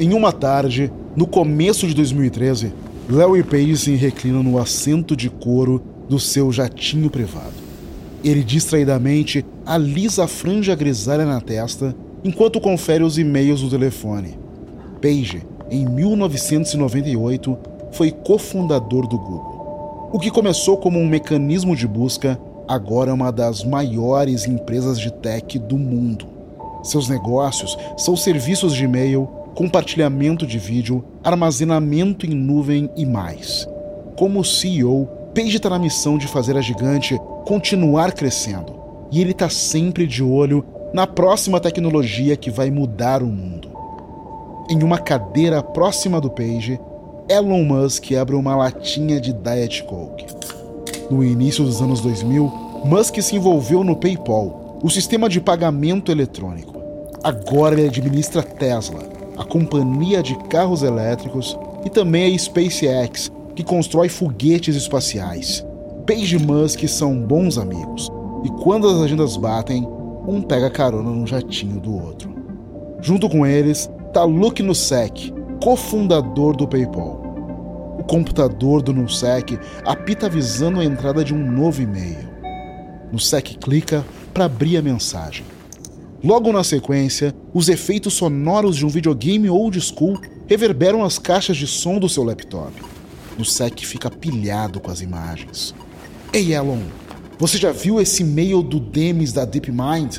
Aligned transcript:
Em 0.00 0.14
uma 0.14 0.32
tarde, 0.32 0.90
no 1.14 1.26
começo 1.26 1.86
de 1.86 1.92
2013, 1.92 2.72
Larry 3.06 3.42
Page 3.42 3.94
reclina 3.96 4.42
no 4.42 4.56
assento 4.56 5.14
de 5.14 5.28
couro 5.28 5.82
do 6.08 6.18
seu 6.18 6.50
jatinho 6.50 7.10
privado. 7.10 7.52
Ele 8.24 8.42
distraidamente 8.42 9.44
alisa 9.66 10.24
a 10.24 10.26
franja 10.26 10.74
grisalha 10.74 11.26
na 11.26 11.38
testa 11.38 11.94
enquanto 12.24 12.62
confere 12.62 13.04
os 13.04 13.18
e-mails 13.18 13.60
do 13.60 13.68
telefone. 13.68 14.38
Page, 15.02 15.42
em 15.70 15.84
1998, 15.84 17.58
foi 17.92 18.10
cofundador 18.10 19.06
do 19.06 19.18
Google. 19.18 20.08
O 20.14 20.18
que 20.18 20.30
começou 20.30 20.78
como 20.78 20.98
um 20.98 21.06
mecanismo 21.06 21.76
de 21.76 21.86
busca, 21.86 22.40
agora 22.66 23.10
é 23.10 23.12
uma 23.12 23.30
das 23.30 23.64
maiores 23.64 24.46
empresas 24.46 24.98
de 24.98 25.12
tech 25.12 25.58
do 25.58 25.76
mundo. 25.76 26.26
Seus 26.82 27.06
negócios 27.06 27.76
são 27.98 28.16
serviços 28.16 28.74
de 28.74 28.84
e-mail, 28.84 29.28
compartilhamento 29.60 30.46
de 30.46 30.58
vídeo, 30.58 31.04
armazenamento 31.22 32.24
em 32.24 32.30
nuvem 32.30 32.88
e 32.96 33.04
mais. 33.04 33.68
Como 34.16 34.42
CEO, 34.42 35.06
Page 35.34 35.56
está 35.56 35.68
na 35.68 35.78
missão 35.78 36.16
de 36.16 36.26
fazer 36.26 36.56
a 36.56 36.62
gigante 36.62 37.20
continuar 37.44 38.12
crescendo. 38.12 38.74
E 39.12 39.20
ele 39.20 39.32
está 39.32 39.50
sempre 39.50 40.06
de 40.06 40.22
olho 40.22 40.64
na 40.94 41.06
próxima 41.06 41.60
tecnologia 41.60 42.38
que 42.38 42.50
vai 42.50 42.70
mudar 42.70 43.22
o 43.22 43.26
mundo. 43.26 43.68
Em 44.70 44.82
uma 44.82 44.96
cadeira 44.96 45.62
próxima 45.62 46.22
do 46.22 46.30
Page, 46.30 46.80
Elon 47.28 47.62
Musk 47.62 48.12
abre 48.12 48.36
uma 48.36 48.56
latinha 48.56 49.20
de 49.20 49.34
Diet 49.34 49.84
Coke. 49.84 50.24
No 51.10 51.22
início 51.22 51.64
dos 51.64 51.82
anos 51.82 52.00
2000, 52.00 52.50
Musk 52.86 53.20
se 53.20 53.36
envolveu 53.36 53.84
no 53.84 53.94
PayPal, 53.94 54.78
o 54.82 54.88
sistema 54.88 55.28
de 55.28 55.38
pagamento 55.38 56.10
eletrônico. 56.10 56.80
Agora 57.22 57.78
ele 57.78 57.88
administra 57.88 58.42
Tesla, 58.42 59.19
a 59.40 59.44
companhia 59.44 60.22
de 60.22 60.36
carros 60.50 60.82
elétricos, 60.82 61.58
e 61.82 61.88
também 61.88 62.34
a 62.34 62.38
SpaceX, 62.38 63.32
que 63.56 63.64
constrói 63.64 64.10
foguetes 64.10 64.76
espaciais. 64.76 65.64
Page 66.06 66.36
e 66.36 66.38
Musk 66.38 66.86
são 66.86 67.18
bons 67.18 67.56
amigos, 67.56 68.10
e 68.44 68.50
quando 68.62 68.86
as 68.86 69.00
agendas 69.00 69.38
batem, 69.38 69.88
um 70.28 70.42
pega 70.42 70.68
carona 70.68 71.08
no 71.08 71.26
jatinho 71.26 71.80
do 71.80 71.90
outro. 71.90 72.30
Junto 73.00 73.30
com 73.30 73.46
eles 73.46 73.90
está 74.08 74.24
Luke 74.24 74.62
Nusek, 74.62 75.32
cofundador 75.64 76.54
do 76.54 76.68
PayPal. 76.68 77.22
O 77.98 78.04
computador 78.04 78.82
do 78.82 78.92
Nusek 78.92 79.58
apita 79.86 80.26
avisando 80.26 80.80
a 80.80 80.84
entrada 80.84 81.24
de 81.24 81.32
um 81.32 81.50
novo 81.50 81.80
e-mail. 81.80 82.28
Nusek 83.10 83.56
clica 83.56 84.04
para 84.34 84.44
abrir 84.44 84.76
a 84.76 84.82
mensagem. 84.82 85.46
Logo 86.22 86.52
na 86.52 86.62
sequência, 86.62 87.34
os 87.54 87.70
efeitos 87.70 88.12
sonoros 88.12 88.76
de 88.76 88.84
um 88.84 88.90
videogame 88.90 89.48
old 89.48 89.80
school 89.80 90.20
reverberam 90.46 91.02
as 91.02 91.18
caixas 91.18 91.56
de 91.56 91.66
som 91.66 91.98
do 91.98 92.10
seu 92.10 92.22
laptop. 92.22 92.72
O 93.38 93.44
Sec 93.44 93.80
fica 93.80 94.10
pilhado 94.10 94.80
com 94.80 94.90
as 94.90 95.00
imagens. 95.00 95.74
Ei, 96.30 96.52
Elon, 96.52 96.82
você 97.38 97.56
já 97.56 97.72
viu 97.72 97.98
esse 97.98 98.22
e-mail 98.22 98.62
do 98.62 98.78
Demis 98.78 99.32
da 99.32 99.46
DeepMind? 99.46 100.18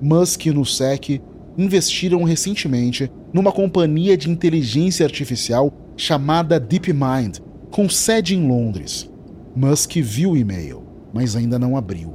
Musk 0.00 0.44
e 0.44 0.50
Nusek 0.50 1.22
investiram 1.56 2.22
recentemente 2.24 3.10
numa 3.32 3.50
companhia 3.50 4.18
de 4.18 4.28
inteligência 4.28 5.06
artificial 5.06 5.72
chamada 5.96 6.60
DeepMind, 6.60 7.38
com 7.70 7.88
sede 7.88 8.34
em 8.34 8.46
Londres. 8.46 9.08
Musk 9.56 9.96
viu 9.96 10.32
o 10.32 10.36
e-mail, 10.36 10.82
mas 11.14 11.34
ainda 11.34 11.58
não 11.58 11.78
abriu. 11.78 12.14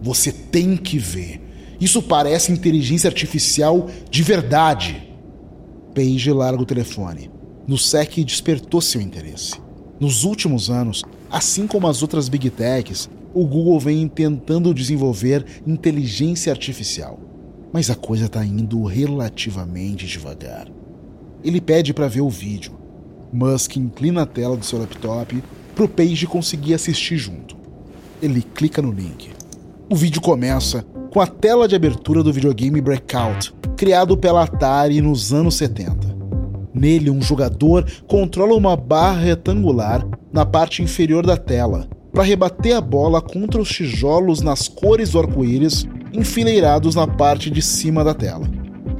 Você 0.00 0.30
tem 0.30 0.76
que 0.76 0.96
ver. 0.96 1.45
Isso 1.80 2.02
parece 2.02 2.52
inteligência 2.52 3.08
artificial 3.08 3.88
de 4.10 4.22
verdade. 4.22 5.12
Page 5.94 6.32
larga 6.32 6.62
o 6.62 6.66
telefone. 6.66 7.30
Nusek 7.66 8.24
despertou 8.24 8.80
seu 8.80 9.00
interesse. 9.00 9.54
Nos 9.98 10.24
últimos 10.24 10.70
anos, 10.70 11.02
assim 11.30 11.66
como 11.66 11.86
as 11.88 12.02
outras 12.02 12.28
big 12.28 12.50
techs, 12.50 13.08
o 13.34 13.44
Google 13.46 13.80
vem 13.80 14.08
tentando 14.08 14.72
desenvolver 14.72 15.44
inteligência 15.66 16.52
artificial. 16.52 17.18
Mas 17.72 17.90
a 17.90 17.94
coisa 17.94 18.26
está 18.26 18.44
indo 18.44 18.82
relativamente 18.84 20.06
devagar. 20.06 20.68
Ele 21.44 21.60
pede 21.60 21.92
para 21.92 22.08
ver 22.08 22.22
o 22.22 22.30
vídeo. 22.30 22.72
Musk 23.32 23.76
inclina 23.76 24.22
a 24.22 24.26
tela 24.26 24.56
do 24.56 24.64
seu 24.64 24.78
laptop 24.78 25.42
para 25.74 25.84
o 25.84 25.88
Page 25.88 26.26
conseguir 26.26 26.74
assistir 26.74 27.18
junto. 27.18 27.56
Ele 28.22 28.40
clica 28.42 28.80
no 28.80 28.90
link. 28.90 29.30
O 29.90 29.94
vídeo 29.94 30.22
começa 30.22 30.86
com 31.16 31.22
a 31.22 31.26
tela 31.26 31.66
de 31.66 31.74
abertura 31.74 32.22
do 32.22 32.30
videogame 32.30 32.78
Breakout, 32.78 33.54
criado 33.74 34.18
pela 34.18 34.42
Atari 34.42 35.00
nos 35.00 35.32
anos 35.32 35.54
70. 35.54 36.14
Nele, 36.74 37.08
um 37.08 37.22
jogador 37.22 37.90
controla 38.06 38.54
uma 38.54 38.76
barra 38.76 39.20
retangular 39.20 40.06
na 40.30 40.44
parte 40.44 40.82
inferior 40.82 41.24
da 41.24 41.38
tela 41.38 41.88
para 42.12 42.22
rebater 42.22 42.76
a 42.76 42.82
bola 42.82 43.22
contra 43.22 43.58
os 43.58 43.70
tijolos 43.70 44.42
nas 44.42 44.68
cores 44.68 45.12
do 45.12 45.18
arco-íris 45.18 45.88
enfileirados 46.12 46.94
na 46.94 47.06
parte 47.06 47.48
de 47.48 47.62
cima 47.62 48.04
da 48.04 48.12
tela. 48.12 48.46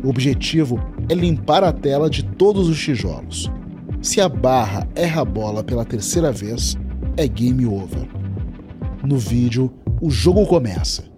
O 0.03 0.09
objetivo 0.09 0.81
é 1.10 1.15
limpar 1.15 1.62
a 1.65 1.71
tela 1.71 2.09
de 2.09 2.22
todos 2.22 2.66
os 2.66 2.81
tijolos. 2.81 3.53
Se 4.00 4.22
a 4.22 4.28
barra 4.31 4.88
erra 4.94 5.21
a 5.21 5.25
bola 5.26 5.62
pela 5.62 5.84
terceira 5.84 6.32
vez, 6.32 6.78
é 7.15 7.28
game 7.28 7.66
over. 7.66 8.09
No 9.05 9.19
vídeo, 9.19 9.71
o 10.00 10.09
jogo 10.09 10.47
começa. 10.47 11.15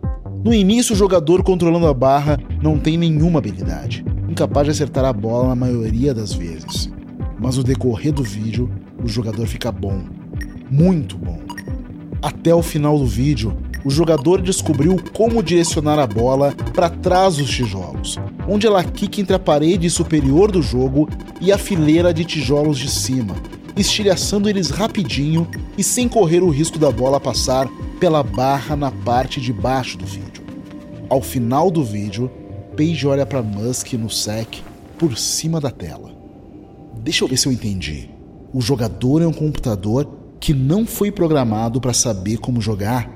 No 0.48 0.54
início, 0.54 0.94
o 0.94 0.96
jogador 0.96 1.42
controlando 1.42 1.86
a 1.86 1.92
barra 1.92 2.40
não 2.62 2.78
tem 2.78 2.96
nenhuma 2.96 3.38
habilidade, 3.38 4.02
incapaz 4.30 4.64
de 4.64 4.70
acertar 4.70 5.04
a 5.04 5.12
bola 5.12 5.48
na 5.48 5.54
maioria 5.54 6.14
das 6.14 6.32
vezes. 6.32 6.90
Mas 7.38 7.58
no 7.58 7.62
decorrer 7.62 8.14
do 8.14 8.22
vídeo, 8.22 8.70
o 9.04 9.06
jogador 9.06 9.46
fica 9.46 9.70
bom, 9.70 10.04
muito 10.70 11.18
bom. 11.18 11.38
Até 12.22 12.54
o 12.54 12.62
final 12.62 12.98
do 12.98 13.04
vídeo, 13.04 13.58
o 13.84 13.90
jogador 13.90 14.40
descobriu 14.40 14.96
como 15.12 15.42
direcionar 15.42 15.98
a 15.98 16.06
bola 16.06 16.54
para 16.72 16.88
trás 16.88 17.36
dos 17.36 17.50
tijolos, 17.50 18.16
onde 18.48 18.66
ela 18.66 18.82
quica 18.82 19.20
entre 19.20 19.36
a 19.36 19.38
parede 19.38 19.90
superior 19.90 20.50
do 20.50 20.62
jogo 20.62 21.10
e 21.42 21.52
a 21.52 21.58
fileira 21.58 22.14
de 22.14 22.24
tijolos 22.24 22.78
de 22.78 22.90
cima, 22.90 23.36
estilhaçando 23.76 24.48
eles 24.48 24.70
rapidinho 24.70 25.46
e 25.76 25.84
sem 25.84 26.08
correr 26.08 26.42
o 26.42 26.48
risco 26.48 26.78
da 26.78 26.90
bola 26.90 27.20
passar 27.20 27.68
pela 28.00 28.22
barra 28.22 28.74
na 28.74 28.90
parte 28.90 29.42
de 29.42 29.52
baixo 29.52 29.98
do 29.98 30.06
vídeo. 30.06 30.27
Ao 31.08 31.22
final 31.22 31.70
do 31.70 31.82
vídeo, 31.82 32.30
Page 32.76 33.06
olha 33.06 33.24
para 33.24 33.42
Musk 33.42 33.94
no 33.94 34.10
sec 34.10 34.58
por 34.98 35.16
cima 35.16 35.58
da 35.58 35.70
tela. 35.70 36.12
Deixa 37.02 37.24
eu 37.24 37.28
ver 37.28 37.38
se 37.38 37.48
eu 37.48 37.52
entendi. 37.52 38.10
O 38.52 38.60
jogador 38.60 39.22
é 39.22 39.26
um 39.26 39.32
computador 39.32 40.06
que 40.38 40.52
não 40.52 40.86
foi 40.86 41.10
programado 41.10 41.80
para 41.80 41.94
saber 41.94 42.36
como 42.36 42.60
jogar? 42.60 43.10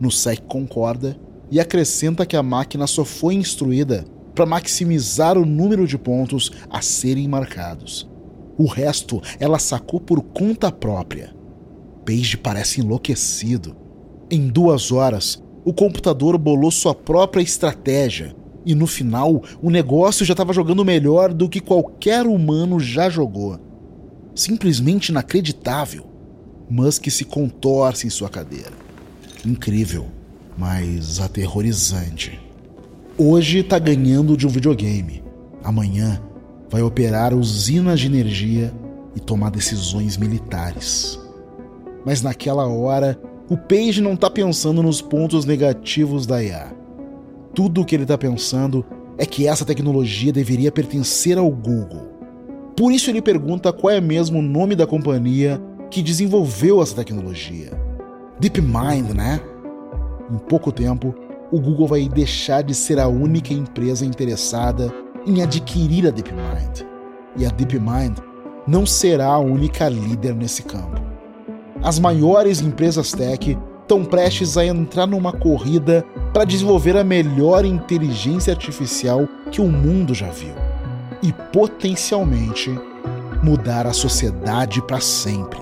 No 0.00 0.10
sec 0.10 0.42
concorda 0.48 1.16
e 1.50 1.60
acrescenta 1.60 2.26
que 2.26 2.36
a 2.36 2.42
máquina 2.42 2.86
só 2.86 3.04
foi 3.04 3.34
instruída 3.34 4.04
para 4.34 4.44
maximizar 4.44 5.38
o 5.38 5.46
número 5.46 5.86
de 5.86 5.96
pontos 5.96 6.50
a 6.68 6.82
serem 6.82 7.28
marcados. 7.28 8.10
O 8.58 8.66
resto 8.66 9.22
ela 9.38 9.60
sacou 9.60 10.00
por 10.00 10.20
conta 10.20 10.72
própria. 10.72 11.32
Page 12.04 12.36
parece 12.38 12.80
enlouquecido. 12.80 13.76
Em 14.28 14.48
duas 14.48 14.90
horas, 14.90 15.40
o 15.64 15.72
computador 15.72 16.36
bolou 16.36 16.70
sua 16.70 16.94
própria 16.94 17.42
estratégia 17.42 18.36
e 18.66 18.74
no 18.74 18.86
final 18.86 19.42
o 19.62 19.70
negócio 19.70 20.24
já 20.24 20.32
estava 20.32 20.52
jogando 20.52 20.84
melhor 20.84 21.32
do 21.32 21.48
que 21.48 21.60
qualquer 21.60 22.26
humano 22.26 22.78
já 22.78 23.08
jogou. 23.08 23.58
Simplesmente 24.34 25.08
inacreditável. 25.08 26.06
Musk 26.68 27.08
se 27.08 27.24
contorce 27.24 28.06
em 28.06 28.10
sua 28.10 28.28
cadeira. 28.28 28.72
Incrível, 29.44 30.06
mas 30.56 31.20
aterrorizante. 31.20 32.40
Hoje 33.16 33.58
está 33.58 33.78
ganhando 33.78 34.36
de 34.36 34.46
um 34.46 34.50
videogame. 34.50 35.22
Amanhã 35.62 36.20
vai 36.68 36.82
operar 36.82 37.32
usinas 37.32 38.00
de 38.00 38.06
energia 38.06 38.72
e 39.14 39.20
tomar 39.20 39.50
decisões 39.50 40.16
militares. 40.16 41.18
Mas 42.04 42.22
naquela 42.22 42.66
hora 42.66 43.18
o 43.48 43.58
Page 43.58 44.00
não 44.00 44.14
está 44.14 44.30
pensando 44.30 44.82
nos 44.82 45.02
pontos 45.02 45.44
negativos 45.44 46.24
da 46.24 46.42
IA. 46.42 46.72
Tudo 47.54 47.82
o 47.82 47.84
que 47.84 47.94
ele 47.94 48.04
está 48.04 48.16
pensando 48.16 48.84
é 49.18 49.26
que 49.26 49.46
essa 49.46 49.66
tecnologia 49.66 50.32
deveria 50.32 50.72
pertencer 50.72 51.36
ao 51.36 51.50
Google. 51.50 52.08
Por 52.74 52.90
isso 52.90 53.10
ele 53.10 53.20
pergunta 53.20 53.70
qual 53.70 53.92
é 53.92 54.00
mesmo 54.00 54.38
o 54.38 54.42
nome 54.42 54.74
da 54.74 54.86
companhia 54.86 55.60
que 55.90 56.02
desenvolveu 56.02 56.80
essa 56.80 56.96
tecnologia. 56.96 57.70
DeepMind, 58.40 59.12
né? 59.14 59.38
Em 60.32 60.38
pouco 60.38 60.72
tempo, 60.72 61.14
o 61.52 61.60
Google 61.60 61.86
vai 61.86 62.08
deixar 62.08 62.62
de 62.62 62.74
ser 62.74 62.98
a 62.98 63.06
única 63.06 63.52
empresa 63.52 64.06
interessada 64.06 64.92
em 65.26 65.42
adquirir 65.42 66.08
a 66.08 66.10
DeepMind. 66.10 66.86
E 67.36 67.44
a 67.44 67.50
DeepMind 67.50 68.16
não 68.66 68.86
será 68.86 69.28
a 69.28 69.38
única 69.38 69.86
líder 69.86 70.34
nesse 70.34 70.62
campo 70.62 71.13
as 71.84 71.98
maiores 71.98 72.62
empresas 72.62 73.12
tech 73.12 73.58
estão 73.82 74.02
prestes 74.02 74.56
a 74.56 74.64
entrar 74.64 75.06
numa 75.06 75.30
corrida 75.30 76.02
para 76.32 76.46
desenvolver 76.46 76.96
a 76.96 77.04
melhor 77.04 77.66
inteligência 77.66 78.54
artificial 78.54 79.28
que 79.52 79.60
o 79.60 79.68
mundo 79.68 80.14
já 80.14 80.30
viu. 80.30 80.54
e 81.22 81.32
potencialmente 81.32 82.70
mudar 83.42 83.86
a 83.86 83.94
sociedade 83.94 84.82
para 84.82 85.00
sempre. 85.00 85.58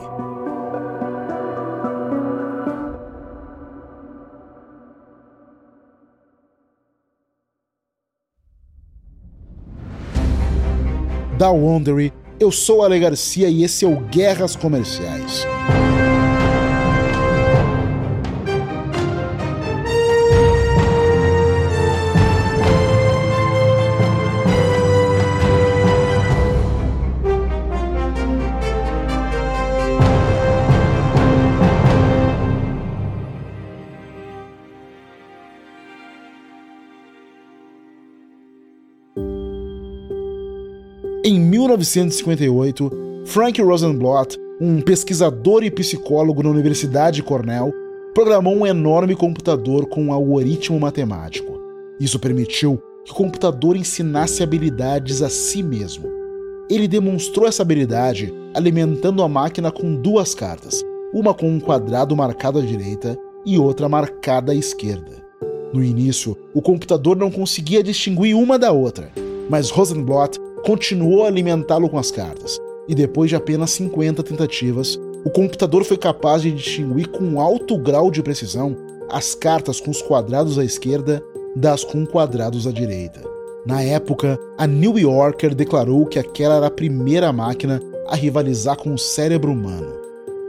Da 11.39 11.51
Wondery, 11.51 12.13
eu 12.41 12.51
sou 12.51 12.83
Ale 12.83 12.99
Garcia 12.99 13.49
e 13.49 13.63
esse 13.63 13.85
é 13.85 13.89
o 13.89 14.01
Guerras 14.01 14.57
Comerciais. 14.57 15.47
1958, 41.63 42.91
Frank 43.25 43.63
Rosenblatt, 43.63 44.37
um 44.61 44.81
pesquisador 44.81 45.63
e 45.63 45.71
psicólogo 45.71 46.43
na 46.43 46.51
Universidade 46.51 47.17
de 47.17 47.23
Cornell, 47.23 47.73
programou 48.13 48.57
um 48.57 48.67
enorme 48.67 49.15
computador 49.15 49.87
com 49.87 50.03
um 50.03 50.13
algoritmo 50.13 50.79
matemático. 50.81 51.61
Isso 52.01 52.19
permitiu 52.19 52.83
que 53.05 53.13
o 53.13 53.15
computador 53.15 53.77
ensinasse 53.77 54.43
habilidades 54.43 55.23
a 55.23 55.29
si 55.29 55.63
mesmo. 55.63 56.09
Ele 56.69 56.89
demonstrou 56.89 57.47
essa 57.47 57.63
habilidade 57.63 58.35
alimentando 58.55 59.23
a 59.23 59.29
máquina 59.29 59.71
com 59.71 59.95
duas 59.95 60.35
cartas, 60.35 60.85
uma 61.15 61.33
com 61.33 61.49
um 61.49 61.61
quadrado 61.61 62.17
marcado 62.17 62.59
à 62.59 62.63
direita 62.63 63.17
e 63.47 63.57
outra 63.57 63.89
marcada 63.89 64.51
à 64.51 64.55
esquerda. 64.55 65.23
No 65.73 65.83
início, 65.83 66.37
o 66.53 66.61
computador 66.61 67.17
não 67.17 67.31
conseguia 67.31 67.85
distinguir 67.85 68.35
uma 68.35 68.59
da 68.59 68.73
outra, 68.73 69.11
mas 69.49 69.71
Rosenblatt 69.71 70.39
continuou 70.65 71.25
a 71.25 71.29
alimentá-lo 71.29 71.89
com 71.89 71.99
as 71.99 72.11
cartas, 72.11 72.61
e 72.89 72.95
depois 72.95 73.29
de 73.29 73.37
apenas 73.37 73.71
50 73.73 74.23
tentativas, 74.23 74.99
o 75.25 75.31
computador 75.31 75.85
foi 75.85 75.97
capaz 75.97 76.43
de 76.43 76.51
distinguir 76.51 77.09
com 77.09 77.41
alto 77.41 77.79
grau 77.79 78.11
de 78.11 78.23
precisão 78.23 78.77
as 79.11 79.35
cartas 79.35 79.81
com 79.81 79.91
os 79.91 80.03
quadrados 80.03 80.59
à 80.59 80.65
esquerda 80.65 81.23
das 81.55 81.85
com 81.85 82.07
quadrados 82.07 82.67
à 82.67 82.73
direita. 82.73 83.21
Na 83.65 83.83
época, 83.83 84.39
a 84.59 84.67
New 84.67 84.99
Yorker 84.99 85.55
declarou 85.55 86.07
que 86.07 86.19
aquela 86.19 86.57
era 86.57 86.67
a 86.67 86.71
primeira 86.71 87.33
máquina 87.33 87.81
a 88.09 88.17
rivalizar 88.17 88.77
com 88.77 88.93
o 88.93 88.99
cérebro 88.99 89.53
humano. 89.53 89.93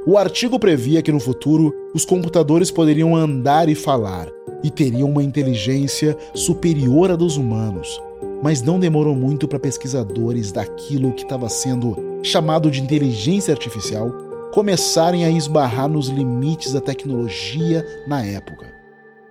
O 0.06 0.18
artigo 0.18 0.60
previa 0.60 1.02
que 1.02 1.12
no 1.12 1.20
futuro 1.20 1.74
os 1.94 2.04
computadores 2.04 2.72
poderiam 2.72 3.16
andar 3.16 3.70
e 3.70 3.76
falar 3.76 4.28
e 4.64 4.72
teriam 4.72 5.10
uma 5.10 5.24
inteligência 5.24 6.18
superior 6.34 7.12
à 7.12 7.16
dos 7.16 7.38
humanos, 7.38 8.02
mas 8.44 8.62
não 8.62 8.78
demorou 8.78 9.16
muito 9.16 9.48
para 9.48 9.58
pesquisadores 9.58 10.52
daquilo 10.52 11.14
que 11.14 11.24
estava 11.24 11.48
sendo 11.48 11.96
chamado 12.22 12.70
de 12.70 12.82
inteligência 12.82 13.54
artificial 13.54 14.12
começarem 14.52 15.24
a 15.24 15.32
esbarrar 15.32 15.88
nos 15.88 16.10
limites 16.10 16.74
da 16.74 16.82
tecnologia 16.82 17.86
na 18.06 18.22
época. 18.24 18.70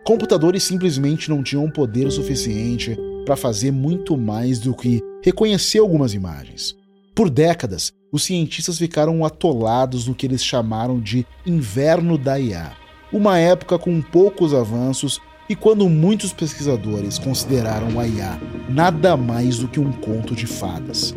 Computadores 0.02 0.62
simplesmente 0.62 1.28
não 1.28 1.42
tinham 1.42 1.70
poder 1.70 2.10
suficiente 2.10 2.98
para 3.26 3.36
fazer 3.36 3.70
muito 3.70 4.16
mais 4.16 4.58
do 4.58 4.74
que 4.74 5.02
reconhecer 5.22 5.78
algumas 5.78 6.14
imagens. 6.14 6.74
Por 7.14 7.28
décadas, 7.28 7.92
os 8.10 8.24
cientistas 8.24 8.78
ficaram 8.78 9.26
atolados 9.26 10.08
no 10.08 10.14
que 10.14 10.26
eles 10.26 10.42
chamaram 10.42 10.98
de 10.98 11.26
inverno 11.46 12.16
da 12.16 12.40
IA, 12.40 12.72
uma 13.12 13.38
época 13.38 13.78
com 13.78 14.00
poucos 14.00 14.54
avanços 14.54 15.20
e 15.52 15.54
quando 15.54 15.86
muitos 15.86 16.32
pesquisadores 16.32 17.18
consideraram 17.18 18.00
a 18.00 18.08
IA 18.08 18.40
nada 18.70 19.18
mais 19.18 19.58
do 19.58 19.68
que 19.68 19.78
um 19.78 19.92
conto 19.92 20.34
de 20.34 20.46
fadas. 20.46 21.14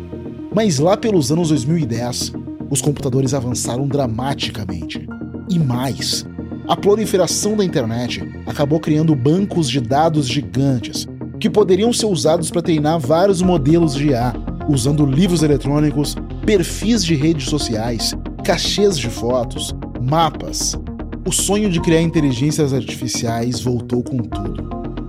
Mas 0.54 0.78
lá 0.78 0.94
pelos 0.94 1.32
anos 1.32 1.48
2010, 1.48 2.34
os 2.68 2.82
computadores 2.82 3.32
avançaram 3.32 3.88
dramaticamente. 3.88 5.08
E 5.48 5.58
mais, 5.58 6.26
a 6.68 6.76
proliferação 6.76 7.56
da 7.56 7.64
internet 7.64 8.22
acabou 8.44 8.78
criando 8.78 9.14
bancos 9.14 9.70
de 9.70 9.80
dados 9.80 10.28
gigantes 10.28 11.06
que 11.40 11.48
poderiam 11.48 11.90
ser 11.90 12.04
usados 12.04 12.50
para 12.50 12.60
treinar 12.60 13.00
vários 13.00 13.40
modelos 13.40 13.94
de 13.94 14.08
IA, 14.08 14.34
usando 14.68 15.06
livros 15.06 15.42
eletrônicos, 15.42 16.14
perfis 16.44 17.02
de 17.02 17.14
redes 17.14 17.48
sociais, 17.48 18.14
cachês 18.44 18.98
de 18.98 19.08
fotos, 19.08 19.74
mapas, 19.98 20.78
o 21.26 21.32
sonho 21.32 21.68
de 21.68 21.80
criar 21.80 22.00
inteligências 22.00 22.72
artificiais 22.72 23.60
voltou 23.60 24.00
com 24.00 24.18
tudo. 24.18 24.64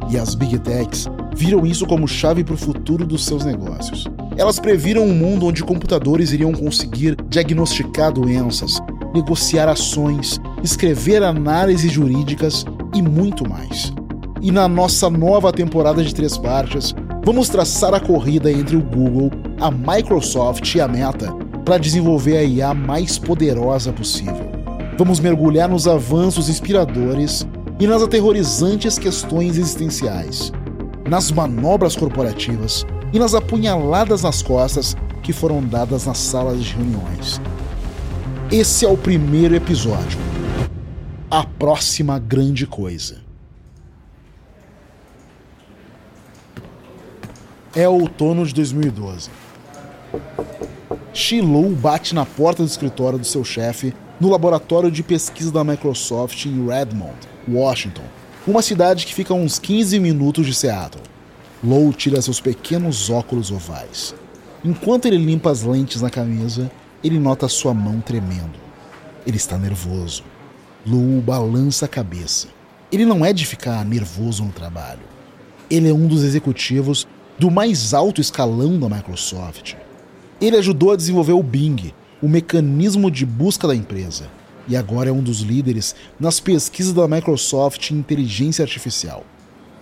E 0.10 0.18
as 0.18 0.34
Big 0.34 0.58
Techs 0.58 1.06
viram 1.36 1.64
isso 1.64 1.86
como 1.86 2.08
chave 2.08 2.44
para 2.44 2.56
o 2.56 2.58
futuro 2.58 3.06
dos 3.06 3.24
seus 3.24 3.46
negócios. 3.46 4.06
Elas 4.36 4.58
previram 4.58 5.04
um 5.04 5.14
mundo 5.14 5.46
onde 5.46 5.64
computadores 5.64 6.32
iriam 6.32 6.52
conseguir 6.54 7.16
diagnosticar 7.30 8.12
doenças, 8.12 8.80
negociar 9.14 9.70
ações, 9.70 10.40
escrever 10.64 11.22
análises 11.22 11.92
jurídicas 11.92 12.66
e 12.96 13.02
muito 13.02 13.48
mais. 13.48 13.94
E 14.42 14.52
na 14.52 14.68
nossa 14.68 15.12
nova 15.12 15.52
temporada 15.52 16.04
de 16.04 16.16
três 16.16 16.36
partes, 16.36 16.96
vamos 17.24 17.48
traçar 17.48 17.94
a 17.94 18.00
corrida 18.00 18.52
entre 18.52 18.76
o 18.76 18.82
Google, 18.82 19.30
a 19.60 19.70
Microsoft 19.70 20.74
e 20.74 20.82
a 20.82 20.88
Meta 20.88 21.32
para 21.64 21.78
desenvolver 21.78 22.38
a 22.38 22.44
IA 22.44 22.74
mais 22.74 23.20
poderosa 23.20 23.94
possível. 23.94 24.57
Vamos 24.98 25.20
mergulhar 25.20 25.70
nos 25.70 25.88
avanços 25.88 26.50
inspiradores 26.50 27.48
e 27.80 27.86
nas 27.86 28.02
aterrorizantes 28.02 28.98
questões 28.98 29.56
existenciais, 29.56 30.52
nas 31.08 31.30
manobras 31.30 31.96
corporativas 31.96 32.84
e 33.14 33.20
nas 33.20 33.36
apunhaladas 33.36 34.24
nas 34.24 34.42
costas 34.42 34.96
que 35.22 35.32
foram 35.32 35.64
dadas 35.64 36.08
nas 36.08 36.18
salas 36.18 36.64
de 36.64 36.74
reuniões. 36.74 37.40
Esse 38.52 38.86
é 38.86 38.90
o 38.90 38.98
primeiro 38.98 39.54
episódio. 39.54 40.18
A 41.30 41.44
próxima 41.44 42.18
grande 42.18 42.66
coisa. 42.66 43.22
É 47.76 47.88
outono 47.88 48.44
de 48.48 48.54
2012. 48.56 49.30
Shiloh 51.14 51.70
bate 51.76 52.16
na 52.16 52.26
porta 52.26 52.64
do 52.64 52.68
escritório 52.68 53.20
do 53.20 53.26
seu 53.26 53.44
chefe 53.44 53.94
no 54.20 54.30
laboratório 54.30 54.90
de 54.90 55.04
pesquisa 55.04 55.52
da 55.52 55.64
Microsoft 55.64 56.46
em 56.46 56.68
Redmond, 56.68 57.18
Washington, 57.48 58.04
uma 58.48 58.62
cidade 58.62 59.06
que 59.06 59.14
fica 59.14 59.34
a 59.34 59.38
uns 59.38 59.60
15 59.60 60.00
minutos 60.00 60.46
de 60.46 60.54
Seattle. 60.54 61.04
Low 61.64 61.92
tira 61.94 62.22
seus 62.22 62.40
pequenos 62.40 63.10
óculos 63.10 63.52
ovais. 63.52 64.16
Enquanto 64.64 65.06
ele 65.06 65.18
limpa 65.18 65.52
as 65.52 65.64
lentes 65.64 66.02
na 66.02 66.10
camisa, 66.10 66.72
ele 67.04 67.20
nota 67.20 67.48
sua 67.48 67.74
mão 67.74 68.00
tremendo. 68.00 68.60
Ele 69.26 69.38
está 69.38 69.58
nervoso. 69.58 70.24
Lou 70.86 71.22
balança 71.22 71.86
a 71.86 71.90
cabeça. 71.90 72.48
Ele 72.92 73.06
não 73.06 73.26
é 73.26 73.34
de 73.34 73.46
ficar 73.46 73.84
nervoso 73.86 74.44
no 74.44 74.52
trabalho. 74.52 75.02
Ele 75.70 75.90
é 75.90 75.94
um 75.94 76.08
dos 76.08 76.24
executivos 76.24 77.06
do 77.38 77.52
mais 77.52 77.94
alto 77.94 78.22
escalão 78.22 78.80
da 78.80 78.88
Microsoft. 78.88 79.76
Ele 80.40 80.56
ajudou 80.56 80.92
a 80.92 80.96
desenvolver 80.96 81.34
o 81.34 81.44
Bing, 81.44 81.94
o 82.22 82.28
mecanismo 82.28 83.12
de 83.12 83.26
busca 83.26 83.68
da 83.68 83.76
empresa 83.76 84.30
e 84.68 84.76
agora 84.76 85.10
é 85.10 85.14
um 85.14 85.22
dos 85.22 85.40
líderes 85.40 85.96
nas 86.20 86.40
pesquisas 86.40 86.94
da 86.94 87.08
Microsoft 87.08 87.92
em 87.92 87.96
inteligência 87.96 88.64
artificial. 88.64 89.24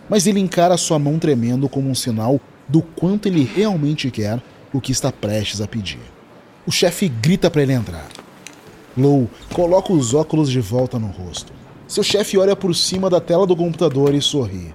Mas 0.08 0.28
ele 0.28 0.40
encara 0.40 0.78
sua 0.78 1.00
mão 1.00 1.18
tremendo 1.18 1.68
como 1.68 1.90
um 1.90 1.96
sinal 1.96 2.40
do 2.68 2.82
quanto 2.82 3.28
ele 3.28 3.44
realmente 3.44 4.12
quer 4.12 4.42
o 4.72 4.80
que 4.80 4.92
está 4.92 5.12
prestes 5.12 5.62
a 5.62 5.68
pedir. 5.68 6.00
O 6.68 6.72
chefe 6.72 7.08
grita 7.08 7.50
para 7.50 7.64
ele 7.64 7.74
entrar. 7.74 8.08
Lou 8.96 9.30
coloca 9.54 9.92
os 9.92 10.14
óculos 10.14 10.50
de 10.50 10.60
volta 10.60 11.00
no 11.00 11.08
rosto. 11.08 11.52
Seu 11.88 12.04
chefe 12.04 12.38
olha 12.38 12.56
por 12.56 12.74
cima 12.76 13.10
da 13.10 13.20
tela 13.20 13.48
do 13.48 13.56
computador 13.56 14.14
e 14.14 14.22
sorri. 14.22 14.74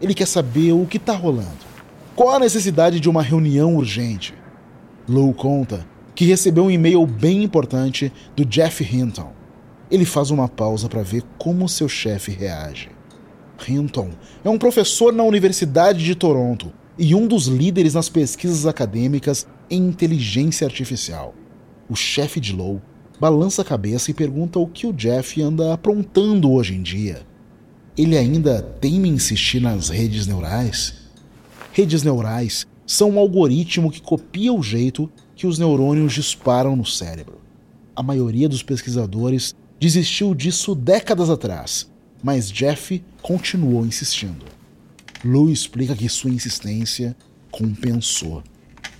Ele 0.00 0.14
quer 0.14 0.26
saber 0.26 0.72
o 0.72 0.86
que 0.86 0.96
está 0.96 1.14
rolando. 1.14 1.68
Qual 2.14 2.30
a 2.30 2.38
necessidade 2.38 3.00
de 3.00 3.08
uma 3.08 3.22
reunião 3.22 3.76
urgente? 3.76 4.34
Lou 5.08 5.32
conta 5.32 5.86
que 6.18 6.24
recebeu 6.24 6.64
um 6.64 6.70
e-mail 6.70 7.06
bem 7.06 7.44
importante 7.44 8.12
do 8.34 8.44
Jeff 8.44 8.82
Hinton. 8.82 9.32
Ele 9.88 10.04
faz 10.04 10.32
uma 10.32 10.48
pausa 10.48 10.88
para 10.88 11.00
ver 11.00 11.22
como 11.38 11.68
seu 11.68 11.88
chefe 11.88 12.32
reage. 12.32 12.88
Hinton 13.68 14.10
é 14.44 14.50
um 14.50 14.58
professor 14.58 15.12
na 15.12 15.22
Universidade 15.22 16.04
de 16.04 16.16
Toronto 16.16 16.72
e 16.98 17.14
um 17.14 17.28
dos 17.28 17.46
líderes 17.46 17.94
nas 17.94 18.08
pesquisas 18.08 18.66
acadêmicas 18.66 19.46
em 19.70 19.86
inteligência 19.86 20.66
artificial. 20.66 21.36
O 21.88 21.94
chefe 21.94 22.40
de 22.40 22.52
Low 22.52 22.82
balança 23.20 23.62
a 23.62 23.64
cabeça 23.64 24.10
e 24.10 24.14
pergunta 24.14 24.58
o 24.58 24.66
que 24.66 24.88
o 24.88 24.92
Jeff 24.92 25.40
anda 25.40 25.72
aprontando 25.72 26.50
hoje 26.50 26.74
em 26.74 26.82
dia. 26.82 27.22
Ele 27.96 28.18
ainda 28.18 28.60
teme 28.60 29.08
insistir 29.08 29.60
nas 29.60 29.88
redes 29.88 30.26
neurais? 30.26 30.94
Redes 31.72 32.02
neurais 32.02 32.66
são 32.84 33.10
um 33.10 33.18
algoritmo 33.20 33.88
que 33.88 34.02
copia 34.02 34.52
o 34.52 34.60
jeito 34.64 35.08
que 35.38 35.46
os 35.46 35.56
neurônios 35.56 36.14
disparam 36.14 36.74
no 36.74 36.84
cérebro. 36.84 37.38
A 37.94 38.02
maioria 38.02 38.48
dos 38.48 38.60
pesquisadores 38.60 39.54
desistiu 39.78 40.34
disso 40.34 40.74
décadas 40.74 41.30
atrás, 41.30 41.88
mas 42.20 42.50
Jeff 42.50 43.00
continuou 43.22 43.86
insistindo. 43.86 44.44
Lou 45.24 45.48
explica 45.48 45.94
que 45.94 46.08
sua 46.08 46.32
insistência 46.32 47.16
compensou. 47.52 48.42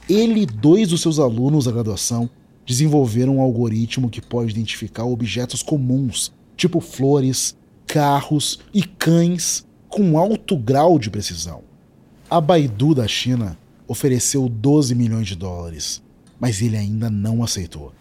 Ele 0.08 0.42
e 0.42 0.46
dois 0.46 0.90
dos 0.90 1.00
seus 1.00 1.18
alunos 1.18 1.64
da 1.64 1.72
graduação 1.72 2.30
desenvolveram 2.64 3.38
um 3.38 3.40
algoritmo 3.40 4.08
que 4.08 4.22
pode 4.22 4.52
identificar 4.52 5.06
objetos 5.06 5.60
comuns, 5.60 6.32
tipo 6.56 6.80
flores, 6.80 7.56
carros 7.84 8.60
e 8.72 8.84
cães, 8.84 9.66
com 9.88 10.16
alto 10.16 10.56
grau 10.56 11.00
de 11.00 11.10
precisão. 11.10 11.64
A 12.30 12.40
Baidu 12.40 12.94
da 12.94 13.08
China 13.08 13.58
ofereceu 13.88 14.48
12 14.48 14.94
milhões 14.94 15.26
de 15.26 15.34
dólares, 15.34 16.00
mas 16.40 16.62
ele 16.62 16.76
ainda 16.76 17.10
não 17.10 17.42
aceitou. 17.42 17.92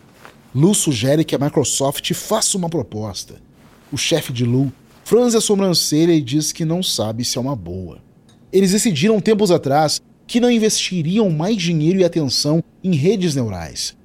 Lu 0.53 0.73
sugere 0.73 1.23
que 1.23 1.35
a 1.35 1.39
Microsoft 1.39 2.13
faça 2.13 2.57
uma 2.57 2.69
proposta. 2.69 3.35
O 3.91 3.97
chefe 3.97 4.33
de 4.33 4.45
Lu 4.45 4.71
franze 5.03 5.37
a 5.37 5.41
sobrancelha 5.41 6.13
e 6.13 6.21
diz 6.21 6.51
que 6.51 6.65
não 6.65 6.81
sabe 6.81 7.23
se 7.23 7.37
é 7.37 7.41
uma 7.41 7.55
boa. 7.55 7.99
Eles 8.51 8.71
decidiram 8.71 9.19
tempos 9.19 9.51
atrás 9.51 10.01
que 10.25 10.39
não 10.39 10.51
investiriam 10.51 11.29
mais 11.29 11.57
dinheiro 11.57 11.99
e 11.99 12.03
atenção 12.03 12.63
em 12.83 12.93
redes 12.93 13.35
neurais. 13.35 13.95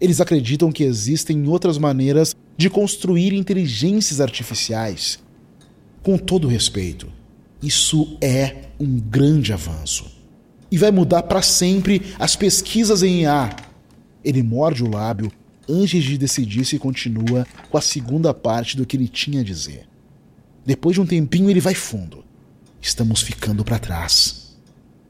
Eles 0.00 0.20
acreditam 0.20 0.70
que 0.70 0.84
existem 0.84 1.48
outras 1.48 1.78
maneiras 1.78 2.36
de 2.56 2.68
construir 2.70 3.32
inteligências 3.32 4.20
artificiais. 4.20 5.18
Com 6.02 6.18
todo 6.18 6.48
respeito, 6.48 7.08
isso 7.62 8.16
é 8.20 8.68
um 8.78 8.98
grande 8.98 9.52
avanço. 9.52 10.06
E 10.70 10.76
vai 10.76 10.90
mudar 10.90 11.22
para 11.24 11.42
sempre 11.42 12.02
as 12.18 12.34
pesquisas 12.34 13.02
em 13.02 13.22
IA. 13.22 13.54
Ele 14.24 14.42
morde 14.42 14.84
o 14.84 14.90
lábio 14.90 15.30
antes 15.68 16.02
de 16.04 16.18
decidir 16.18 16.64
se 16.64 16.78
continua 16.78 17.46
com 17.70 17.78
a 17.78 17.80
segunda 17.80 18.34
parte 18.34 18.76
do 18.76 18.86
que 18.86 18.96
ele 18.96 19.08
tinha 19.08 19.40
a 19.40 19.44
dizer. 19.44 19.86
Depois 20.64 20.94
de 20.94 21.00
um 21.00 21.06
tempinho, 21.06 21.50
ele 21.50 21.60
vai 21.60 21.74
fundo. 21.74 22.24
Estamos 22.80 23.22
ficando 23.22 23.64
para 23.64 23.78
trás. 23.78 24.56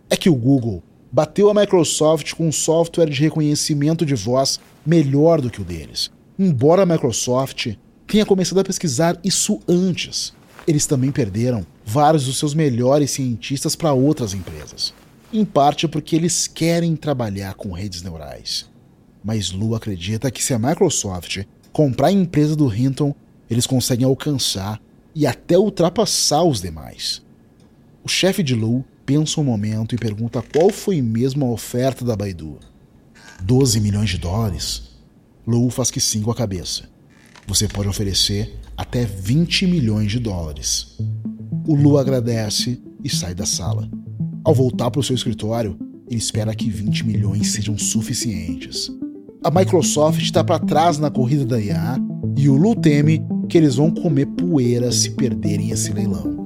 É 0.09 0.17
que 0.17 0.31
o 0.31 0.35
Google 0.35 0.83
bateu 1.11 1.51
a 1.51 1.55
Microsoft 1.55 2.33
com 2.35 2.49
um 2.49 2.53
software 2.53 3.11
de 3.11 3.21
reconhecimento 3.21 4.07
de 4.07 4.15
voz 4.15 4.59
melhor 4.85 5.41
do 5.41 5.51
que 5.51 5.61
o 5.61 5.65
deles. 5.65 6.11
Embora 6.39 6.83
a 6.83 6.87
Microsoft 6.87 7.75
tenha 8.07 8.25
começado 8.25 8.59
a 8.59 8.65
pesquisar 8.65 9.19
isso 9.23 9.61
antes, 9.69 10.33
eles 10.67 10.87
também 10.87 11.11
perderam 11.11 11.67
vários 11.85 12.25
dos 12.25 12.39
seus 12.39 12.55
melhores 12.55 13.11
cientistas 13.11 13.77
para 13.77 13.93
outras 13.93 14.33
empresas. 14.33 14.95
Em 15.33 15.45
parte 15.45 15.87
porque 15.89 16.17
eles 16.17 16.47
querem 16.47 16.97
trabalhar 16.97 17.55
com 17.55 17.73
redes 17.73 18.03
neurais. 18.03 18.72
Mas 19.25 19.51
Lu 19.51 19.75
acredita 19.75 20.31
que 20.31 20.43
se 20.43 20.53
a 20.53 20.59
Microsoft 20.59 21.45
comprar 21.73 22.09
a 22.09 22.13
empresa 22.13 22.57
do 22.57 22.73
Hinton, 22.75 23.15
eles 23.49 23.67
conseguem 23.67 24.07
alcançar 24.07 24.81
e 25.15 25.27
até 25.27 25.59
ultrapassar 25.59 26.43
os 26.43 26.61
demais. 26.61 27.23
O 28.03 28.09
chefe 28.09 28.43
de 28.43 28.55
Lu 28.55 28.85
pensa 29.07 29.41
um 29.41 29.45
momento 29.45 29.95
e 29.95 29.99
pergunta 29.99 30.43
qual 30.43 30.71
foi 30.71 31.01
mesmo 31.01 31.45
a 31.45 31.51
oferta 31.51 32.05
da 32.05 32.17
Baidu. 32.17 32.59
12 33.43 33.81
milhões 33.81 34.11
de 34.11 34.19
dólares? 34.19 34.91
Lou 35.47 35.71
faz 35.71 35.91
que 35.91 36.01
sim 36.01 36.23
com 36.23 36.31
a 36.31 36.35
cabeça. 36.35 36.89
Você 37.47 37.67
pode 37.67 37.89
oferecer 37.89 38.59
até 38.77 39.05
20 39.05 39.67
milhões 39.67 40.11
de 40.11 40.19
dólares. 40.19 40.97
O 41.67 41.75
Lu 41.75 41.99
agradece 41.99 42.81
e 43.03 43.11
sai 43.11 43.35
da 43.35 43.45
sala. 43.45 43.91
Ao 44.45 44.55
voltar 44.55 44.91
para 44.91 45.01
o 45.01 45.03
seu 45.03 45.15
escritório, 45.15 45.77
ele 46.09 46.19
espera 46.19 46.55
que 46.55 46.71
20 46.71 47.07
milhões 47.07 47.53
sejam 47.53 47.77
suficientes. 47.77 48.91
A 49.45 49.51
Microsoft 49.51 50.23
está 50.23 50.45
para 50.45 50.61
trás 50.61 50.99
na 50.99 51.11
corrida 51.11 51.45
da 51.45 51.61
IA 51.61 51.99
e 52.37 52.49
o 52.49 52.55
Lu 52.55 52.77
teme 52.77 53.27
que 53.49 53.59
eles 53.59 53.75
vão 53.75 53.91
comer 53.91 54.27
poeira 54.27 54.93
se 54.93 55.11
perderem 55.11 55.71
esse 55.71 55.93
leilão. 55.93 56.37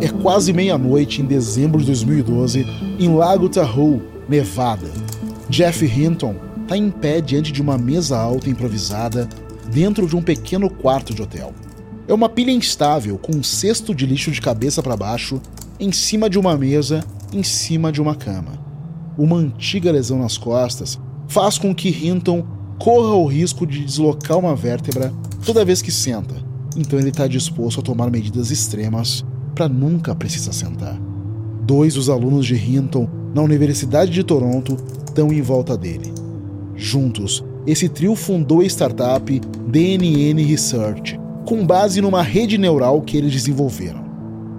É 0.00 0.08
quase 0.22 0.50
meia-noite 0.50 1.20
em 1.20 1.26
dezembro 1.26 1.80
de 1.80 1.86
2012 1.88 2.64
em 2.98 3.14
Lago 3.14 3.50
Tahoe, 3.50 4.00
Nevada. 4.26 4.90
Jeff 5.50 5.84
Hinton 5.84 6.36
está 6.62 6.74
em 6.74 6.90
pé 6.90 7.20
diante 7.20 7.52
de 7.52 7.60
uma 7.60 7.76
mesa 7.76 8.18
alta 8.18 8.48
improvisada 8.48 9.28
dentro 9.70 10.06
de 10.06 10.16
um 10.16 10.22
pequeno 10.22 10.70
quarto 10.70 11.12
de 11.12 11.20
hotel. 11.20 11.52
É 12.08 12.14
uma 12.14 12.30
pilha 12.30 12.50
instável 12.50 13.18
com 13.18 13.36
um 13.36 13.42
cesto 13.42 13.94
de 13.94 14.06
lixo 14.06 14.30
de 14.30 14.40
cabeça 14.40 14.82
para 14.82 14.96
baixo 14.96 15.38
em 15.78 15.92
cima 15.92 16.30
de 16.30 16.38
uma 16.38 16.56
mesa, 16.56 17.04
em 17.32 17.42
cima 17.42 17.92
de 17.92 18.00
uma 18.00 18.14
cama. 18.14 18.58
Uma 19.16 19.36
antiga 19.36 19.92
lesão 19.92 20.18
nas 20.18 20.38
costas 20.38 20.98
faz 21.26 21.58
com 21.58 21.74
que 21.74 21.88
Hinton 21.88 22.44
corra 22.78 23.14
o 23.14 23.26
risco 23.26 23.66
de 23.66 23.84
deslocar 23.84 24.38
uma 24.38 24.54
vértebra 24.54 25.12
toda 25.44 25.64
vez 25.64 25.82
que 25.82 25.90
senta, 25.90 26.34
então 26.76 26.98
ele 26.98 27.08
está 27.08 27.26
disposto 27.26 27.80
a 27.80 27.82
tomar 27.82 28.10
medidas 28.10 28.50
extremas 28.50 29.24
para 29.54 29.68
nunca 29.68 30.14
precisar 30.14 30.52
sentar. 30.52 30.98
Dois 31.64 31.94
dos 31.94 32.08
alunos 32.08 32.46
de 32.46 32.54
Hinton 32.54 33.08
na 33.34 33.42
Universidade 33.42 34.10
de 34.10 34.22
Toronto 34.22 34.76
estão 35.06 35.32
em 35.32 35.42
volta 35.42 35.76
dele. 35.76 36.12
Juntos, 36.74 37.44
esse 37.66 37.88
trio 37.88 38.14
fundou 38.14 38.60
a 38.60 38.64
startup 38.64 39.40
DNN 39.68 40.42
Research, 40.44 41.18
com 41.44 41.66
base 41.66 42.00
numa 42.00 42.22
rede 42.22 42.56
neural 42.56 43.02
que 43.02 43.16
eles 43.16 43.32
desenvolveram. 43.32 44.04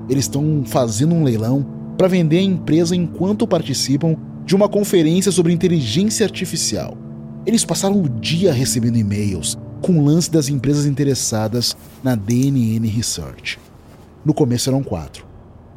Eles 0.10 0.26
estão 0.26 0.64
fazendo 0.66 1.16
um 1.16 1.24
leilão 1.24 1.79
para 2.00 2.08
vender 2.08 2.38
a 2.38 2.44
empresa 2.44 2.96
enquanto 2.96 3.46
participam 3.46 4.16
de 4.46 4.56
uma 4.56 4.70
conferência 4.70 5.34
sobre 5.34 5.52
inteligência 5.52 6.26
artificial. 6.26 6.98
Eles 7.46 7.66
passaram 7.66 8.02
o 8.02 8.08
dia 8.08 8.54
recebendo 8.54 8.98
e-mails 8.98 9.58
com 9.82 10.00
o 10.00 10.06
lance 10.06 10.32
das 10.32 10.48
empresas 10.48 10.86
interessadas 10.86 11.76
na 12.02 12.16
DNN 12.16 12.88
Research. 12.88 13.60
No 14.24 14.34
começo 14.34 14.70
eram 14.70 14.82
quatro: 14.82 15.26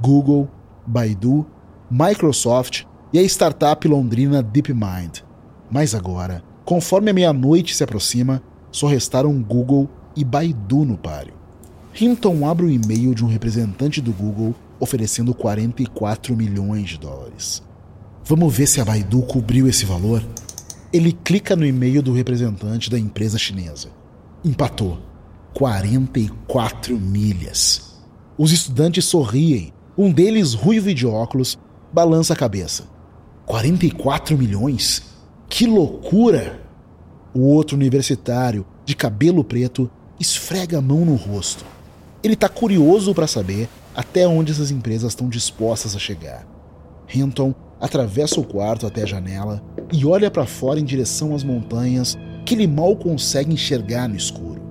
Google, 0.00 0.48
Baidu, 0.86 1.44
Microsoft 1.90 2.84
e 3.12 3.18
a 3.18 3.22
startup 3.24 3.88
londrina 3.88 4.44
DeepMind. 4.44 5.24
Mas 5.72 5.92
agora, 5.92 6.40
conforme 6.64 7.10
a 7.10 7.14
meia-noite 7.14 7.74
se 7.74 7.82
aproxima, 7.82 8.40
só 8.70 8.86
restaram 8.86 9.42
Google 9.42 9.90
e 10.14 10.24
Baidu 10.24 10.84
no 10.84 10.96
páreo. 10.96 11.34
Hinton 12.00 12.46
abre 12.48 12.66
o 12.66 12.70
e-mail 12.70 13.12
de 13.12 13.24
um 13.24 13.28
representante 13.28 14.00
do 14.00 14.12
Google 14.12 14.54
oferecendo 14.82 15.32
44 15.32 16.36
milhões 16.36 16.88
de 16.88 16.98
dólares. 16.98 17.62
Vamos 18.24 18.52
ver 18.52 18.66
se 18.66 18.80
a 18.80 18.84
Baidu 18.84 19.22
cobriu 19.22 19.68
esse 19.68 19.84
valor? 19.84 20.26
Ele 20.92 21.12
clica 21.12 21.54
no 21.54 21.64
e-mail 21.64 22.02
do 22.02 22.12
representante 22.12 22.90
da 22.90 22.98
empresa 22.98 23.38
chinesa. 23.38 23.90
Empatou. 24.44 24.98
44 25.54 26.98
milhas. 26.98 28.02
Os 28.36 28.50
estudantes 28.50 29.04
sorriem. 29.04 29.72
Um 29.96 30.10
deles, 30.10 30.52
ruivo 30.52 30.90
e 30.90 30.94
de 30.94 31.06
óculos, 31.06 31.56
balança 31.92 32.32
a 32.32 32.36
cabeça. 32.36 32.88
44 33.46 34.36
milhões? 34.36 35.04
Que 35.48 35.64
loucura! 35.64 36.60
O 37.32 37.42
outro 37.42 37.76
universitário, 37.76 38.66
de 38.84 38.96
cabelo 38.96 39.44
preto, 39.44 39.88
esfrega 40.18 40.78
a 40.78 40.82
mão 40.82 41.04
no 41.04 41.14
rosto. 41.14 41.64
Ele 42.20 42.34
está 42.34 42.48
curioso 42.48 43.14
para 43.14 43.28
saber 43.28 43.68
até 43.94 44.26
onde 44.26 44.52
essas 44.52 44.70
empresas 44.70 45.12
estão 45.12 45.28
dispostas 45.28 45.94
a 45.94 45.98
chegar. 45.98 46.46
Hinton 47.12 47.54
atravessa 47.80 48.40
o 48.40 48.44
quarto 48.44 48.86
até 48.86 49.02
a 49.02 49.06
janela 49.06 49.62
e 49.92 50.06
olha 50.06 50.30
para 50.30 50.46
fora 50.46 50.80
em 50.80 50.84
direção 50.84 51.34
às 51.34 51.42
montanhas 51.42 52.16
que 52.46 52.54
ele 52.54 52.66
mal 52.66 52.96
consegue 52.96 53.52
enxergar 53.52 54.08
no 54.08 54.16
escuro. 54.16 54.62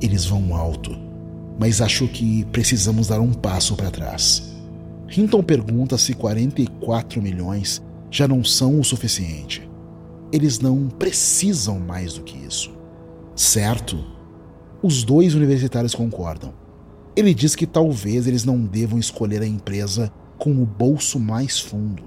Eles 0.00 0.24
vão 0.24 0.54
alto, 0.54 0.96
mas 1.58 1.80
acho 1.80 2.06
que 2.08 2.44
precisamos 2.46 3.08
dar 3.08 3.20
um 3.20 3.32
passo 3.32 3.74
para 3.74 3.90
trás. 3.90 4.54
Hinton 5.16 5.42
pergunta 5.42 5.96
se 5.96 6.14
44 6.14 7.22
milhões 7.22 7.82
já 8.10 8.28
não 8.28 8.44
são 8.44 8.78
o 8.78 8.84
suficiente. 8.84 9.68
Eles 10.32 10.58
não 10.58 10.88
precisam 10.88 11.78
mais 11.78 12.14
do 12.14 12.22
que 12.22 12.36
isso. 12.36 12.72
Certo? 13.34 13.98
Os 14.82 15.02
dois 15.04 15.34
universitários 15.34 15.94
concordam. 15.94 16.63
Ele 17.16 17.32
diz 17.32 17.54
que 17.54 17.66
talvez 17.66 18.26
eles 18.26 18.44
não 18.44 18.64
devam 18.64 18.98
escolher 18.98 19.40
a 19.40 19.46
empresa 19.46 20.12
com 20.36 20.50
o 20.50 20.66
bolso 20.66 21.20
mais 21.20 21.60
fundo. 21.60 22.02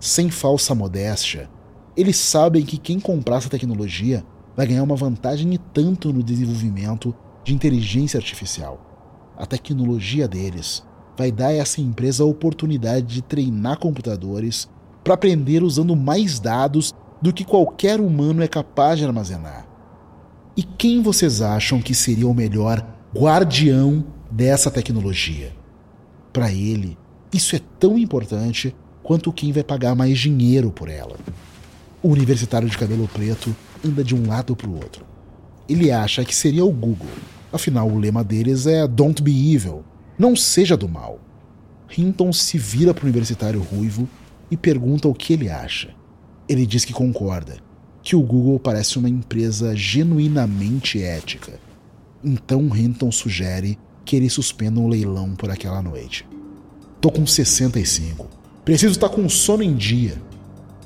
Sem 0.00 0.30
falsa 0.30 0.74
modéstia, 0.74 1.50
eles 1.94 2.16
sabem 2.16 2.64
que 2.64 2.78
quem 2.78 2.98
comprar 2.98 3.36
essa 3.36 3.50
tecnologia 3.50 4.24
vai 4.56 4.66
ganhar 4.66 4.82
uma 4.82 4.96
vantagem 4.96 5.52
e 5.52 5.58
tanto 5.58 6.12
no 6.12 6.22
desenvolvimento 6.22 7.14
de 7.44 7.54
inteligência 7.54 8.16
artificial. 8.16 8.80
A 9.36 9.44
tecnologia 9.44 10.26
deles 10.26 10.82
vai 11.18 11.30
dar 11.30 11.48
a 11.48 11.52
essa 11.52 11.80
empresa 11.80 12.22
a 12.22 12.26
oportunidade 12.26 13.06
de 13.06 13.22
treinar 13.22 13.78
computadores 13.78 14.68
para 15.02 15.14
aprender 15.14 15.62
usando 15.62 15.94
mais 15.94 16.40
dados 16.40 16.92
do 17.20 17.32
que 17.32 17.44
qualquer 17.44 18.00
humano 18.00 18.42
é 18.42 18.48
capaz 18.48 18.98
de 18.98 19.04
armazenar. 19.04 19.66
E 20.56 20.62
quem 20.62 21.02
vocês 21.02 21.42
acham 21.42 21.80
que 21.80 21.94
seria 21.94 22.28
o 22.28 22.34
melhor 22.34 22.93
guardião 23.16 24.04
dessa 24.28 24.72
tecnologia? 24.72 25.52
Para 26.32 26.52
ele, 26.52 26.98
isso 27.32 27.54
é 27.54 27.60
tão 27.78 27.96
importante 27.96 28.74
quanto 29.04 29.32
quem 29.32 29.52
vai 29.52 29.62
pagar 29.62 29.94
mais 29.94 30.18
dinheiro 30.18 30.72
por 30.72 30.88
ela. 30.88 31.16
O 32.02 32.08
universitário 32.08 32.68
de 32.68 32.76
cabelo 32.76 33.06
preto 33.06 33.54
anda 33.86 34.02
de 34.02 34.16
um 34.16 34.26
lado 34.26 34.56
para 34.56 34.68
o 34.68 34.74
outro. 34.74 35.06
Ele 35.68 35.92
acha 35.92 36.24
que 36.24 36.34
seria 36.34 36.64
o 36.64 36.72
Google. 36.72 37.06
Afinal, 37.52 37.88
o 37.88 37.98
lema 38.00 38.24
deles 38.24 38.66
é 38.66 38.84
Don't 38.84 39.22
be 39.22 39.54
evil. 39.54 39.84
Não 40.18 40.34
seja 40.34 40.76
do 40.76 40.88
mal. 40.88 41.20
Hinton 41.96 42.32
se 42.32 42.58
vira 42.58 42.92
para 42.92 43.04
o 43.04 43.06
universitário 43.06 43.62
ruivo 43.62 44.08
e 44.50 44.56
pergunta 44.56 45.06
o 45.06 45.14
que 45.14 45.34
ele 45.34 45.48
acha. 45.48 45.94
Ele 46.48 46.66
diz 46.66 46.84
que 46.84 46.92
concorda, 46.92 47.58
que 48.02 48.16
o 48.16 48.22
Google 48.22 48.58
parece 48.58 48.98
uma 48.98 49.08
empresa 49.08 49.76
genuinamente 49.76 51.00
ética. 51.00 51.62
Então 52.24 52.74
Hinton 52.74 53.12
sugere 53.12 53.78
que 54.04 54.16
eles 54.16 54.32
suspendam 54.32 54.84
o 54.84 54.88
leilão 54.88 55.34
por 55.34 55.50
aquela 55.50 55.82
noite. 55.82 56.26
Tô 57.00 57.10
com 57.10 57.26
65. 57.26 58.28
Preciso 58.64 58.92
estar 58.92 59.10
com 59.10 59.28
sono 59.28 59.62
em 59.62 59.74
dia. 59.74 60.16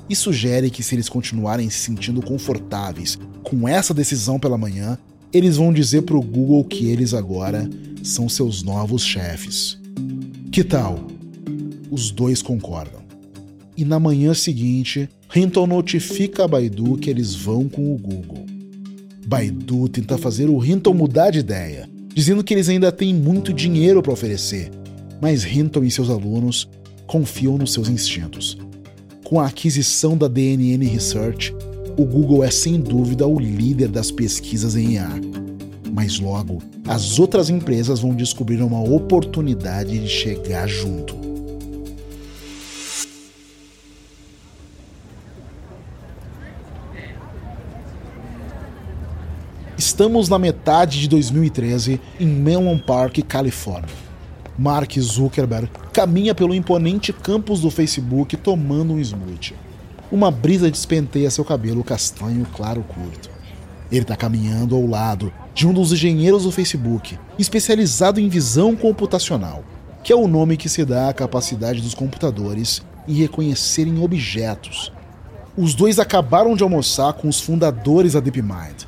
E 0.09 0.15
sugere 0.15 0.69
que 0.69 0.83
se 0.83 0.95
eles 0.95 1.07
continuarem 1.07 1.69
se 1.69 1.77
sentindo 1.77 2.21
confortáveis 2.21 3.17
com 3.43 3.67
essa 3.67 3.93
decisão 3.93 4.39
pela 4.39 4.57
manhã, 4.57 4.97
eles 5.31 5.57
vão 5.57 5.71
dizer 5.71 6.01
pro 6.01 6.21
Google 6.21 6.63
que 6.65 6.89
eles 6.89 7.13
agora 7.13 7.69
são 8.03 8.27
seus 8.27 8.63
novos 8.63 9.03
chefes. 9.03 9.79
Que 10.51 10.63
tal? 10.63 11.07
Os 11.91 12.11
dois 12.11 12.41
concordam. 12.41 13.01
E 13.77 13.85
na 13.85 13.99
manhã 13.99 14.33
seguinte, 14.33 15.07
Hinton 15.33 15.67
notifica 15.67 16.43
a 16.43 16.47
Baidu 16.47 16.97
que 16.97 17.09
eles 17.09 17.35
vão 17.35 17.69
com 17.69 17.93
o 17.93 17.97
Google. 17.97 18.58
Baidu 19.29 19.87
tenta 19.87 20.17
fazer 20.17 20.49
o 20.49 20.65
Hinton 20.65 20.91
mudar 20.91 21.29
de 21.29 21.37
ideia, 21.37 21.87
dizendo 22.15 22.43
que 22.43 22.51
eles 22.51 22.67
ainda 22.67 22.91
têm 22.91 23.13
muito 23.13 23.53
dinheiro 23.53 24.01
para 24.01 24.11
oferecer, 24.11 24.71
mas 25.21 25.45
Hinton 25.45 25.83
e 25.83 25.91
seus 25.91 26.09
alunos 26.09 26.67
confiam 27.05 27.55
nos 27.55 27.71
seus 27.71 27.89
instintos. 27.89 28.57
Com 29.23 29.39
a 29.39 29.45
aquisição 29.45 30.17
da 30.17 30.27
DNN 30.27 30.83
Research, 30.83 31.53
o 31.95 32.05
Google 32.05 32.43
é 32.43 32.49
sem 32.49 32.81
dúvida 32.81 33.27
o 33.27 33.39
líder 33.39 33.89
das 33.89 34.09
pesquisas 34.09 34.75
em 34.75 34.93
IA. 34.93 35.11
Mas 35.93 36.19
logo, 36.19 36.59
as 36.87 37.19
outras 37.19 37.51
empresas 37.51 37.99
vão 37.99 38.15
descobrir 38.15 38.63
uma 38.63 38.81
oportunidade 38.81 39.99
de 39.99 40.07
chegar 40.07 40.67
junto. 40.67 41.28
Estamos 49.99 50.29
na 50.29 50.39
metade 50.39 51.01
de 51.01 51.09
2013 51.09 51.99
em 52.21 52.25
Menlo 52.25 52.79
Park, 52.79 53.17
Califórnia. 53.27 53.93
Mark 54.57 54.97
Zuckerberg 54.97 55.69
caminha 55.91 56.33
pelo 56.33 56.55
imponente 56.55 57.11
campus 57.11 57.59
do 57.59 57.69
Facebook 57.69 58.37
tomando 58.37 58.93
um 58.93 58.99
smoothie. 59.01 59.57
Uma 60.09 60.31
brisa 60.31 60.71
despenteia 60.71 61.29
seu 61.29 61.43
cabelo 61.43 61.83
castanho 61.83 62.47
claro 62.55 62.81
curto. 62.81 63.29
Ele 63.91 64.03
está 64.03 64.15
caminhando 64.15 64.73
ao 64.73 64.87
lado 64.87 65.33
de 65.53 65.67
um 65.67 65.73
dos 65.73 65.91
engenheiros 65.91 66.43
do 66.43 66.51
Facebook, 66.53 67.19
especializado 67.37 68.21
em 68.21 68.29
visão 68.29 68.77
computacional, 68.77 69.65
que 70.01 70.13
é 70.13 70.15
o 70.15 70.29
nome 70.29 70.55
que 70.55 70.69
se 70.69 70.85
dá 70.85 71.09
à 71.09 71.13
capacidade 71.13 71.81
dos 71.81 71.93
computadores 71.93 72.81
em 73.05 73.15
reconhecerem 73.15 74.01
objetos. 74.01 74.93
Os 75.57 75.73
dois 75.73 75.99
acabaram 75.99 76.55
de 76.55 76.63
almoçar 76.63 77.11
com 77.11 77.27
os 77.27 77.41
fundadores 77.41 78.13
da 78.13 78.21
DeepMind. 78.21 78.87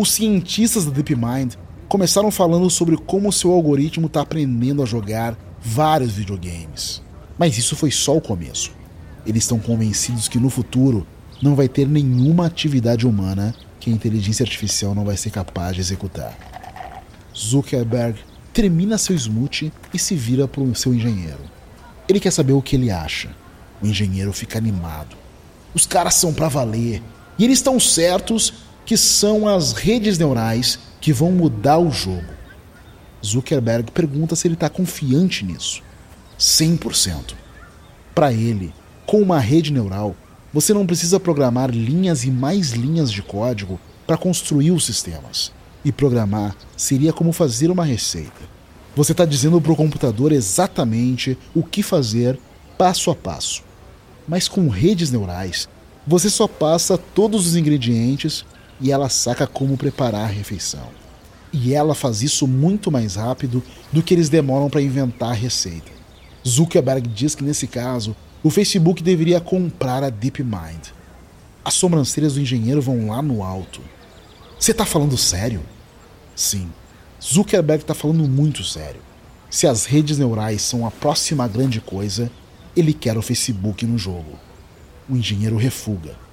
Os 0.00 0.12
cientistas 0.12 0.84
da 0.84 0.92
DeepMind 0.92 1.54
começaram 1.88 2.30
falando 2.30 2.70
sobre 2.70 2.96
como 2.96 3.32
seu 3.32 3.50
algoritmo 3.50 4.06
está 4.06 4.20
aprendendo 4.20 4.80
a 4.80 4.86
jogar 4.86 5.36
vários 5.60 6.12
videogames. 6.12 7.02
Mas 7.36 7.58
isso 7.58 7.74
foi 7.74 7.90
só 7.90 8.16
o 8.16 8.20
começo. 8.20 8.70
Eles 9.26 9.42
estão 9.42 9.58
convencidos 9.58 10.28
que 10.28 10.38
no 10.38 10.50
futuro 10.50 11.04
não 11.42 11.56
vai 11.56 11.66
ter 11.66 11.88
nenhuma 11.88 12.46
atividade 12.46 13.08
humana 13.08 13.52
que 13.80 13.90
a 13.90 13.92
inteligência 13.92 14.44
artificial 14.44 14.94
não 14.94 15.04
vai 15.04 15.16
ser 15.16 15.30
capaz 15.30 15.74
de 15.74 15.80
executar. 15.80 16.38
Zuckerberg 17.36 18.20
termina 18.52 18.98
seu 18.98 19.16
smoothie 19.16 19.72
e 19.92 19.98
se 19.98 20.14
vira 20.14 20.46
para 20.46 20.62
o 20.62 20.76
seu 20.76 20.94
engenheiro. 20.94 21.40
Ele 22.08 22.20
quer 22.20 22.30
saber 22.30 22.52
o 22.52 22.62
que 22.62 22.76
ele 22.76 22.92
acha. 22.92 23.34
O 23.82 23.86
engenheiro 23.88 24.32
fica 24.32 24.58
animado. 24.58 25.16
Os 25.74 25.86
caras 25.86 26.14
são 26.14 26.32
para 26.32 26.46
valer. 26.46 27.02
E 27.36 27.44
eles 27.44 27.58
estão 27.58 27.80
certos 27.80 28.67
que 28.88 28.96
são 28.96 29.46
as 29.46 29.74
redes 29.74 30.16
neurais 30.16 30.78
que 30.98 31.12
vão 31.12 31.30
mudar 31.30 31.76
o 31.76 31.90
jogo. 31.90 32.24
Zuckerberg 33.22 33.92
pergunta 33.92 34.34
se 34.34 34.48
ele 34.48 34.54
está 34.54 34.70
confiante 34.70 35.44
nisso. 35.44 35.82
100%. 36.38 37.34
Para 38.14 38.32
ele, 38.32 38.72
com 39.04 39.20
uma 39.20 39.38
rede 39.38 39.70
neural, 39.70 40.16
você 40.54 40.72
não 40.72 40.86
precisa 40.86 41.20
programar 41.20 41.68
linhas 41.70 42.24
e 42.24 42.30
mais 42.30 42.70
linhas 42.70 43.12
de 43.12 43.20
código 43.20 43.78
para 44.06 44.16
construir 44.16 44.70
os 44.70 44.86
sistemas. 44.86 45.52
E 45.84 45.92
programar 45.92 46.56
seria 46.74 47.12
como 47.12 47.30
fazer 47.30 47.70
uma 47.70 47.84
receita. 47.84 48.40
Você 48.96 49.12
está 49.12 49.26
dizendo 49.26 49.60
para 49.60 49.72
o 49.72 49.76
computador 49.76 50.32
exatamente 50.32 51.36
o 51.54 51.62
que 51.62 51.82
fazer 51.82 52.40
passo 52.78 53.10
a 53.10 53.14
passo. 53.14 53.62
Mas 54.26 54.48
com 54.48 54.66
redes 54.70 55.10
neurais, 55.10 55.68
você 56.06 56.30
só 56.30 56.48
passa 56.48 56.96
todos 56.96 57.46
os 57.48 57.54
ingredientes 57.54 58.46
e 58.80 58.92
ela 58.92 59.08
saca 59.08 59.46
como 59.46 59.76
preparar 59.76 60.24
a 60.24 60.32
refeição. 60.32 60.88
E 61.52 61.74
ela 61.74 61.94
faz 61.94 62.22
isso 62.22 62.46
muito 62.46 62.90
mais 62.90 63.14
rápido 63.14 63.62
do 63.92 64.02
que 64.02 64.14
eles 64.14 64.28
demoram 64.28 64.68
para 64.68 64.82
inventar 64.82 65.30
a 65.30 65.34
receita. 65.34 65.90
Zuckerberg 66.46 67.08
diz 67.08 67.34
que 67.34 67.44
nesse 67.44 67.66
caso, 67.66 68.14
o 68.42 68.50
Facebook 68.50 69.02
deveria 69.02 69.40
comprar 69.40 70.02
a 70.02 70.10
DeepMind. 70.10 70.92
As 71.64 71.74
sobrancelhas 71.74 72.34
do 72.34 72.40
engenheiro 72.40 72.80
vão 72.80 73.08
lá 73.08 73.20
no 73.20 73.42
alto. 73.42 73.80
Você 74.58 74.70
está 74.70 74.84
falando 74.84 75.16
sério? 75.16 75.62
Sim. 76.36 76.70
Zuckerberg 77.22 77.82
está 77.82 77.94
falando 77.94 78.28
muito 78.28 78.62
sério. 78.62 79.00
Se 79.50 79.66
as 79.66 79.86
redes 79.86 80.18
neurais 80.18 80.62
são 80.62 80.86
a 80.86 80.90
próxima 80.90 81.48
grande 81.48 81.80
coisa, 81.80 82.30
ele 82.76 82.92
quer 82.92 83.16
o 83.16 83.22
Facebook 83.22 83.84
no 83.86 83.98
jogo. 83.98 84.38
O 85.08 85.16
engenheiro 85.16 85.56
refuga. 85.56 86.27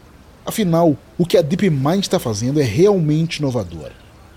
Afinal, 0.46 0.96
o 1.18 1.26
que 1.26 1.38
a 1.38 1.42
DeepMind 1.42 2.02
está 2.02 2.20
fazendo 2.20 2.60
é 2.60 2.64
realmente 2.64 3.38
inovador. 3.38 3.92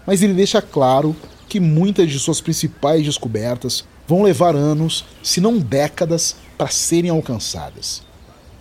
Mas 0.06 0.22
ele 0.22 0.32
deixa 0.32 0.62
claro 0.62 1.14
que 1.48 1.60
muitas 1.60 2.10
de 2.10 2.18
suas 2.18 2.40
principais 2.40 3.04
descobertas 3.04 3.84
vão 4.06 4.22
levar 4.22 4.56
anos, 4.56 5.04
se 5.22 5.40
não 5.40 5.58
décadas, 5.58 6.34
para 6.56 6.68
serem 6.68 7.10
alcançadas. 7.10 8.02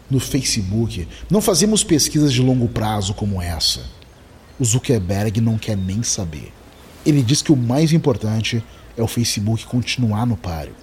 No 0.09 0.19
Facebook, 0.19 1.07
não 1.29 1.41
fazemos 1.41 1.83
pesquisas 1.83 2.33
de 2.33 2.41
longo 2.41 2.67
prazo 2.67 3.13
como 3.13 3.41
essa. 3.41 3.81
O 4.59 4.65
Zuckerberg 4.65 5.39
não 5.39 5.57
quer 5.57 5.77
nem 5.77 6.03
saber. 6.03 6.51
Ele 7.05 7.21
diz 7.21 7.41
que 7.41 7.51
o 7.53 7.57
mais 7.57 7.93
importante 7.93 8.61
é 8.97 9.01
o 9.01 9.07
Facebook 9.07 9.65
continuar 9.65 10.25
no 10.25 10.35
páreo. 10.35 10.75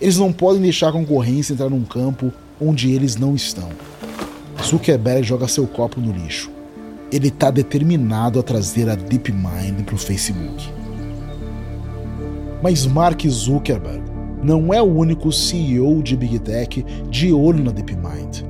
Eles 0.00 0.16
não 0.16 0.32
podem 0.32 0.62
deixar 0.62 0.88
a 0.88 0.92
concorrência 0.92 1.52
entrar 1.52 1.68
num 1.68 1.84
campo 1.84 2.32
onde 2.60 2.90
eles 2.90 3.16
não 3.16 3.34
estão. 3.34 3.70
Zuckerberg 4.62 5.22
joga 5.22 5.48
seu 5.48 5.66
copo 5.66 6.00
no 6.00 6.12
lixo. 6.12 6.50
Ele 7.10 7.28
está 7.28 7.50
determinado 7.50 8.38
a 8.38 8.42
trazer 8.42 8.88
a 8.88 8.94
DeepMind 8.94 9.82
para 9.84 9.94
o 9.94 9.98
Facebook. 9.98 10.68
Mas 12.62 12.86
Mark 12.86 13.26
Zuckerberg 13.26 14.02
não 14.42 14.72
é 14.74 14.82
o 14.82 14.84
único 14.84 15.32
CEO 15.32 16.02
de 16.02 16.16
Big 16.16 16.38
Tech 16.40 16.84
de 17.08 17.32
olho 17.32 17.62
na 17.64 17.70
DeepMind. 17.70 18.44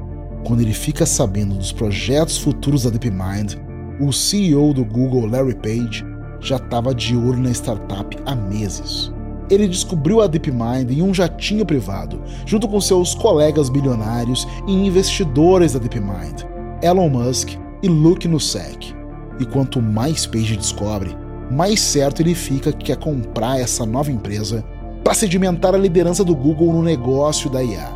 Quando 0.44 0.60
ele 0.60 0.72
fica 0.72 1.04
sabendo 1.04 1.54
dos 1.54 1.72
projetos 1.72 2.38
futuros 2.38 2.84
da 2.84 2.90
DeepMind, 2.90 3.56
o 4.00 4.12
CEO 4.12 4.72
do 4.72 4.84
Google, 4.84 5.26
Larry 5.26 5.54
Page, 5.56 6.04
já 6.40 6.56
estava 6.56 6.94
de 6.94 7.16
olho 7.16 7.38
na 7.38 7.50
startup 7.50 8.16
há 8.24 8.34
meses 8.34 9.12
ele 9.50 9.68
descobriu 9.68 10.20
a 10.20 10.26
DeepMind 10.26 10.90
em 10.90 11.02
um 11.02 11.12
jatinho 11.14 11.64
privado, 11.64 12.20
junto 12.44 12.68
com 12.68 12.80
seus 12.80 13.14
colegas 13.14 13.68
bilionários 13.68 14.46
e 14.66 14.72
investidores 14.72 15.72
da 15.72 15.78
DeepMind, 15.78 16.44
Elon 16.82 17.08
Musk 17.08 17.50
e 17.82 17.88
Luke 17.88 18.28
Nussek. 18.28 18.94
E 19.40 19.46
quanto 19.46 19.80
mais 19.80 20.26
Page 20.26 20.56
descobre, 20.56 21.16
mais 21.50 21.80
certo 21.80 22.20
ele 22.20 22.34
fica 22.34 22.72
que 22.72 22.86
quer 22.86 22.96
comprar 22.96 23.58
essa 23.58 23.86
nova 23.86 24.10
empresa 24.10 24.64
para 25.02 25.14
sedimentar 25.14 25.74
a 25.74 25.78
liderança 25.78 26.24
do 26.24 26.34
Google 26.34 26.72
no 26.72 26.82
negócio 26.82 27.48
da 27.48 27.62
IA. 27.62 27.90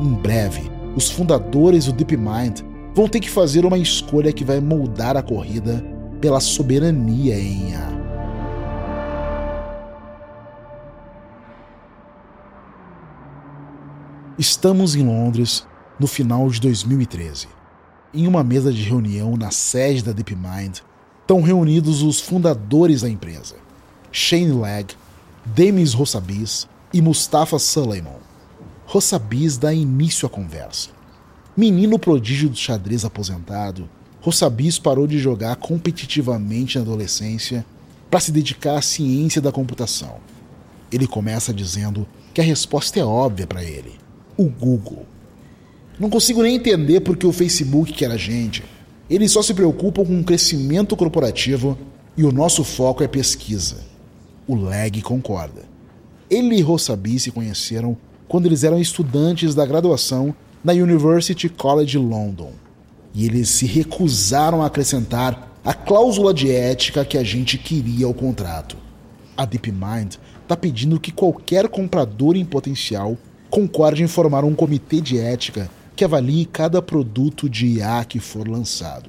Em 0.00 0.12
breve, 0.14 0.70
os 0.94 1.10
fundadores 1.10 1.86
do 1.86 1.92
DeepMind 1.92 2.60
vão 2.94 3.08
ter 3.08 3.20
que 3.20 3.30
fazer 3.30 3.64
uma 3.64 3.78
escolha 3.78 4.32
que 4.32 4.44
vai 4.44 4.60
moldar 4.60 5.16
a 5.16 5.22
corrida 5.22 5.84
pela 6.20 6.40
soberania 6.40 7.38
em 7.38 7.70
IA. 7.70 8.05
Estamos 14.38 14.94
em 14.94 15.02
Londres 15.02 15.66
no 15.98 16.06
final 16.06 16.50
de 16.50 16.60
2013. 16.60 17.48
Em 18.12 18.26
uma 18.26 18.44
mesa 18.44 18.70
de 18.70 18.82
reunião 18.82 19.34
na 19.34 19.50
sede 19.50 20.04
da 20.04 20.12
DeepMind, 20.12 20.82
estão 21.22 21.40
reunidos 21.40 22.02
os 22.02 22.20
fundadores 22.20 23.00
da 23.00 23.08
empresa: 23.08 23.54
Shane 24.12 24.52
Legg, 24.52 24.94
Demis 25.42 25.94
Rossabis 25.94 26.68
e 26.92 27.00
Mustafa 27.00 27.58
Suleiman. 27.58 28.18
Rossabis 28.84 29.56
dá 29.56 29.72
início 29.72 30.26
à 30.26 30.28
conversa. 30.28 30.90
Menino 31.56 31.98
prodígio 31.98 32.50
do 32.50 32.56
xadrez 32.56 33.06
aposentado, 33.06 33.88
Rossabis 34.20 34.78
parou 34.78 35.06
de 35.06 35.18
jogar 35.18 35.56
competitivamente 35.56 36.76
na 36.76 36.84
adolescência 36.84 37.64
para 38.10 38.20
se 38.20 38.30
dedicar 38.30 38.76
à 38.76 38.82
ciência 38.82 39.40
da 39.40 39.50
computação. 39.50 40.18
Ele 40.92 41.06
começa 41.06 41.54
dizendo 41.54 42.06
que 42.34 42.40
a 42.42 42.44
resposta 42.44 43.00
é 43.00 43.04
óbvia 43.04 43.46
para 43.46 43.64
ele: 43.64 44.04
o 44.36 44.44
Google. 44.44 45.04
Não 45.98 46.10
consigo 46.10 46.42
nem 46.42 46.56
entender 46.56 47.00
porque 47.00 47.26
o 47.26 47.32
Facebook 47.32 47.92
quer 47.92 48.10
a 48.10 48.16
gente. 48.16 48.62
Eles 49.08 49.32
só 49.32 49.40
se 49.40 49.54
preocupam 49.54 50.04
com 50.04 50.20
o 50.20 50.24
crescimento 50.24 50.96
corporativo 50.96 51.78
e 52.16 52.24
o 52.24 52.32
nosso 52.32 52.64
foco 52.64 53.02
é 53.02 53.08
pesquisa. 53.08 53.76
O 54.46 54.54
Leg 54.54 55.00
concorda. 55.00 55.62
Ele 56.28 56.56
e 56.56 56.60
Rossabi 56.60 57.18
se 57.18 57.30
conheceram 57.30 57.96
quando 58.28 58.46
eles 58.46 58.64
eram 58.64 58.80
estudantes 58.80 59.54
da 59.54 59.64
graduação 59.64 60.34
na 60.62 60.72
University 60.72 61.48
College 61.48 61.96
London. 61.96 62.52
E 63.14 63.24
eles 63.24 63.48
se 63.48 63.66
recusaram 63.66 64.62
a 64.62 64.66
acrescentar 64.66 65.56
a 65.64 65.72
cláusula 65.72 66.34
de 66.34 66.50
ética 66.50 67.04
que 67.04 67.16
a 67.16 67.24
gente 67.24 67.56
queria 67.56 68.06
ao 68.06 68.14
contrato. 68.14 68.76
A 69.36 69.44
DeepMind 69.44 70.16
está 70.42 70.56
pedindo 70.56 71.00
que 71.00 71.12
qualquer 71.12 71.68
comprador 71.68 72.36
em 72.36 72.44
potencial 72.44 73.16
concorde 73.56 74.02
em 74.02 74.06
formar 74.06 74.44
um 74.44 74.54
comitê 74.54 75.00
de 75.00 75.18
ética 75.18 75.70
que 75.96 76.04
avalie 76.04 76.44
cada 76.44 76.82
produto 76.82 77.48
de 77.48 77.78
IA 77.78 78.04
que 78.04 78.20
for 78.20 78.46
lançado. 78.46 79.08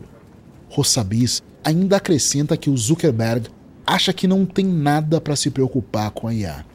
Rossabis 0.69 1.43
ainda 1.61 1.97
acrescenta 1.97 2.55
que 2.55 2.69
o 2.69 2.77
Zuckerberg 2.77 3.49
acha 3.85 4.13
que 4.13 4.25
não 4.25 4.45
tem 4.45 4.63
nada 4.63 5.19
para 5.19 5.35
se 5.35 5.49
preocupar 5.51 6.11
com 6.11 6.29
a 6.29 6.33
IA. 6.33 6.65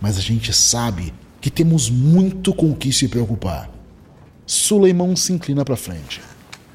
Mas 0.00 0.16
a 0.16 0.22
gente 0.22 0.50
sabe 0.54 1.12
que 1.42 1.50
temos 1.50 1.90
muito 1.90 2.54
com 2.54 2.70
o 2.70 2.74
que 2.74 2.90
se 2.90 3.06
preocupar. 3.06 3.70
Suleiman 4.46 5.14
se 5.14 5.34
inclina 5.34 5.62
para 5.62 5.76
frente. 5.76 6.22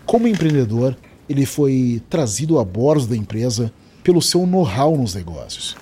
Como 0.06 0.28
empreendedor, 0.28 0.96
ele 1.28 1.48
foi 1.48 2.04
trazido 2.08 2.60
a 2.60 2.64
bordo 2.64 3.08
da 3.08 3.18
empresa 3.18 3.74
pelo 4.04 4.22
seu 4.22 4.46
know-how 4.46 4.96
nos 4.96 5.16
negócios. 5.16 5.76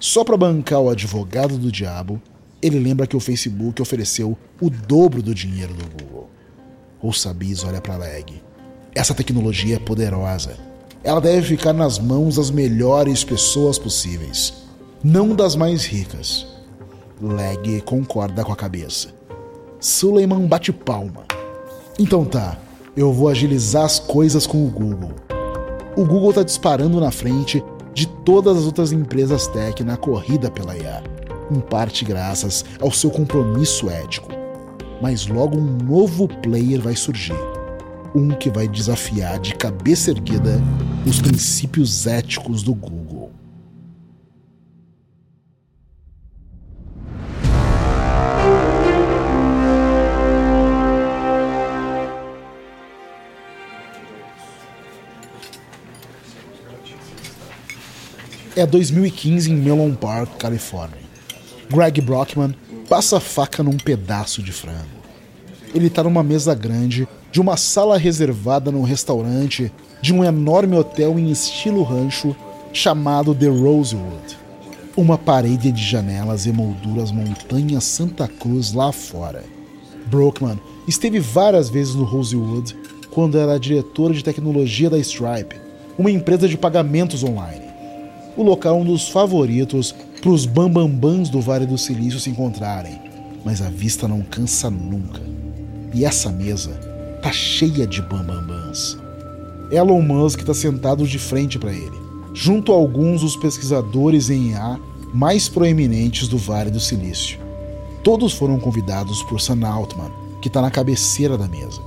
Só 0.00 0.24
para 0.24 0.38
bancar 0.38 0.80
o 0.80 0.88
advogado 0.88 1.58
do 1.58 1.70
diabo, 1.70 2.18
ele 2.60 2.78
lembra 2.78 3.06
que 3.06 3.16
o 3.16 3.20
Facebook 3.20 3.80
ofereceu 3.80 4.36
o 4.60 4.68
dobro 4.68 5.22
do 5.22 5.34
dinheiro 5.34 5.72
do 5.74 5.84
Google. 5.84 6.28
O 7.00 7.12
Sabis 7.12 7.62
olha 7.62 7.80
para 7.80 7.96
Leg. 7.96 8.42
Essa 8.94 9.14
tecnologia 9.14 9.76
é 9.76 9.78
poderosa. 9.78 10.56
Ela 11.04 11.20
deve 11.20 11.46
ficar 11.46 11.72
nas 11.72 11.98
mãos 11.98 12.36
das 12.36 12.50
melhores 12.50 13.22
pessoas 13.22 13.78
possíveis, 13.78 14.52
não 15.02 15.34
das 15.34 15.54
mais 15.54 15.84
ricas. 15.84 16.46
Leg 17.20 17.80
concorda 17.82 18.44
com 18.44 18.52
a 18.52 18.56
cabeça. 18.56 19.08
Suleiman 19.78 20.46
bate 20.46 20.72
palma. 20.72 21.24
Então 21.98 22.24
tá, 22.24 22.58
eu 22.96 23.12
vou 23.12 23.28
agilizar 23.28 23.84
as 23.84 24.00
coisas 24.00 24.44
com 24.44 24.66
o 24.66 24.70
Google. 24.70 25.12
O 25.96 26.04
Google 26.04 26.30
está 26.30 26.42
disparando 26.42 27.00
na 27.00 27.12
frente 27.12 27.62
de 27.94 28.06
todas 28.06 28.58
as 28.58 28.64
outras 28.64 28.90
empresas 28.90 29.46
tech 29.46 29.82
na 29.84 29.96
corrida 29.96 30.50
pela 30.50 30.76
IA, 30.76 31.02
em 31.50 31.60
parte 31.60 32.04
graças 32.04 32.64
ao 32.80 32.90
seu 32.90 33.10
compromisso 33.10 33.88
ético 33.88 34.38
mas 35.00 35.26
logo 35.26 35.56
um 35.56 35.78
novo 35.78 36.28
player 36.28 36.80
vai 36.80 36.96
surgir. 36.96 37.36
Um 38.14 38.30
que 38.30 38.50
vai 38.50 38.66
desafiar 38.66 39.38
de 39.38 39.54
cabeça 39.54 40.10
erguida 40.10 40.60
os 41.06 41.20
princípios 41.20 42.06
éticos 42.06 42.62
do 42.62 42.74
Google. 42.74 43.30
É 58.56 58.66
2015 58.66 59.52
em 59.52 59.54
Melon 59.54 59.94
Park, 59.94 60.36
Califórnia. 60.36 61.07
Greg 61.70 62.00
Brockman 62.00 62.54
passa 62.88 63.18
a 63.18 63.20
faca 63.20 63.62
num 63.62 63.76
pedaço 63.76 64.42
de 64.42 64.52
frango. 64.52 64.98
Ele 65.74 65.88
está 65.88 66.02
numa 66.02 66.22
mesa 66.22 66.54
grande 66.54 67.06
de 67.30 67.40
uma 67.40 67.58
sala 67.58 67.98
reservada 67.98 68.70
num 68.70 68.82
restaurante 68.82 69.70
de 70.00 70.14
um 70.14 70.24
enorme 70.24 70.76
hotel 70.76 71.18
em 71.18 71.30
estilo 71.30 71.82
rancho 71.82 72.34
chamado 72.72 73.34
The 73.34 73.48
Rosewood. 73.48 74.38
Uma 74.96 75.18
parede 75.18 75.70
de 75.70 75.82
janelas 75.82 76.46
emoldura 76.46 77.02
as 77.02 77.12
montanhas 77.12 77.84
Santa 77.84 78.26
Cruz 78.26 78.72
lá 78.72 78.90
fora. 78.90 79.44
Brockman 80.06 80.58
esteve 80.86 81.20
várias 81.20 81.68
vezes 81.68 81.94
no 81.94 82.04
Rosewood 82.04 82.74
quando 83.10 83.38
era 83.38 83.60
diretor 83.60 84.14
de 84.14 84.24
tecnologia 84.24 84.88
da 84.88 84.98
Stripe, 84.98 85.56
uma 85.98 86.10
empresa 86.10 86.48
de 86.48 86.56
pagamentos 86.56 87.22
online. 87.22 87.66
O 88.36 88.42
local 88.42 88.76
é 88.76 88.80
um 88.80 88.84
dos 88.84 89.08
favoritos 89.08 89.94
para 90.20 90.30
os 90.30 90.46
bambambãs 90.46 91.28
do 91.28 91.40
Vale 91.40 91.66
do 91.66 91.78
Silício 91.78 92.18
se 92.18 92.30
encontrarem, 92.30 93.00
mas 93.44 93.62
a 93.62 93.68
vista 93.68 94.08
não 94.08 94.22
cansa 94.22 94.68
nunca. 94.68 95.20
E 95.94 96.04
essa 96.04 96.30
mesa 96.30 96.70
tá 97.22 97.32
cheia 97.32 97.86
de 97.86 98.02
bambambãs. 98.02 98.98
Elon 99.70 100.02
Musk 100.02 100.40
está 100.40 100.54
sentado 100.54 101.06
de 101.06 101.18
frente 101.18 101.58
para 101.58 101.72
ele, 101.72 101.98
junto 102.34 102.72
a 102.72 102.74
alguns 102.74 103.20
dos 103.20 103.36
pesquisadores 103.36 104.30
em 104.30 104.50
IA 104.50 104.78
mais 105.12 105.48
proeminentes 105.48 106.28
do 106.28 106.36
Vale 106.36 106.70
do 106.70 106.80
Silício. 106.80 107.38
Todos 108.02 108.32
foram 108.32 108.58
convidados 108.58 109.22
por 109.24 109.40
Sam 109.40 109.66
Altman, 109.66 110.10
que 110.40 110.48
está 110.48 110.60
na 110.60 110.70
cabeceira 110.70 111.36
da 111.36 111.48
mesa. 111.48 111.80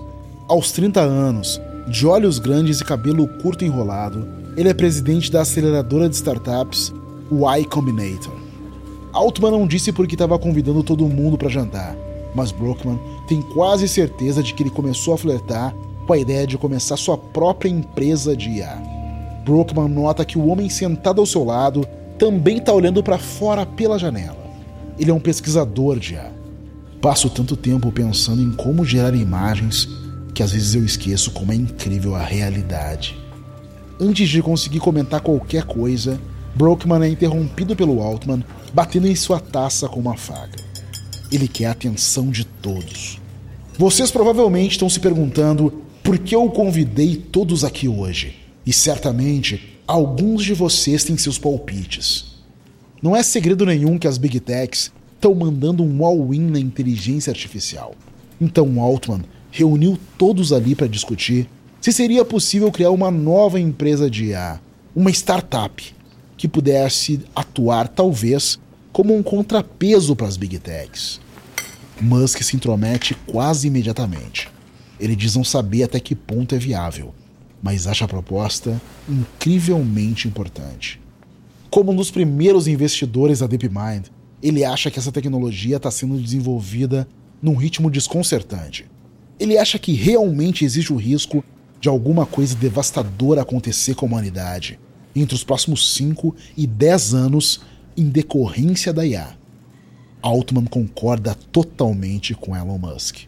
Aos 0.47 0.71
30 0.71 0.99
anos, 0.99 1.59
de 1.87 2.05
olhos 2.05 2.39
grandes 2.39 2.79
e 2.79 2.85
cabelo 2.85 3.27
curto 3.41 3.65
enrolado, 3.65 4.27
ele 4.55 4.69
é 4.69 4.73
presidente 4.73 5.31
da 5.31 5.41
aceleradora 5.41 6.09
de 6.09 6.15
startups 6.15 6.93
o 7.31 7.49
Y 7.49 7.65
Combinator. 7.65 8.33
Altman 9.13 9.51
não 9.51 9.65
disse 9.65 9.91
porque 9.91 10.15
estava 10.15 10.37
convidando 10.37 10.83
todo 10.83 11.07
mundo 11.07 11.37
para 11.37 11.49
jantar, 11.49 11.95
mas 12.35 12.51
Brockman 12.51 12.99
tem 13.27 13.41
quase 13.41 13.87
certeza 13.87 14.43
de 14.43 14.53
que 14.53 14.63
ele 14.63 14.69
começou 14.69 15.13
a 15.13 15.17
flertar 15.17 15.73
com 16.05 16.13
a 16.13 16.17
ideia 16.17 16.45
de 16.45 16.57
começar 16.57 16.97
sua 16.97 17.17
própria 17.17 17.69
empresa 17.69 18.35
de 18.35 18.49
IA. 18.49 18.75
Brockman 19.45 19.87
nota 19.87 20.25
que 20.25 20.37
o 20.37 20.47
homem 20.47 20.69
sentado 20.69 21.21
ao 21.21 21.25
seu 21.25 21.43
lado 21.43 21.85
também 22.19 22.57
está 22.57 22.73
olhando 22.73 23.01
para 23.01 23.17
fora 23.17 23.65
pela 23.65 23.97
janela. 23.97 24.37
Ele 24.99 25.09
é 25.09 25.13
um 25.13 25.19
pesquisador 25.19 25.97
de 25.97 26.13
IA. 26.13 26.31
Passo 27.01 27.29
tanto 27.29 27.55
tempo 27.55 27.91
pensando 27.91 28.41
em 28.41 28.51
como 28.51 28.85
gerar 28.85 29.15
imagens 29.15 29.89
que 30.33 30.43
às 30.43 30.51
vezes 30.51 30.75
eu 30.75 30.85
esqueço 30.85 31.31
como 31.31 31.51
é 31.51 31.55
incrível 31.55 32.15
a 32.15 32.23
realidade. 32.23 33.17
Antes 33.99 34.29
de 34.29 34.41
conseguir 34.41 34.79
comentar 34.79 35.21
qualquer 35.21 35.63
coisa, 35.63 36.19
Brockman 36.55 37.03
é 37.03 37.07
interrompido 37.07 37.75
pelo 37.75 38.01
Altman, 38.01 38.43
batendo 38.73 39.07
em 39.07 39.15
sua 39.15 39.39
taça 39.39 39.87
com 39.87 39.99
uma 39.99 40.17
faca. 40.17 40.61
Ele 41.31 41.47
quer 41.47 41.67
a 41.67 41.71
atenção 41.71 42.29
de 42.29 42.43
todos. 42.45 43.19
Vocês 43.77 44.11
provavelmente 44.11 44.73
estão 44.73 44.89
se 44.89 44.99
perguntando 44.99 45.81
por 46.03 46.17
que 46.19 46.35
eu 46.35 46.49
convidei 46.49 47.15
todos 47.15 47.63
aqui 47.63 47.87
hoje. 47.87 48.35
E 48.65 48.73
certamente 48.73 49.79
alguns 49.87 50.43
de 50.43 50.53
vocês 50.53 51.03
têm 51.03 51.17
seus 51.17 51.37
palpites. 51.37 52.35
Não 53.01 53.15
é 53.15 53.23
segredo 53.23 53.65
nenhum 53.65 53.97
que 53.97 54.07
as 54.07 54.17
Big 54.17 54.39
Techs 54.39 54.91
estão 55.15 55.33
mandando 55.33 55.83
um 55.83 56.05
all-in 56.05 56.49
na 56.49 56.59
inteligência 56.59 57.31
artificial. 57.31 57.95
Então 58.39 58.81
Altman 58.81 59.21
reuniu 59.51 59.97
todos 60.17 60.51
ali 60.51 60.75
para 60.75 60.87
discutir 60.87 61.47
se 61.79 61.91
seria 61.91 62.23
possível 62.23 62.71
criar 62.71 62.91
uma 62.91 63.09
nova 63.09 63.59
empresa 63.59 64.09
de 64.09 64.25
IA, 64.25 64.59
uma 64.95 65.09
startup, 65.09 65.95
que 66.41 66.47
pudesse 66.47 67.19
atuar, 67.35 67.87
talvez, 67.87 68.59
como 68.91 69.15
um 69.15 69.21
contrapeso 69.21 70.15
para 70.15 70.25
as 70.25 70.37
big 70.37 70.57
techs. 70.57 71.21
Musk 72.01 72.41
se 72.41 72.55
intromete 72.55 73.13
quase 73.27 73.67
imediatamente. 73.67 74.49
Ele 74.99 75.15
diz 75.15 75.35
não 75.35 75.43
saber 75.43 75.83
até 75.83 75.99
que 75.99 76.15
ponto 76.15 76.55
é 76.55 76.57
viável, 76.57 77.13
mas 77.61 77.85
acha 77.85 78.05
a 78.05 78.07
proposta 78.07 78.81
incrivelmente 79.07 80.27
importante. 80.27 80.99
Como 81.69 81.91
um 81.91 81.95
dos 81.95 82.09
primeiros 82.09 82.67
investidores 82.67 83.37
da 83.37 83.45
DeepMind, 83.45 84.07
ele 84.41 84.65
acha 84.65 84.89
que 84.89 84.97
essa 84.97 85.11
tecnologia 85.11 85.77
está 85.77 85.91
sendo 85.91 86.19
desenvolvida 86.19 87.07
num 87.39 87.53
ritmo 87.53 87.87
desconcertante. 87.87 88.87
Ele 89.39 89.59
acha 89.59 89.77
que 89.77 89.93
realmente 89.93 90.65
existe 90.65 90.91
o 90.91 90.97
risco 90.97 91.45
de 91.79 91.87
alguma 91.87 92.25
coisa 92.25 92.55
devastadora 92.55 93.43
acontecer 93.43 93.93
com 93.93 94.07
a 94.07 94.09
humanidade 94.09 94.79
entre 95.15 95.35
os 95.35 95.43
próximos 95.43 95.93
5 95.93 96.35
e 96.55 96.65
10 96.65 97.13
anos 97.13 97.61
em 97.97 98.09
decorrência 98.09 98.93
da 98.93 99.05
IA. 99.05 99.35
Altman 100.21 100.65
concorda 100.65 101.35
totalmente 101.51 102.33
com 102.35 102.55
Elon 102.55 102.77
Musk. 102.77 103.25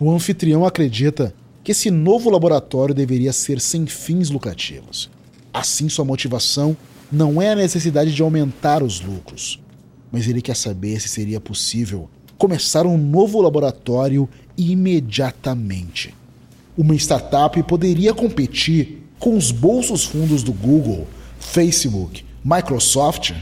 O 0.00 0.10
anfitrião 0.10 0.64
acredita 0.64 1.34
que 1.62 1.72
esse 1.72 1.90
novo 1.90 2.30
laboratório 2.30 2.94
deveria 2.94 3.32
ser 3.32 3.60
sem 3.60 3.86
fins 3.86 4.30
lucrativos. 4.30 5.10
Assim, 5.52 5.88
sua 5.88 6.04
motivação 6.04 6.76
não 7.10 7.42
é 7.42 7.50
a 7.50 7.56
necessidade 7.56 8.14
de 8.14 8.22
aumentar 8.22 8.82
os 8.82 9.00
lucros. 9.00 9.60
mas 10.12 10.26
ele 10.26 10.42
quer 10.42 10.56
saber 10.56 11.00
se 11.00 11.08
seria 11.08 11.40
possível 11.40 12.10
começar 12.36 12.86
um 12.86 12.96
novo 12.96 13.40
laboratório 13.40 14.28
imediatamente. 14.56 16.14
Uma 16.76 16.94
startup 16.94 17.62
poderia 17.64 18.12
competir 18.14 19.02
com 19.20 19.36
os 19.36 19.50
bolsos 19.50 20.06
fundos 20.06 20.42
do 20.42 20.50
Google, 20.50 21.06
Facebook, 21.38 22.24
Microsoft? 22.42 23.34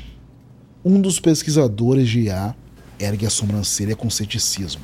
Um 0.84 1.00
dos 1.00 1.20
pesquisadores 1.20 2.08
de 2.08 2.22
IA 2.22 2.52
ergue 2.98 3.24
a 3.24 3.30
sobrancelha 3.30 3.94
com 3.94 4.10
ceticismo. 4.10 4.82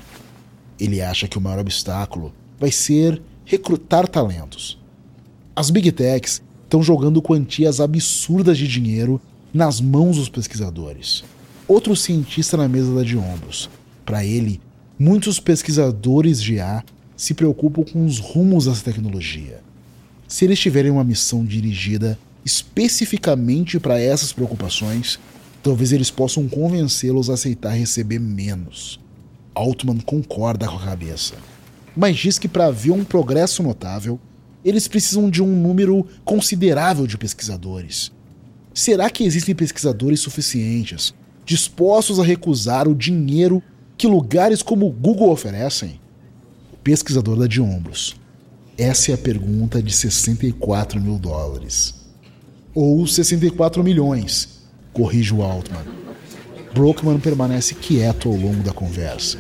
Ele 0.78 1.02
acha 1.02 1.26
que 1.26 1.36
o 1.36 1.40
maior 1.40 1.58
obstáculo 1.58 2.32
vai 2.60 2.70
ser 2.70 3.20
recrutar 3.44 4.06
talentos. 4.06 4.78
As 5.56 5.68
Big 5.68 5.90
Techs 5.90 6.40
estão 6.62 6.80
jogando 6.80 7.20
quantias 7.20 7.80
absurdas 7.80 8.56
de 8.56 8.68
dinheiro 8.68 9.20
nas 9.52 9.80
mãos 9.80 10.16
dos 10.16 10.28
pesquisadores. 10.28 11.24
Outro 11.66 11.96
cientista 11.96 12.56
na 12.56 12.68
mesa 12.68 12.94
dá 12.94 13.02
de 13.02 13.16
ombros. 13.16 13.68
Para 14.06 14.24
ele, 14.24 14.60
muitos 14.96 15.40
pesquisadores 15.40 16.40
de 16.40 16.54
IA 16.54 16.84
se 17.16 17.34
preocupam 17.34 17.82
com 17.82 18.06
os 18.06 18.20
rumos 18.20 18.66
dessa 18.66 18.84
tecnologia. 18.84 19.63
Se 20.34 20.44
eles 20.44 20.58
tiverem 20.58 20.90
uma 20.90 21.04
missão 21.04 21.44
dirigida 21.44 22.18
especificamente 22.44 23.78
para 23.78 24.00
essas 24.00 24.32
preocupações, 24.32 25.16
talvez 25.62 25.92
eles 25.92 26.10
possam 26.10 26.48
convencê-los 26.48 27.30
a 27.30 27.34
aceitar 27.34 27.70
receber 27.70 28.18
menos. 28.18 28.98
Altman 29.54 29.98
concorda 29.98 30.66
com 30.66 30.74
a 30.74 30.86
cabeça, 30.86 31.34
mas 31.96 32.16
diz 32.16 32.36
que 32.36 32.48
para 32.48 32.66
haver 32.66 32.90
um 32.90 33.04
progresso 33.04 33.62
notável, 33.62 34.18
eles 34.64 34.88
precisam 34.88 35.30
de 35.30 35.40
um 35.40 35.46
número 35.46 36.04
considerável 36.24 37.06
de 37.06 37.16
pesquisadores. 37.16 38.10
Será 38.74 39.08
que 39.10 39.22
existem 39.22 39.54
pesquisadores 39.54 40.18
suficientes 40.18 41.14
dispostos 41.46 42.18
a 42.18 42.24
recusar 42.24 42.88
o 42.88 42.94
dinheiro 42.96 43.62
que 43.96 44.08
lugares 44.08 44.64
como 44.64 44.88
o 44.88 44.92
Google 44.92 45.30
oferecem? 45.30 46.00
O 46.72 46.76
pesquisador 46.78 47.38
dá 47.38 47.46
de 47.46 47.60
ombros. 47.60 48.16
Essa 48.76 49.12
é 49.12 49.14
a 49.14 49.18
pergunta 49.18 49.80
de 49.80 49.92
64 49.94 51.00
mil 51.00 51.16
dólares. 51.16 51.94
Ou 52.74 53.06
64 53.06 53.84
milhões, 53.84 54.62
corrige 54.92 55.32
o 55.32 55.42
Altman. 55.42 55.84
Brockman 56.74 57.20
permanece 57.20 57.76
quieto 57.76 58.28
ao 58.28 58.34
longo 58.34 58.64
da 58.64 58.72
conversa. 58.72 59.38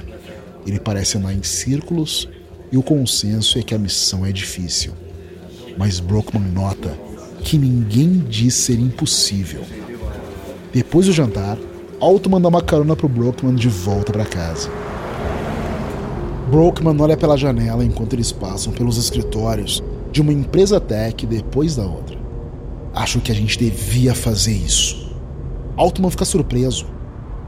Ele 0.64 0.78
parece 0.78 1.18
andar 1.18 1.34
em 1.34 1.42
círculos 1.42 2.28
e 2.70 2.76
o 2.76 2.82
consenso 2.82 3.58
é 3.58 3.62
que 3.62 3.74
a 3.74 3.78
missão 3.78 4.24
é 4.24 4.30
difícil. 4.30 4.92
Mas 5.76 5.98
Brockman 5.98 6.52
nota 6.52 6.96
que 7.42 7.58
ninguém 7.58 8.18
diz 8.28 8.54
ser 8.54 8.78
impossível. 8.78 9.64
Depois 10.72 11.06
do 11.06 11.12
jantar, 11.12 11.58
Altman 12.00 12.40
dá 12.40 12.48
uma 12.48 12.62
carona 12.62 12.94
pro 12.94 13.08
Brockman 13.08 13.56
de 13.56 13.68
volta 13.68 14.12
para 14.12 14.24
casa. 14.24 14.70
Brockman 16.50 17.00
olha 17.00 17.16
pela 17.16 17.38
janela 17.38 17.82
enquanto 17.82 18.12
eles 18.12 18.30
passam 18.30 18.70
pelos 18.70 18.98
escritórios 18.98 19.82
de 20.12 20.20
uma 20.20 20.32
empresa 20.32 20.78
tech 20.78 21.26
depois 21.26 21.74
da 21.74 21.84
outra. 21.84 22.18
Acho 22.92 23.18
que 23.20 23.32
a 23.32 23.34
gente 23.34 23.58
devia 23.58 24.14
fazer 24.14 24.52
isso. 24.52 25.16
Altman 25.74 26.10
fica 26.10 26.24
surpreso. 26.26 26.86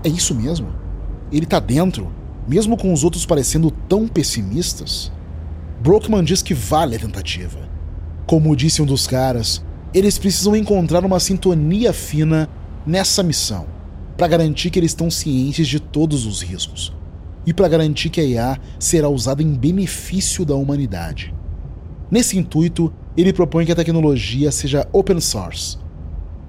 É 0.03 0.09
isso 0.09 0.35
mesmo? 0.35 0.69
Ele 1.31 1.45
tá 1.45 1.61
dentro, 1.61 2.11
mesmo 2.49 2.75
com 2.77 2.91
os 2.91 3.05
outros 3.05 3.27
parecendo 3.27 3.71
tão 3.71 4.09
pessimistas? 4.09 5.13
Brockman 5.83 6.25
diz 6.25 6.41
que 6.41 6.55
vale 6.55 6.97
a 6.97 6.99
tentativa. 6.99 7.59
Como 8.27 8.57
disse 8.57 8.81
um 8.81 8.87
dos 8.87 9.07
caras, 9.07 9.63
eles 9.93 10.17
precisam 10.19 10.57
encontrar 10.57 11.05
uma 11.05 11.21
sintonia 11.21 11.93
fina 11.93 12.49
nessa 12.87 13.23
missão, 13.23 13.67
para 14.17 14.27
garantir 14.27 14.71
que 14.71 14.79
eles 14.79 14.93
estão 14.93 15.11
cientes 15.11 15.69
de 15.69 15.79
todos 15.79 16.25
os 16.25 16.41
riscos 16.41 16.97
e 17.47 17.55
para 17.55 17.69
garantir 17.69 18.11
que 18.11 18.21
a 18.21 18.25
IA 18.25 18.61
será 18.79 19.09
usada 19.09 19.43
em 19.43 19.55
benefício 19.55 20.45
da 20.45 20.55
humanidade. 20.55 21.33
Nesse 22.11 22.37
intuito, 22.37 22.93
ele 23.17 23.33
propõe 23.33 23.65
que 23.65 23.73
a 23.73 23.77
tecnologia 23.77 24.51
seja 24.51 24.87
open 24.93 25.21
source. 25.21 25.79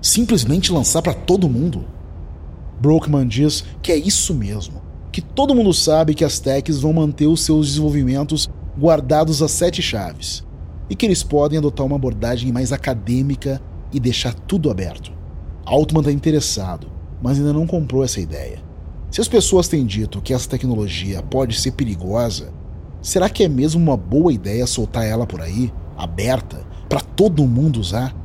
Simplesmente 0.01 0.71
lançar 0.71 1.01
para 1.01 1.13
todo 1.13 1.49
mundo? 1.49 1.85
Brockman 2.81 3.27
diz 3.27 3.63
que 3.81 3.91
é 3.91 3.95
isso 3.95 4.33
mesmo, 4.33 4.81
que 5.11 5.21
todo 5.21 5.55
mundo 5.55 5.73
sabe 5.73 6.13
que 6.13 6.23
as 6.23 6.39
techs 6.39 6.79
vão 6.79 6.93
manter 6.93 7.27
os 7.27 7.41
seus 7.41 7.67
desenvolvimentos 7.67 8.49
guardados 8.77 9.41
a 9.41 9.47
sete 9.47 9.81
chaves 9.81 10.45
e 10.89 10.95
que 10.95 11.05
eles 11.05 11.23
podem 11.23 11.57
adotar 11.57 11.85
uma 11.85 11.95
abordagem 11.95 12.51
mais 12.51 12.71
acadêmica 12.71 13.61
e 13.91 13.99
deixar 13.99 14.33
tudo 14.33 14.69
aberto. 14.69 15.11
Altman 15.65 16.01
está 16.01 16.11
interessado, 16.11 16.87
mas 17.21 17.37
ainda 17.37 17.51
não 17.51 17.65
comprou 17.65 18.03
essa 18.03 18.21
ideia. 18.21 18.66
Se 19.09 19.21
as 19.21 19.27
pessoas 19.27 19.67
têm 19.67 19.85
dito 19.85 20.21
que 20.21 20.33
essa 20.33 20.49
tecnologia 20.49 21.21
pode 21.23 21.59
ser 21.59 21.71
perigosa, 21.71 22.53
será 23.01 23.29
que 23.29 23.43
é 23.43 23.47
mesmo 23.47 23.81
uma 23.81 23.95
boa 23.95 24.33
ideia 24.33 24.67
soltar 24.67 25.05
ela 25.05 25.25
por 25.25 25.41
aí, 25.41 25.71
aberta, 25.97 26.65
para 26.89 26.99
todo 26.99 27.47
mundo 27.47 27.79
usar? 27.79 28.15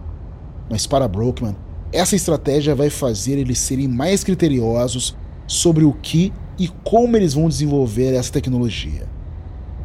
Mas 0.68 0.86
para 0.86 1.06
Brockman, 1.06 1.56
essa 1.92 2.16
estratégia 2.16 2.74
vai 2.74 2.90
fazer 2.90 3.38
eles 3.38 3.58
serem 3.58 3.86
mais 3.86 4.24
criteriosos 4.24 5.16
sobre 5.46 5.84
o 5.84 5.92
que 5.92 6.32
e 6.58 6.68
como 6.68 7.16
eles 7.16 7.34
vão 7.34 7.48
desenvolver 7.48 8.14
essa 8.14 8.32
tecnologia. 8.32 9.06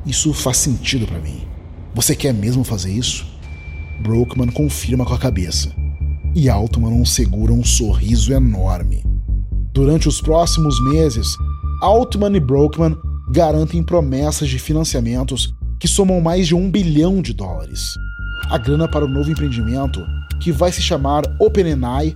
Isso 0.05 0.33
faz 0.33 0.57
sentido 0.57 1.05
para 1.05 1.19
mim. 1.19 1.47
Você 1.93 2.15
quer 2.15 2.33
mesmo 2.33 2.63
fazer 2.63 2.91
isso? 2.91 3.25
Brockman 4.01 4.51
confirma 4.51 5.05
com 5.05 5.13
a 5.13 5.19
cabeça. 5.19 5.71
E 6.33 6.49
Altman 6.49 7.03
segura 7.03 7.51
um 7.51 7.63
sorriso 7.63 8.31
enorme. 8.31 9.03
Durante 9.77 10.07
os 10.07 10.19
próximos 10.19 10.83
meses, 10.91 11.37
Altman 11.83 12.35
e 12.35 12.39
Brockman 12.39 12.97
garantem 13.29 13.83
promessas 13.83 14.49
de 14.49 14.57
financiamentos 14.57 15.53
que 15.79 15.87
somam 15.87 16.19
mais 16.19 16.47
de 16.47 16.55
um 16.55 16.71
bilhão 16.71 17.21
de 17.21 17.31
dólares. 17.31 17.93
A 18.49 18.57
grana 18.57 18.87
para 18.87 19.05
o 19.05 19.07
novo 19.07 19.29
empreendimento, 19.29 20.03
que 20.41 20.51
vai 20.51 20.71
se 20.71 20.81
chamar 20.81 21.25
OpenAI, 21.39 22.15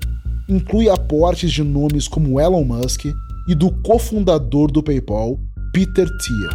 inclui 0.50 0.90
aportes 0.90 1.52
de 1.52 1.64
nomes 1.64 2.08
como 2.08 2.42
Elon 2.42 2.64
Musk 2.64 3.06
e 3.48 3.54
do 3.54 3.70
cofundador 3.84 4.72
do 4.72 4.82
PayPal, 4.82 5.38
Peter 5.72 6.08
Thiel. 6.18 6.50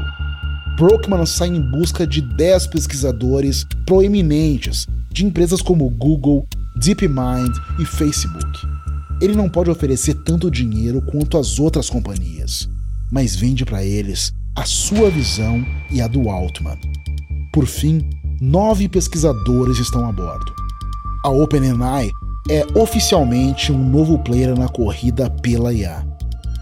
Brockman 0.77 1.25
sai 1.25 1.51
em 1.51 1.71
busca 1.71 2.05
de 2.05 2.21
10 2.21 2.67
pesquisadores 2.67 3.65
proeminentes 3.87 4.89
de 5.13 5.25
empresas 5.25 5.63
como 5.63 5.89
Google, 5.89 6.45
DeepMind 6.75 7.55
e 7.79 7.85
Facebook. 7.85 8.76
Ele 9.19 9.35
não 9.35 9.49
pode 9.49 9.71
oferecer 9.71 10.15
tanto 10.15 10.51
dinheiro 10.51 11.01
quanto 11.01 11.39
as 11.39 11.59
outras 11.59 11.89
companhias, 11.89 12.69
mas 13.11 13.35
vende 13.35 13.65
para 13.65 13.83
eles 13.83 14.31
a 14.55 14.65
sua 14.65 15.11
visão 15.11 15.65
e 15.91 16.03
a 16.03 16.07
do 16.07 16.29
Altman. 16.29 16.79
Por 17.51 17.67
fim, 17.67 18.07
nove 18.41 18.89
pesquisadores 18.89 19.79
estão 19.79 20.07
a 20.07 20.13
bordo. 20.13 20.55
A 21.25 21.31
OpenAI 21.31 22.11
é 22.51 22.67
oficialmente 22.79 23.73
um 23.73 23.89
novo 23.89 24.19
player 24.19 24.57
na 24.57 24.69
corrida 24.69 25.31
pela 25.31 25.73
IA, 25.73 26.07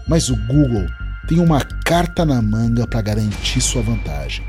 mas 0.07 0.29
o 0.29 0.35
Google 0.47 0.87
tem 1.27 1.39
uma 1.39 1.59
carta 1.59 2.23
na 2.25 2.41
manga 2.41 2.87
para 2.87 3.01
garantir 3.01 3.59
sua 3.59 3.81
vantagem. 3.81 4.45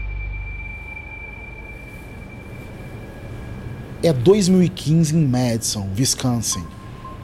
É 4.00 4.12
2015 4.12 5.16
em 5.16 5.26
Madison, 5.26 5.88
Wisconsin 5.98 6.75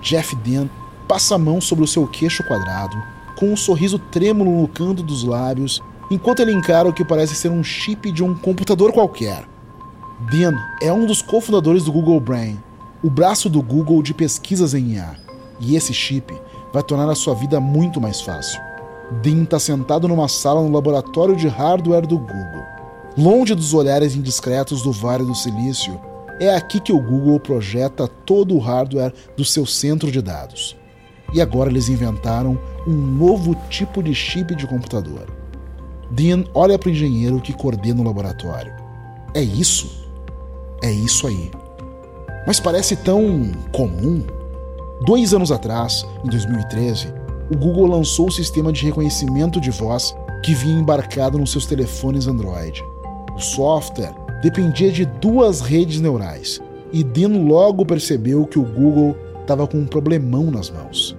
Jeff 0.02 0.34
Dean 0.36 0.68
passa 1.06 1.36
a 1.36 1.38
mão 1.38 1.60
sobre 1.60 1.84
o 1.84 1.88
seu 1.88 2.06
queixo 2.06 2.42
quadrado, 2.42 3.00
com 3.38 3.52
um 3.52 3.56
sorriso 3.56 3.98
trêmulo 3.98 4.60
no 4.60 4.68
canto 4.68 5.02
dos 5.02 5.24
lábios, 5.24 5.80
enquanto 6.10 6.40
ele 6.40 6.52
encara 6.52 6.88
o 6.88 6.92
que 6.92 7.04
parece 7.04 7.34
ser 7.34 7.50
um 7.50 7.62
chip 7.62 8.10
de 8.10 8.22
um 8.22 8.34
computador 8.34 8.92
qualquer. 8.92 9.48
Dean 10.30 10.54
é 10.80 10.92
um 10.92 11.06
dos 11.06 11.22
cofundadores 11.22 11.84
do 11.84 11.92
Google 11.92 12.20
Brain, 12.20 12.58
o 13.02 13.08
braço 13.08 13.48
do 13.48 13.62
Google 13.62 14.02
de 14.02 14.12
pesquisas 14.12 14.74
em 14.74 14.92
IA, 14.92 15.16
e 15.60 15.76
esse 15.76 15.94
chip 15.94 16.34
vai 16.72 16.82
tornar 16.82 17.10
a 17.10 17.14
sua 17.14 17.34
vida 17.34 17.60
muito 17.60 18.00
mais 18.00 18.20
fácil. 18.20 18.60
Dean 19.22 19.42
está 19.42 19.58
sentado 19.58 20.08
numa 20.08 20.28
sala 20.28 20.62
no 20.62 20.72
laboratório 20.72 21.36
de 21.36 21.48
hardware 21.48 22.06
do 22.06 22.18
Google. 22.18 22.64
Longe 23.16 23.54
dos 23.54 23.74
olhares 23.74 24.16
indiscretos 24.16 24.82
do 24.82 24.90
Vale 24.90 25.24
do 25.24 25.34
Silício, 25.34 26.00
é 26.42 26.56
aqui 26.56 26.80
que 26.80 26.92
o 26.92 27.00
Google 27.00 27.38
projeta 27.38 28.08
todo 28.08 28.54
o 28.54 28.58
hardware 28.58 29.12
do 29.36 29.44
seu 29.44 29.64
centro 29.64 30.10
de 30.10 30.20
dados. 30.20 30.76
E 31.32 31.40
agora 31.40 31.70
eles 31.70 31.88
inventaram 31.88 32.58
um 32.86 32.92
novo 32.92 33.54
tipo 33.70 34.02
de 34.02 34.14
chip 34.14 34.54
de 34.54 34.66
computador. 34.66 35.26
Dean 36.10 36.44
olha 36.52 36.78
para 36.78 36.88
o 36.88 36.92
engenheiro 36.92 37.40
que 37.40 37.52
coordena 37.52 38.00
o 38.00 38.04
laboratório. 38.04 38.74
É 39.34 39.40
isso? 39.40 40.10
É 40.82 40.90
isso 40.90 41.26
aí. 41.26 41.50
Mas 42.46 42.60
parece 42.60 42.96
tão 42.96 43.52
comum. 43.72 44.22
Dois 45.06 45.32
anos 45.32 45.50
atrás, 45.50 46.04
em 46.24 46.28
2013, 46.28 47.08
o 47.50 47.56
Google 47.56 47.86
lançou 47.86 48.28
o 48.28 48.32
sistema 48.32 48.72
de 48.72 48.84
reconhecimento 48.84 49.60
de 49.60 49.70
voz 49.70 50.14
que 50.42 50.54
vinha 50.54 50.80
embarcado 50.80 51.38
nos 51.38 51.52
seus 51.52 51.66
telefones 51.66 52.26
Android. 52.26 52.82
O 53.34 53.40
software 53.40 54.14
dependia 54.42 54.90
de 54.90 55.06
duas 55.06 55.60
redes 55.60 56.00
neurais, 56.00 56.60
e 56.92 57.04
Dean 57.04 57.44
logo 57.44 57.86
percebeu 57.86 58.44
que 58.44 58.58
o 58.58 58.64
Google 58.64 59.16
estava 59.40 59.66
com 59.66 59.78
um 59.78 59.86
problemão 59.86 60.50
nas 60.50 60.68
mãos. 60.68 61.16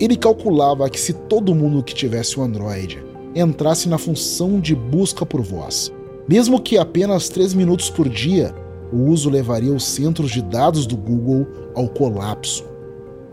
Ele 0.00 0.16
calculava 0.16 0.88
que 0.88 0.98
se 0.98 1.12
todo 1.12 1.54
mundo 1.54 1.82
que 1.82 1.94
tivesse 1.94 2.40
o 2.40 2.42
Android 2.42 3.04
entrasse 3.34 3.88
na 3.88 3.98
função 3.98 4.58
de 4.58 4.74
busca 4.74 5.24
por 5.24 5.42
voz, 5.42 5.92
mesmo 6.26 6.60
que 6.60 6.78
apenas 6.78 7.28
3 7.28 7.54
minutos 7.54 7.90
por 7.90 8.08
dia, 8.08 8.54
o 8.90 9.08
uso 9.10 9.28
levaria 9.28 9.72
os 9.72 9.84
centros 9.84 10.30
de 10.30 10.42
dados 10.42 10.86
do 10.86 10.96
Google 10.96 11.46
ao 11.74 11.88
colapso. 11.88 12.64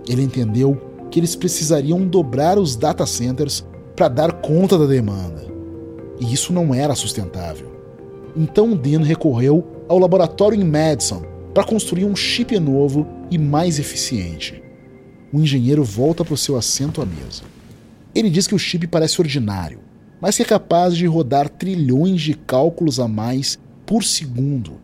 Ele 0.08 0.22
entendeu 0.22 0.78
que 1.10 1.20
eles 1.20 1.36
precisariam 1.36 2.06
dobrar 2.06 2.60
os 2.60 2.76
data 2.76 3.06
centers 3.06 3.66
para 3.96 4.08
dar 4.08 4.34
conta 4.42 4.78
da 4.78 4.86
demanda. 4.86 5.48
E 6.20 6.34
isso 6.34 6.54
não 6.54 6.74
era 6.74 6.94
sustentável. 6.94 7.69
Então 8.40 8.74
Dan 8.74 9.04
recorreu 9.04 9.86
ao 9.90 10.00
laboratório 10.00 10.58
em 10.58 10.64
Madison 10.64 11.24
para 11.54 11.66
construir 11.66 12.06
um 12.06 12.16
chip 12.16 12.58
novo 12.58 13.06
e 13.30 13.38
mais 13.38 13.78
eficiente. 13.80 14.64
O 15.34 15.42
engenheiro 15.42 15.84
volta 15.84 16.24
para 16.24 16.34
o 16.34 16.38
seu 16.38 16.56
assento 16.56 17.02
à 17.02 17.06
mesa. 17.06 17.44
Ele 18.16 18.30
diz 18.30 18.48
que 18.48 18.56
o 18.56 18.60
chip 18.60 18.88
parece 18.88 19.20
ordinário, 19.20 19.82
mas 20.22 20.38
que 20.38 20.44
é 20.44 20.46
capaz 20.46 20.96
de 20.96 21.06
rodar 21.06 21.50
trilhões 21.50 22.22
de 22.22 22.34
cálculos 22.34 22.98
a 22.98 23.10
mais 23.10 23.60
por 23.86 24.06
segundo. 24.06 24.80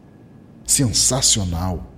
Sensacional! 0.65 1.89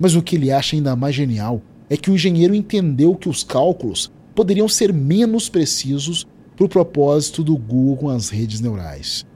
Mas 0.00 0.14
o 0.14 0.22
que 0.22 0.36
ele 0.36 0.50
acha 0.50 0.76
ainda 0.76 0.96
mais 0.96 1.14
genial 1.14 1.60
é 1.90 1.96
que 1.98 2.10
o 2.10 2.14
engenheiro 2.14 2.54
entendeu 2.54 3.14
que 3.14 3.28
os 3.28 3.44
cálculos 3.44 4.10
poderiam 4.34 4.66
ser 4.66 4.94
menos 4.94 5.46
precisos 5.50 6.26
para 6.56 6.64
o 6.64 6.68
propósito 6.70 7.44
do 7.44 7.54
Google 7.54 7.96
com 7.98 8.08
as 8.08 8.30
redes 8.30 8.62
neurais. 8.62 9.26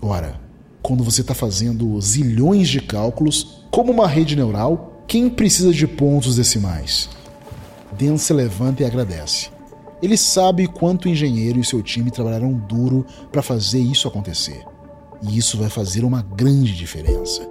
Ora, 0.00 0.45
quando 0.86 1.02
você 1.02 1.20
está 1.20 1.34
fazendo 1.34 2.00
zilhões 2.00 2.68
de 2.68 2.80
cálculos, 2.80 3.64
como 3.72 3.90
uma 3.90 4.06
rede 4.06 4.36
neural, 4.36 5.02
quem 5.08 5.28
precisa 5.28 5.72
de 5.72 5.84
pontos 5.84 6.36
decimais? 6.36 7.08
Dan 7.98 8.16
se 8.16 8.32
levanta 8.32 8.84
e 8.84 8.86
agradece. 8.86 9.48
Ele 10.00 10.16
sabe 10.16 10.68
quanto 10.68 11.06
o 11.06 11.08
engenheiro 11.08 11.58
e 11.58 11.64
seu 11.64 11.82
time 11.82 12.08
trabalharam 12.08 12.52
duro 12.52 13.04
para 13.32 13.42
fazer 13.42 13.80
isso 13.80 14.06
acontecer. 14.06 14.64
E 15.20 15.36
isso 15.36 15.58
vai 15.58 15.68
fazer 15.68 16.04
uma 16.04 16.22
grande 16.22 16.72
diferença. 16.72 17.42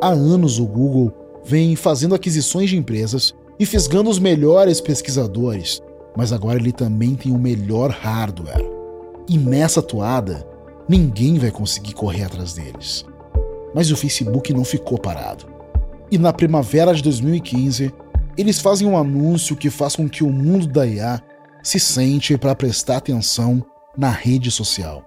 Há 0.00 0.08
anos 0.08 0.58
o 0.58 0.66
Google 0.66 1.12
vem 1.44 1.76
fazendo 1.76 2.16
aquisições 2.16 2.70
de 2.70 2.76
empresas 2.76 3.32
e 3.56 3.64
fisgando 3.64 4.10
os 4.10 4.18
melhores 4.18 4.80
pesquisadores, 4.80 5.80
mas 6.16 6.32
agora 6.32 6.58
ele 6.58 6.72
também 6.72 7.14
tem 7.14 7.30
o 7.30 7.38
melhor 7.38 7.92
hardware. 7.92 8.68
E 9.28 9.38
nessa 9.38 9.80
toada, 9.80 10.44
ninguém 10.88 11.38
vai 11.38 11.50
conseguir 11.50 11.94
correr 11.94 12.24
atrás 12.24 12.54
deles. 12.54 13.04
Mas 13.74 13.90
o 13.90 13.96
Facebook 13.96 14.52
não 14.52 14.64
ficou 14.64 14.98
parado. 14.98 15.46
E 16.10 16.18
na 16.18 16.32
primavera 16.32 16.94
de 16.94 17.02
2015, 17.02 17.92
eles 18.36 18.60
fazem 18.60 18.86
um 18.86 18.96
anúncio 18.96 19.56
que 19.56 19.70
faz 19.70 19.96
com 19.96 20.08
que 20.08 20.22
o 20.22 20.30
mundo 20.30 20.66
da 20.66 20.86
IA 20.86 21.20
se 21.62 21.80
sente 21.80 22.36
para 22.36 22.54
prestar 22.54 22.98
atenção 22.98 23.64
na 23.96 24.10
rede 24.10 24.50
social. 24.50 25.04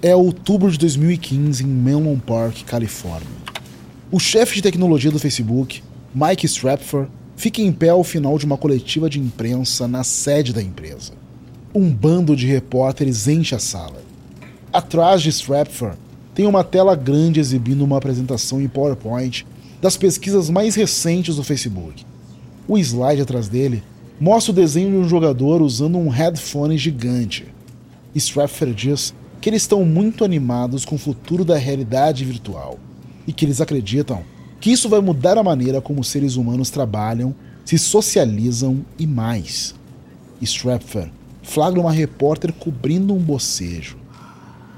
É 0.00 0.14
outubro 0.14 0.70
de 0.70 0.78
2015 0.78 1.64
em 1.64 1.66
Menlo 1.66 2.16
Park, 2.20 2.62
Califórnia. 2.64 3.26
O 4.10 4.20
chefe 4.20 4.56
de 4.56 4.62
tecnologia 4.62 5.10
do 5.10 5.18
Facebook, 5.18 5.82
Mike 6.14 6.46
Stratford, 6.46 7.10
fica 7.36 7.60
em 7.60 7.72
pé 7.72 7.90
ao 7.90 8.04
final 8.04 8.38
de 8.38 8.46
uma 8.46 8.56
coletiva 8.56 9.08
de 9.08 9.18
imprensa 9.18 9.86
na 9.88 10.04
sede 10.04 10.52
da 10.52 10.62
empresa. 10.62 11.12
Um 11.74 11.90
bando 11.90 12.36
de 12.36 12.46
repórteres 12.46 13.26
enche 13.26 13.54
a 13.54 13.58
sala. 13.58 14.02
Atrás 14.72 15.22
de 15.22 15.28
Stratford 15.30 15.96
tem 16.34 16.46
uma 16.46 16.64
tela 16.64 16.96
grande 16.96 17.40
exibindo 17.40 17.82
uma 17.82 17.98
apresentação 17.98 18.60
em 18.60 18.68
PowerPoint 18.68 19.46
das 19.80 19.96
pesquisas 19.96 20.50
mais 20.50 20.74
recentes 20.74 21.36
do 21.36 21.44
Facebook. 21.44 22.04
O 22.66 22.78
slide 22.78 23.22
atrás 23.22 23.48
dele 23.48 23.82
mostra 24.20 24.52
o 24.52 24.54
desenho 24.54 24.90
de 24.90 24.96
um 24.96 25.08
jogador 25.08 25.60
usando 25.60 25.98
um 25.98 26.08
headphone 26.08 26.78
gigante. 26.78 27.46
Stratford 28.14 28.74
diz 28.74 29.14
que 29.40 29.50
eles 29.50 29.62
estão 29.62 29.84
muito 29.84 30.24
animados 30.24 30.84
com 30.84 30.94
o 30.94 30.98
futuro 30.98 31.44
da 31.44 31.56
realidade 31.56 32.24
virtual 32.24 32.78
e 33.26 33.32
que 33.32 33.44
eles 33.44 33.60
acreditam 33.60 34.22
que 34.60 34.70
isso 34.70 34.88
vai 34.88 35.00
mudar 35.00 35.36
a 35.38 35.42
maneira 35.42 35.80
como 35.80 36.00
os 36.00 36.08
seres 36.08 36.36
humanos 36.36 36.70
trabalham, 36.70 37.34
se 37.64 37.78
socializam 37.78 38.84
e 38.98 39.06
mais. 39.06 39.74
Stratford 40.40 41.12
flagra 41.44 41.80
uma 41.80 41.92
repórter 41.92 42.52
cobrindo 42.52 43.14
um 43.14 43.18
bocejo. 43.18 43.96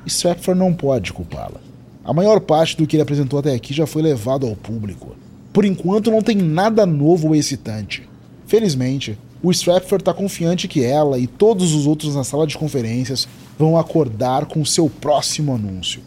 Stratford 0.05 0.59
não 0.59 0.75
pode 0.75 1.13
culpá-la. 1.13 1.61
A 2.05 2.13
maior 2.13 2.41
parte 2.41 2.77
do 2.77 2.87
que 2.87 2.97
ele 2.97 3.03
apresentou 3.03 3.39
até 3.39 3.55
aqui 3.55 3.73
já 3.73 3.87
foi 3.87 4.03
levado 4.03 4.47
ao 4.47 4.55
público. 4.55 5.17
Por 5.53 5.65
enquanto 5.65 6.11
não 6.11 6.23
tem 6.23 6.37
nada 6.37 6.85
novo 6.85 7.29
ou 7.29 7.35
excitante. 7.35 8.09
Felizmente, 8.47 9.19
o 9.43 9.51
Stratford 9.51 10.03
está 10.03 10.13
confiante 10.13 10.69
que 10.69 10.85
ela 10.85 11.19
e 11.19 11.27
todos 11.27 11.73
os 11.73 11.87
outros 11.87 12.15
na 12.15 12.25
sala 12.25 12.47
de 12.47 12.57
conferências 12.57 13.27
vão 13.59 13.79
acordar 13.79 14.47
com 14.47 14.65
seu 14.65 14.89
próximo 14.89 15.55
anúncio. 15.55 16.01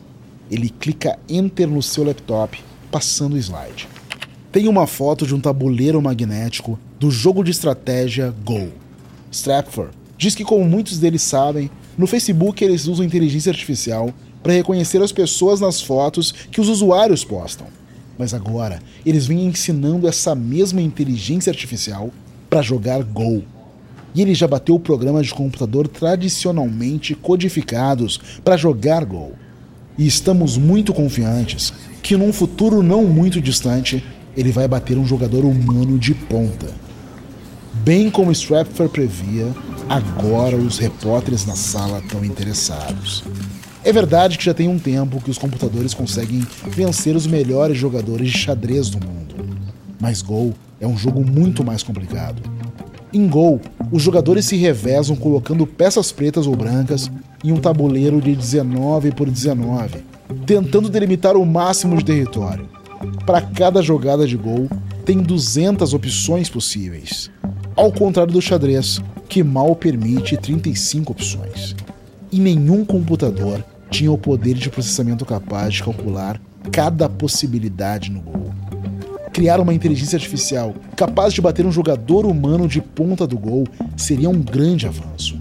Ele 0.50 0.70
clica 0.70 1.18
Enter 1.28 1.68
no 1.68 1.82
seu 1.82 2.04
laptop, 2.04 2.64
passando 2.92 3.34
o 3.34 3.38
slide. 3.38 3.88
Tem 4.52 4.68
uma 4.68 4.88
foto 4.88 5.28
de 5.28 5.36
um 5.36 5.40
tabuleiro 5.40 6.02
magnético 6.02 6.80
do 7.00 7.12
jogo 7.12 7.44
de 7.44 7.52
estratégia 7.52 8.34
Go. 8.44 8.70
Stratford 9.32 9.92
diz 10.18 10.36
que, 10.36 10.44
como 10.44 10.66
muitos 10.66 10.98
deles 10.98 11.22
sabem, 11.22 11.70
no 11.98 12.08
Facebook 12.08 12.64
eles 12.64 12.88
usam 12.88 13.06
inteligência 13.06 13.52
artificial 13.52 14.14
para 14.42 14.54
reconhecer 14.54 15.02
as 15.02 15.12
pessoas 15.12 15.60
nas 15.60 15.82
fotos 15.82 16.32
que 16.32 16.60
os 16.60 16.68
usuários 16.68 17.24
postam. 17.24 17.68
Mas 18.18 18.34
agora 18.34 18.82
eles 19.06 19.28
vêm 19.28 19.46
ensinando 19.46 20.08
essa 20.08 20.34
mesma 20.34 20.82
inteligência 20.82 21.52
artificial 21.52 22.10
para 22.50 22.62
jogar 22.62 23.04
Go. 23.04 23.44
E 24.16 24.22
ele 24.22 24.34
já 24.34 24.48
bateu 24.48 24.76
o 24.76 24.80
programa 24.80 25.22
de 25.22 25.34
computador 25.34 25.88
tradicionalmente 25.88 27.14
codificados 27.14 28.20
para 28.44 28.58
jogar 28.58 29.06
Go. 29.06 29.34
E 29.98 30.08
estamos 30.08 30.58
muito 30.58 30.94
confiantes 30.94 31.72
que 32.02 32.18
num 32.18 32.34
futuro 32.34 32.82
não 32.82 33.04
muito 33.06 33.42
distante 33.42 34.04
ele 34.36 34.52
vai 34.52 34.68
bater 34.68 34.98
um 34.98 35.06
jogador 35.06 35.46
humano 35.46 35.98
de 35.98 36.14
ponta. 36.14 36.68
Bem 37.84 38.10
como 38.10 38.32
Stratford 38.32 38.92
previa, 38.92 39.54
agora 39.88 40.56
os 40.56 40.78
repórteres 40.78 41.46
na 41.46 41.56
sala 41.56 42.00
estão 42.00 42.24
interessados. 42.24 43.24
É 43.84 43.94
verdade 43.94 44.38
que 44.38 44.46
já 44.46 44.54
tem 44.54 44.68
um 44.68 44.78
tempo 44.78 45.22
que 45.22 45.32
os 45.32 45.38
computadores 45.38 45.94
conseguem 45.94 46.46
vencer 46.68 47.16
os 47.16 47.26
melhores 47.26 47.78
jogadores 47.78 48.32
de 48.32 48.38
xadrez 48.38 48.90
do 48.90 49.06
mundo. 49.06 49.36
Mas 50.00 50.22
Go 50.22 50.54
é 50.80 50.88
um 50.88 50.98
jogo 50.98 51.24
muito 51.26 51.64
mais 51.64 51.84
complicado. 51.84 52.42
Em 53.12 53.28
Go, 53.28 53.60
os 53.92 54.04
jogadores 54.04 54.46
se 54.46 54.56
revezam 54.56 55.16
colocando 55.16 55.66
peças 55.66 56.12
pretas 56.12 56.46
ou 56.46 56.56
brancas 56.56 57.10
em 57.44 57.52
um 57.52 57.58
tabuleiro 57.58 58.22
de 58.22 58.36
19 58.36 59.12
por 59.12 59.30
19, 59.30 60.04
tentando 60.46 60.90
delimitar 60.90 61.36
o 61.36 61.46
máximo 61.46 61.98
de 61.98 62.06
território. 62.06 62.70
Para 63.26 63.42
cada 63.42 63.82
jogada 63.82 64.28
de 64.28 64.36
Go, 64.36 64.70
tem 65.06 65.20
200 65.20 65.94
opções 65.94 66.50
possíveis, 66.50 67.32
ao 67.76 67.92
contrário 67.92 68.34
do 68.34 68.42
xadrez, 68.42 69.00
que 69.28 69.44
mal 69.44 69.76
permite 69.76 70.38
35 70.38 71.12
opções. 71.12 71.76
E 72.32 72.40
nenhum 72.40 72.84
computador 72.86 73.64
tinha 73.90 74.12
o 74.12 74.18
poder 74.18 74.56
de 74.56 74.70
processamento 74.70 75.26
capaz 75.26 75.76
de 75.76 75.84
calcular 75.84 76.40
cada 76.72 77.10
possibilidade 77.10 78.12
no 78.12 78.22
Go 78.22 78.50
criar 79.40 79.62
uma 79.62 79.74
inteligência 79.74 80.18
artificial 80.18 80.76
capaz 80.98 81.34
de 81.34 81.42
bater 81.42 81.66
um 81.66 81.72
jogador 81.72 82.26
humano 82.26 82.68
de 82.68 82.82
ponta 82.82 83.26
do 83.26 83.38
gol 83.38 83.66
seria 83.96 84.30
um 84.30 84.42
grande 84.42 84.86
avanço. 84.86 85.40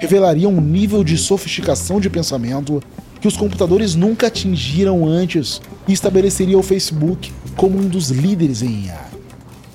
Revelaria 0.00 0.48
um 0.48 0.62
nível 0.62 1.04
de 1.04 1.18
sofisticação 1.18 2.00
de 2.00 2.08
pensamento 2.08 2.82
que 3.24 3.28
os 3.28 3.38
computadores 3.38 3.94
nunca 3.94 4.26
atingiram 4.26 5.06
antes 5.06 5.58
e 5.88 5.94
estabeleceria 5.94 6.58
o 6.58 6.62
Facebook 6.62 7.32
como 7.56 7.78
um 7.78 7.88
dos 7.88 8.10
líderes 8.10 8.60
em 8.60 8.84
IA. 8.84 9.00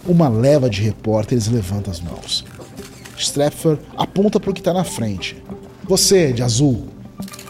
Uma 0.08 0.30
leva 0.30 0.70
de 0.70 0.84
repórteres 0.84 1.47
levanta 1.47 1.89
as 1.89 2.00
mãos. 2.00 2.45
Stratford 3.18 3.82
aponta 3.97 4.39
para 4.39 4.52
o 4.52 4.54
que 4.54 4.62
está 4.62 4.72
na 4.72 4.84
frente. 4.84 5.36
Você, 5.86 6.32
de 6.32 6.43
azul. 6.43 6.89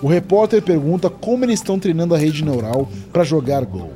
O 0.02 0.08
repórter 0.08 0.62
pergunta 0.62 1.10
como 1.10 1.44
eles 1.44 1.60
estão 1.60 1.78
treinando 1.78 2.16
a 2.16 2.18
rede 2.18 2.46
neural 2.46 2.90
para 3.12 3.26
jogar 3.26 3.66
Go. 3.66 3.90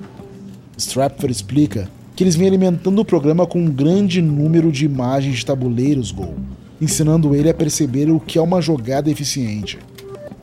Stratford 0.78 1.32
explica 1.32 1.90
que 2.18 2.26
eles 2.26 2.36
vêm 2.36 2.50
alimentando 2.50 3.00
o 3.00 3.06
programa 3.06 3.48
com 3.48 3.60
um 3.60 3.72
grande 3.72 4.22
número 4.22 4.74
de 4.74 4.84
imagens 4.84 5.38
de 5.38 5.46
tabuleiros 5.46 6.12
Go, 6.12 6.34
ensinando 6.82 7.34
ele 7.34 7.50
a 7.50 7.54
perceber 7.54 8.12
o 8.12 8.20
que 8.20 8.38
é 8.38 8.42
uma 8.42 8.62
jogada 8.62 9.10
eficiente. 9.10 9.80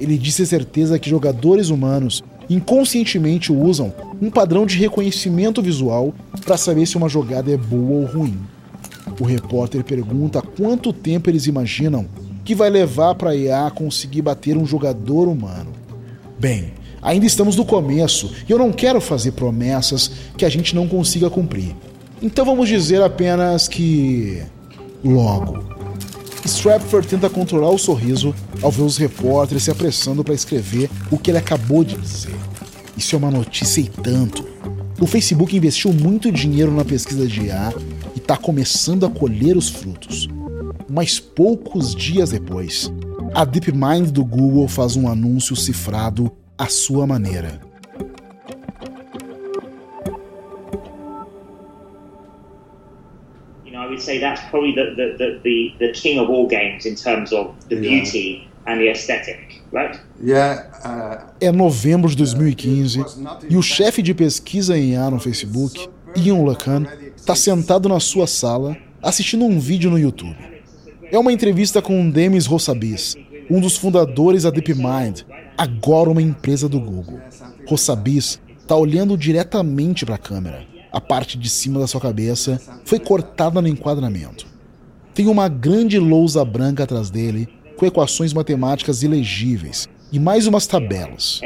Ele 0.00 0.16
disse 0.16 0.42
a 0.42 0.46
certeza 0.46 0.98
que 0.98 1.10
jogadores 1.10 1.68
humanos 1.68 2.24
inconscientemente 2.48 3.52
usam 3.52 3.92
um 4.20 4.30
padrão 4.30 4.66
de 4.66 4.76
reconhecimento 4.76 5.62
visual 5.62 6.14
para 6.44 6.56
saber 6.56 6.86
se 6.86 6.96
uma 6.96 7.08
jogada 7.08 7.52
é 7.52 7.56
boa 7.56 8.00
ou 8.00 8.06
ruim. 8.06 8.38
O 9.20 9.24
repórter 9.24 9.84
pergunta 9.84 10.42
quanto 10.42 10.92
tempo 10.92 11.30
eles 11.30 11.46
imaginam 11.46 12.06
que 12.44 12.54
vai 12.54 12.70
levar 12.70 13.14
para 13.14 13.30
a 13.30 13.36
IA 13.36 13.70
conseguir 13.70 14.22
bater 14.22 14.56
um 14.56 14.66
jogador 14.66 15.28
humano. 15.28 15.70
Bem, 16.38 16.72
Ainda 17.02 17.24
estamos 17.24 17.56
no 17.56 17.64
começo 17.64 18.30
e 18.46 18.52
eu 18.52 18.58
não 18.58 18.70
quero 18.70 19.00
fazer 19.00 19.32
promessas 19.32 20.10
que 20.36 20.44
a 20.44 20.48
gente 20.50 20.74
não 20.74 20.86
consiga 20.86 21.30
cumprir. 21.30 21.74
Então 22.20 22.44
vamos 22.44 22.68
dizer 22.68 23.02
apenas 23.02 23.66
que. 23.66 24.42
Logo. 25.02 25.69
Stratford 26.50 27.06
tenta 27.06 27.30
controlar 27.30 27.70
o 27.70 27.78
sorriso 27.78 28.34
ao 28.60 28.70
ver 28.70 28.82
os 28.82 28.96
repórteres 28.96 29.62
se 29.62 29.70
apressando 29.70 30.24
para 30.24 30.34
escrever 30.34 30.90
o 31.10 31.16
que 31.16 31.30
ele 31.30 31.38
acabou 31.38 31.84
de 31.84 31.96
dizer. 31.96 32.34
Isso 32.96 33.14
é 33.14 33.18
uma 33.18 33.30
notícia 33.30 33.80
e 33.80 33.88
tanto. 33.88 34.44
O 35.00 35.06
Facebook 35.06 35.56
investiu 35.56 35.92
muito 35.92 36.30
dinheiro 36.30 36.72
na 36.72 36.84
pesquisa 36.84 37.26
de 37.26 37.46
IA 37.46 37.72
e 38.16 38.18
está 38.18 38.36
começando 38.36 39.06
a 39.06 39.10
colher 39.10 39.56
os 39.56 39.68
frutos. 39.68 40.28
Mas 40.88 41.20
poucos 41.20 41.94
dias 41.94 42.30
depois, 42.30 42.92
a 43.32 43.44
DeepMind 43.44 44.10
do 44.10 44.24
Google 44.24 44.66
faz 44.66 44.96
um 44.96 45.08
anúncio 45.08 45.54
cifrado 45.54 46.30
à 46.58 46.66
sua 46.66 47.06
maneira. 47.06 47.69
Would 54.00 54.04
say 54.04 54.18
that's 54.18 54.40
probably 54.50 54.74
the, 54.74 54.94
the, 54.96 55.40
the, 55.42 55.74
the, 55.78 55.92
king 55.92 56.18
of 56.18 56.30
all 56.30 56.46
games 56.46 56.86
in 56.86 56.94
terms 56.94 57.32
of 57.32 57.54
the 57.68 57.76
beauty 57.76 58.48
and 58.66 58.80
the 58.80 58.88
aesthetic, 58.88 59.60
right? 59.72 59.98
Uh, 60.84 61.30
é 61.40 61.52
novembro 61.52 62.08
de 62.08 62.16
2015 62.16 63.04
e 63.48 63.56
o 63.56 63.62
chefe 63.62 64.02
de 64.02 64.14
pesquisa 64.14 64.76
em 64.76 64.92
IA 64.92 65.10
no 65.10 65.20
Facebook, 65.20 65.88
Ian 66.16 66.44
Lacan, 66.44 66.86
está 67.16 67.34
sentado 67.34 67.88
na 67.88 68.00
sua 68.00 68.26
sala 68.26 68.76
assistindo 69.02 69.44
um 69.44 69.58
vídeo 69.58 69.90
no 69.90 69.98
YouTube. 69.98 70.36
É 71.10 71.18
uma 71.18 71.32
entrevista 71.32 71.82
com 71.82 72.10
Demis 72.10 72.46
Rossabis, 72.46 73.16
um 73.50 73.60
dos 73.60 73.76
fundadores 73.76 74.44
da 74.44 74.50
DeepMind, 74.50 75.22
agora 75.56 76.10
uma 76.10 76.22
empresa 76.22 76.68
do 76.68 76.78
Google. 76.78 77.20
Rossabis 77.66 78.40
está 78.60 78.76
olhando 78.76 79.16
diretamente 79.16 80.06
para 80.06 80.14
a 80.14 80.18
câmera. 80.18 80.79
A 80.92 81.00
parte 81.00 81.38
de 81.38 81.48
cima 81.48 81.78
da 81.78 81.86
sua 81.86 82.00
cabeça 82.00 82.60
foi 82.84 82.98
cortada 82.98 83.62
no 83.62 83.68
enquadramento. 83.68 84.46
Tem 85.14 85.26
uma 85.26 85.48
grande 85.48 85.98
lousa 85.98 86.44
branca 86.44 86.84
atrás 86.84 87.10
dele, 87.10 87.48
com 87.76 87.86
equações 87.86 88.32
matemáticas 88.32 89.02
ilegíveis 89.02 89.88
e 90.12 90.18
mais 90.18 90.46
umas 90.46 90.66
tabelas. 90.66 91.40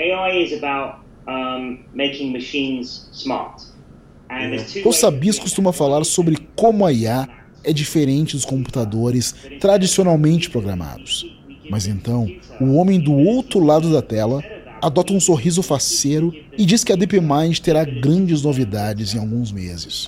Rossabis 4.83 5.39
costuma 5.39 5.73
falar 5.73 6.05
sobre 6.05 6.37
como 6.57 6.85
a 6.87 6.93
IA 6.93 7.29
é 7.63 7.73
diferente 7.73 8.35
dos 8.35 8.45
computadores 8.45 9.35
tradicionalmente 9.61 10.51
programados. 10.51 11.27
Mas 11.71 11.87
então, 11.87 12.29
o 12.61 12.75
homem 12.75 13.01
do 13.01 13.13
outro 13.13 13.61
lado 13.61 13.93
da 13.93 14.03
tela 14.03 14.43
adota 14.85 15.15
um 15.15 15.21
sorriso 15.21 15.63
faceiro 15.63 16.31
e 16.59 16.67
diz 16.67 16.85
que 16.85 16.93
a 16.93 16.97
DeepMind 16.97 17.59
terá 17.61 17.85
grandes 17.85 18.43
novidades 18.43 19.15
em 19.15 19.19
alguns 19.19 19.51
meses. 19.51 20.07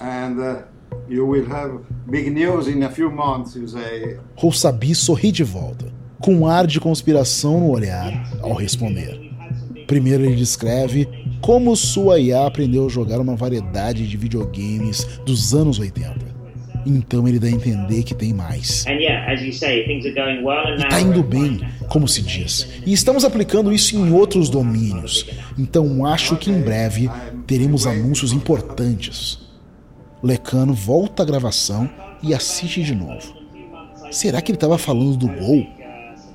Rousabi 4.37 4.95
sorri 4.95 5.33
de 5.33 5.43
volta, 5.43 5.87
com 6.21 6.35
um 6.35 6.47
ar 6.47 6.67
de 6.67 6.79
conspiração 6.79 7.59
no 7.59 7.71
olhar, 7.71 8.13
ao 8.43 8.53
responder. 8.53 9.33
Primeiro 9.87 10.25
ele 10.25 10.37
descreve 10.37 11.09
como 11.41 11.75
sua 11.75 12.19
IA 12.19 12.47
aprendeu 12.47 12.85
a 12.85 12.91
jogar 12.91 13.19
uma 13.19 13.35
variedade 13.35 14.07
de 14.07 14.17
videogames 14.17 15.07
dos 15.25 15.55
anos 15.55 15.79
80 15.79 16.36
então 16.87 17.27
ele 17.27 17.39
dá 17.39 17.49
a 17.49 17.51
entender 17.51 18.05
que 18.05 18.15
tem 18.15 18.33
mais. 18.33 18.87
E 20.79 20.89
tá 20.89 21.01
indo 21.01 21.23
bem, 21.23 21.61
como 21.89 22.07
se 22.07 22.23
diz. 22.23 22.69
E 22.87 22.93
estamos 22.93 23.25
aplicando 23.25 23.73
isso 23.73 23.97
em 23.97 24.13
outros 24.13 24.49
domínios. 24.49 25.27
Então 25.59 26.07
acho 26.07 26.37
que 26.37 26.51
em 26.51 26.61
breve 26.61 27.11
teremos 27.47 27.87
anúncios 27.87 28.33
importantes. 28.33 29.41
Lecano 30.23 30.73
volta 30.73 31.23
à 31.23 31.27
gravação 31.27 31.91
e 32.23 32.33
assiste 32.33 32.83
de 32.83 32.95
novo. 32.95 33.35
Será 34.11 34.41
que 34.41 34.53
ele 34.53 34.57
estava 34.57 34.79
falando 34.79 35.17
do 35.17 35.29
gol? 35.29 35.67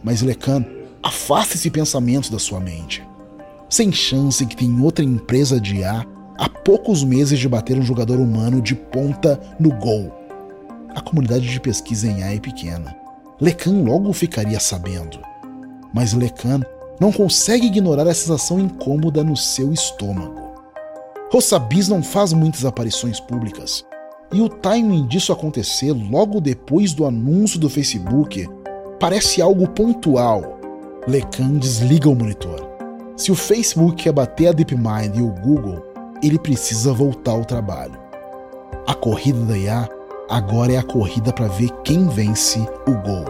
Mas 0.03 0.21
Lecano, 0.21 0.65
afasta 1.01 1.55
esse 1.55 1.69
pensamento 1.69 2.31
da 2.31 2.39
sua 2.39 2.59
mente. 2.59 3.01
Sem 3.69 3.91
chance 3.91 4.45
que 4.45 4.55
tem 4.55 4.81
outra 4.81 5.05
empresa 5.05 5.59
de 5.59 5.83
A 5.83 6.05
há 6.37 6.49
poucos 6.49 7.03
meses 7.03 7.39
de 7.39 7.47
bater 7.47 7.77
um 7.77 7.83
jogador 7.83 8.19
humano 8.19 8.61
de 8.61 8.75
ponta 8.75 9.39
no 9.59 9.69
gol 9.69 10.20
a 10.95 11.01
comunidade 11.01 11.47
de 11.47 11.59
pesquisa 11.59 12.07
em 12.07 12.23
A 12.23 12.33
é 12.33 12.39
pequena. 12.39 12.95
Lecan 13.39 13.83
logo 13.83 14.11
ficaria 14.13 14.59
sabendo. 14.59 15.19
Mas 15.93 16.13
Lecan 16.13 16.61
não 16.99 17.11
consegue 17.11 17.67
ignorar 17.67 18.07
a 18.07 18.13
sensação 18.13 18.59
incômoda 18.59 19.23
no 19.23 19.35
seu 19.35 19.73
estômago. 19.73 20.51
Rossabis 21.31 21.87
não 21.87 22.03
faz 22.03 22.33
muitas 22.33 22.65
aparições 22.65 23.19
públicas, 23.19 23.85
e 24.33 24.41
o 24.41 24.49
timing 24.49 25.07
disso 25.07 25.33
acontecer 25.33 25.91
logo 25.91 26.39
depois 26.39 26.93
do 26.93 27.05
anúncio 27.05 27.59
do 27.59 27.69
Facebook 27.69 28.47
parece 28.99 29.41
algo 29.41 29.67
pontual. 29.69 30.59
Lecan 31.07 31.57
desliga 31.57 32.09
o 32.09 32.15
monitor. 32.15 32.69
Se 33.17 33.31
o 33.31 33.35
Facebook 33.35 34.03
quer 34.03 34.11
bater 34.11 34.47
a 34.47 34.51
DeepMind 34.51 35.15
e 35.15 35.21
o 35.21 35.29
Google, 35.29 35.83
ele 36.21 36.37
precisa 36.37 36.93
voltar 36.93 37.31
ao 37.31 37.45
trabalho. 37.45 37.99
A 38.87 38.93
corrida 38.93 39.39
da 39.45 39.57
IA 39.57 39.89
Agora 40.31 40.71
é 40.71 40.77
a 40.77 40.81
corrida 40.81 41.33
para 41.33 41.49
ver 41.49 41.69
quem 41.83 42.07
vence 42.07 42.57
o 42.87 42.93
gol. 42.93 43.25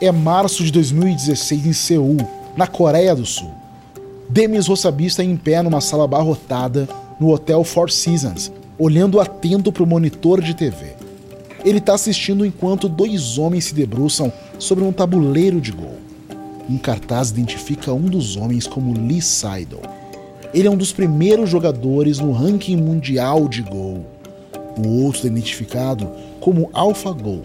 É 0.00 0.12
março 0.12 0.62
de 0.62 0.70
2016 0.70 1.66
em 1.66 1.72
Seul, 1.72 2.18
na 2.56 2.68
Coreia 2.68 3.16
do 3.16 3.26
Sul. 3.26 3.50
Demis 4.30 4.68
Rossabi 4.68 5.06
está 5.06 5.24
em 5.24 5.36
pé 5.36 5.60
numa 5.60 5.80
sala 5.80 6.04
abarrotada 6.04 6.88
no 7.18 7.32
Hotel 7.32 7.64
Four 7.64 7.90
Seasons, 7.90 8.52
olhando 8.78 9.20
atento 9.20 9.72
para 9.72 9.82
o 9.82 9.86
monitor 9.86 10.40
de 10.40 10.54
TV. 10.54 10.94
Ele 11.64 11.78
está 11.78 11.94
assistindo 11.94 12.46
enquanto 12.46 12.88
dois 12.88 13.36
homens 13.36 13.64
se 13.64 13.74
debruçam 13.74 14.32
sobre 14.58 14.84
um 14.84 14.92
tabuleiro 14.92 15.60
de 15.60 15.72
gol. 15.72 15.96
Um 16.70 16.78
cartaz 16.78 17.30
identifica 17.30 17.92
um 17.92 18.02
dos 18.02 18.36
homens 18.36 18.66
como 18.66 18.92
Lee 18.92 19.20
Seidel. 19.20 19.82
Ele 20.54 20.68
é 20.68 20.70
um 20.70 20.76
dos 20.76 20.92
primeiros 20.92 21.50
jogadores 21.50 22.18
no 22.18 22.30
ranking 22.30 22.76
mundial 22.76 23.48
de 23.48 23.62
gol. 23.62 24.06
O 24.78 25.04
outro 25.04 25.26
é 25.26 25.30
identificado 25.30 26.08
como 26.40 26.70
AlphaGo. 26.72 27.42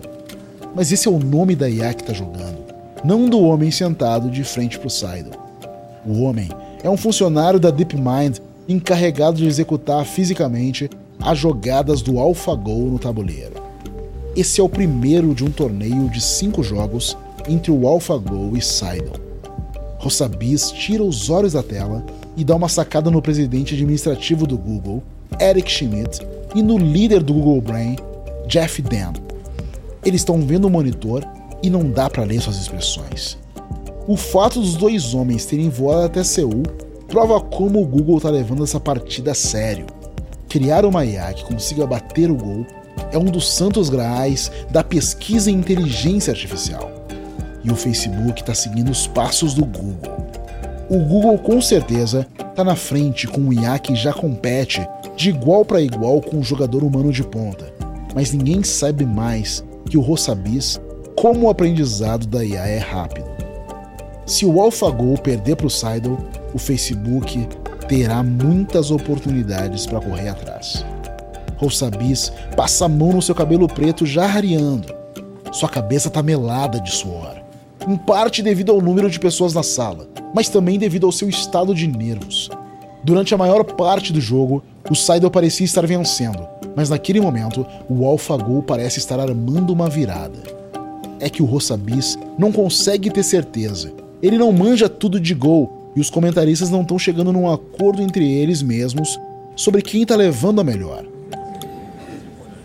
Mas 0.75 0.91
esse 0.91 1.07
é 1.07 1.11
o 1.11 1.19
nome 1.19 1.55
da 1.55 1.69
IA 1.69 1.93
que 1.93 2.01
está 2.01 2.13
jogando, 2.13 2.57
não 3.03 3.27
do 3.29 3.41
homem 3.41 3.71
sentado 3.71 4.29
de 4.29 4.43
frente 4.43 4.77
para 4.77 4.88
o 4.88 4.91
Seidel. 4.91 5.34
O 6.05 6.21
homem 6.21 6.49
é 6.84 6.89
um 6.89 6.97
funcionário 6.97 7.59
da 7.59 7.71
DeepMind 7.71 8.39
encarregado 8.67 9.38
de 9.38 9.47
executar 9.47 10.05
fisicamente 10.05 10.89
as 11.24 11.39
jogadas 11.39 12.01
do 12.01 12.19
AlphaGo 12.19 12.91
no 12.91 12.99
tabuleiro. 12.99 13.53
Esse 14.36 14.59
é 14.59 14.63
o 14.63 14.67
primeiro 14.67 15.34
de 15.34 15.43
um 15.45 15.49
torneio 15.49 16.09
de 16.09 16.19
cinco 16.19 16.61
jogos 16.61 17.17
entre 17.47 17.71
o 17.71 17.88
AlphaGo 17.88 18.57
e 18.57 18.61
Sidon. 18.61 19.15
Rossabis 19.99 20.69
tira 20.71 21.01
os 21.01 21.30
olhos 21.30 21.53
da 21.53 21.63
tela 21.63 22.05
e 22.36 22.43
dá 22.43 22.55
uma 22.55 22.67
sacada 22.67 23.09
no 23.09 23.21
presidente 23.21 23.74
administrativo 23.74 24.45
do 24.45 24.57
Google, 24.57 25.01
Eric 25.39 25.71
Schmidt, 25.71 26.19
e 26.53 26.61
no 26.61 26.78
líder 26.78 27.24
do 27.24 27.34
Google 27.34 27.61
Brain, 27.61 27.95
Jeff 28.47 28.82
Dan. 28.82 29.13
Eles 30.03 30.21
estão 30.21 30.41
vendo 30.41 30.65
o 30.65 30.69
monitor 30.69 31.24
e 31.61 31.69
não 31.69 31.89
dá 31.89 32.09
para 32.09 32.24
ler 32.24 32.41
suas 32.41 32.57
expressões. 32.57 33.38
O 34.05 34.17
fato 34.17 34.59
dos 34.59 34.76
dois 34.76 35.13
homens 35.13 35.45
terem 35.45 35.69
voado 35.69 36.03
até 36.05 36.24
Seul 36.24 36.63
prova 37.07 37.39
como 37.39 37.82
o 37.82 37.86
Google 37.86 38.17
está 38.17 38.30
levando 38.30 38.63
essa 38.63 38.80
partida 38.80 39.32
a 39.32 39.36
sério 39.36 39.86
Criar 40.54 40.86
uma 40.86 41.04
IA 41.04 41.34
que 41.34 41.43
consiga 41.45 41.88
bater 41.88 42.30
o 42.30 42.36
gol 42.36 42.64
é 43.12 43.18
um 43.18 43.26
dos 43.26 43.51
santos 43.51 43.89
graais 43.89 44.51
da 44.70 44.84
pesquisa 44.84 45.49
em 45.49 45.56
inteligência 45.56 46.30
artificial. 46.30 46.91
E 47.64 47.72
o 47.72 47.76
Facebook 47.76 48.39
está 48.39 48.54
seguindo 48.54 48.91
os 48.91 49.08
passos 49.08 49.56
do 49.56 49.66
Google. 49.66 50.16
O 50.91 50.99
Google 50.99 51.39
com 51.39 51.60
certeza 51.60 52.28
está 52.38 52.64
na 52.64 52.76
frente 52.76 53.26
com 53.26 53.41
o 53.41 53.51
IA 53.51 53.80
que 53.80 53.95
já 53.95 54.14
compete 54.14 54.88
de 55.16 55.30
igual 55.30 55.66
para 55.66 55.82
igual 55.82 56.22
com 56.22 56.38
o 56.38 56.43
jogador 56.43 56.84
humano 56.84 57.12
de 57.12 57.24
ponta. 57.24 57.74
Mas 58.14 58.32
ninguém 58.32 58.62
sabe 58.64 59.08
mais 59.08 59.64
que 59.89 59.97
o 59.97 60.01
Rossabis 60.01 60.80
como 61.16 61.47
o 61.47 61.49
aprendizado 61.49 62.28
da 62.28 62.45
IA 62.45 62.68
é 62.68 62.78
rápido. 62.78 63.26
Se 64.28 64.45
o 64.45 64.62
AlphaGo 64.62 65.20
perder 65.20 65.56
para 65.56 65.66
o 65.66 65.72
Seidel, 65.72 66.16
o 66.54 66.60
Facebook 66.60 67.47
terá 67.88 68.23
muitas 68.23 68.91
oportunidades 68.91 69.86
para 69.86 70.01
correr 70.01 70.29
atrás. 70.29 70.86
Roussabis 71.57 72.31
passa 72.55 72.86
a 72.86 72.89
mão 72.89 73.13
no 73.13 73.21
seu 73.21 73.36
cabelo 73.36 73.67
preto 73.67 74.05
já 74.05 74.25
rareando. 74.25 74.93
Sua 75.51 75.69
cabeça 75.69 76.07
está 76.07 76.23
melada 76.23 76.79
de 76.79 76.91
suor. 76.91 77.41
em 77.88 77.97
parte 77.97 78.41
devido 78.41 78.71
ao 78.71 78.81
número 78.81 79.09
de 79.09 79.19
pessoas 79.19 79.53
na 79.53 79.61
sala, 79.61 80.07
mas 80.34 80.47
também 80.47 80.79
devido 80.79 81.05
ao 81.05 81.11
seu 81.11 81.27
estado 81.27 81.75
de 81.75 81.86
nervos. 81.86 82.49
Durante 83.03 83.34
a 83.34 83.38
maior 83.38 83.61
parte 83.65 84.13
do 84.13 84.21
jogo, 84.21 84.63
o 84.89 84.95
Seidel 84.95 85.29
parecia 85.29 85.65
estar 85.65 85.86
vencendo, 85.86 86.47
mas 86.77 86.89
naquele 86.89 87.19
momento 87.19 87.65
o 87.89 88.05
AlphaGo 88.05 88.63
parece 88.63 88.99
estar 88.99 89.19
armando 89.19 89.73
uma 89.73 89.89
virada. 89.89 90.39
É 91.19 91.29
que 91.29 91.43
o 91.43 91.45
Rossabis 91.45 92.17
não 92.38 92.53
consegue 92.53 93.09
ter 93.09 93.23
certeza. 93.23 93.91
Ele 94.21 94.38
não 94.38 94.53
manja 94.53 94.88
tudo 94.88 95.19
de 95.19 95.34
Gol 95.34 95.82
e 95.96 96.00
os 96.00 96.10
comentaristas 96.10 96.70
não 96.70 96.82
estão 96.82 96.98
chegando 96.98 97.32
num 97.32 97.52
acordo 97.52 98.02
entre 98.02 98.30
eles 98.30 98.62
mesmos 98.62 99.20
sobre 99.56 99.82
quem 99.82 100.04
está 100.04 100.16
levando 100.16 100.62
a 100.62 100.64
melhor. 100.64 101.06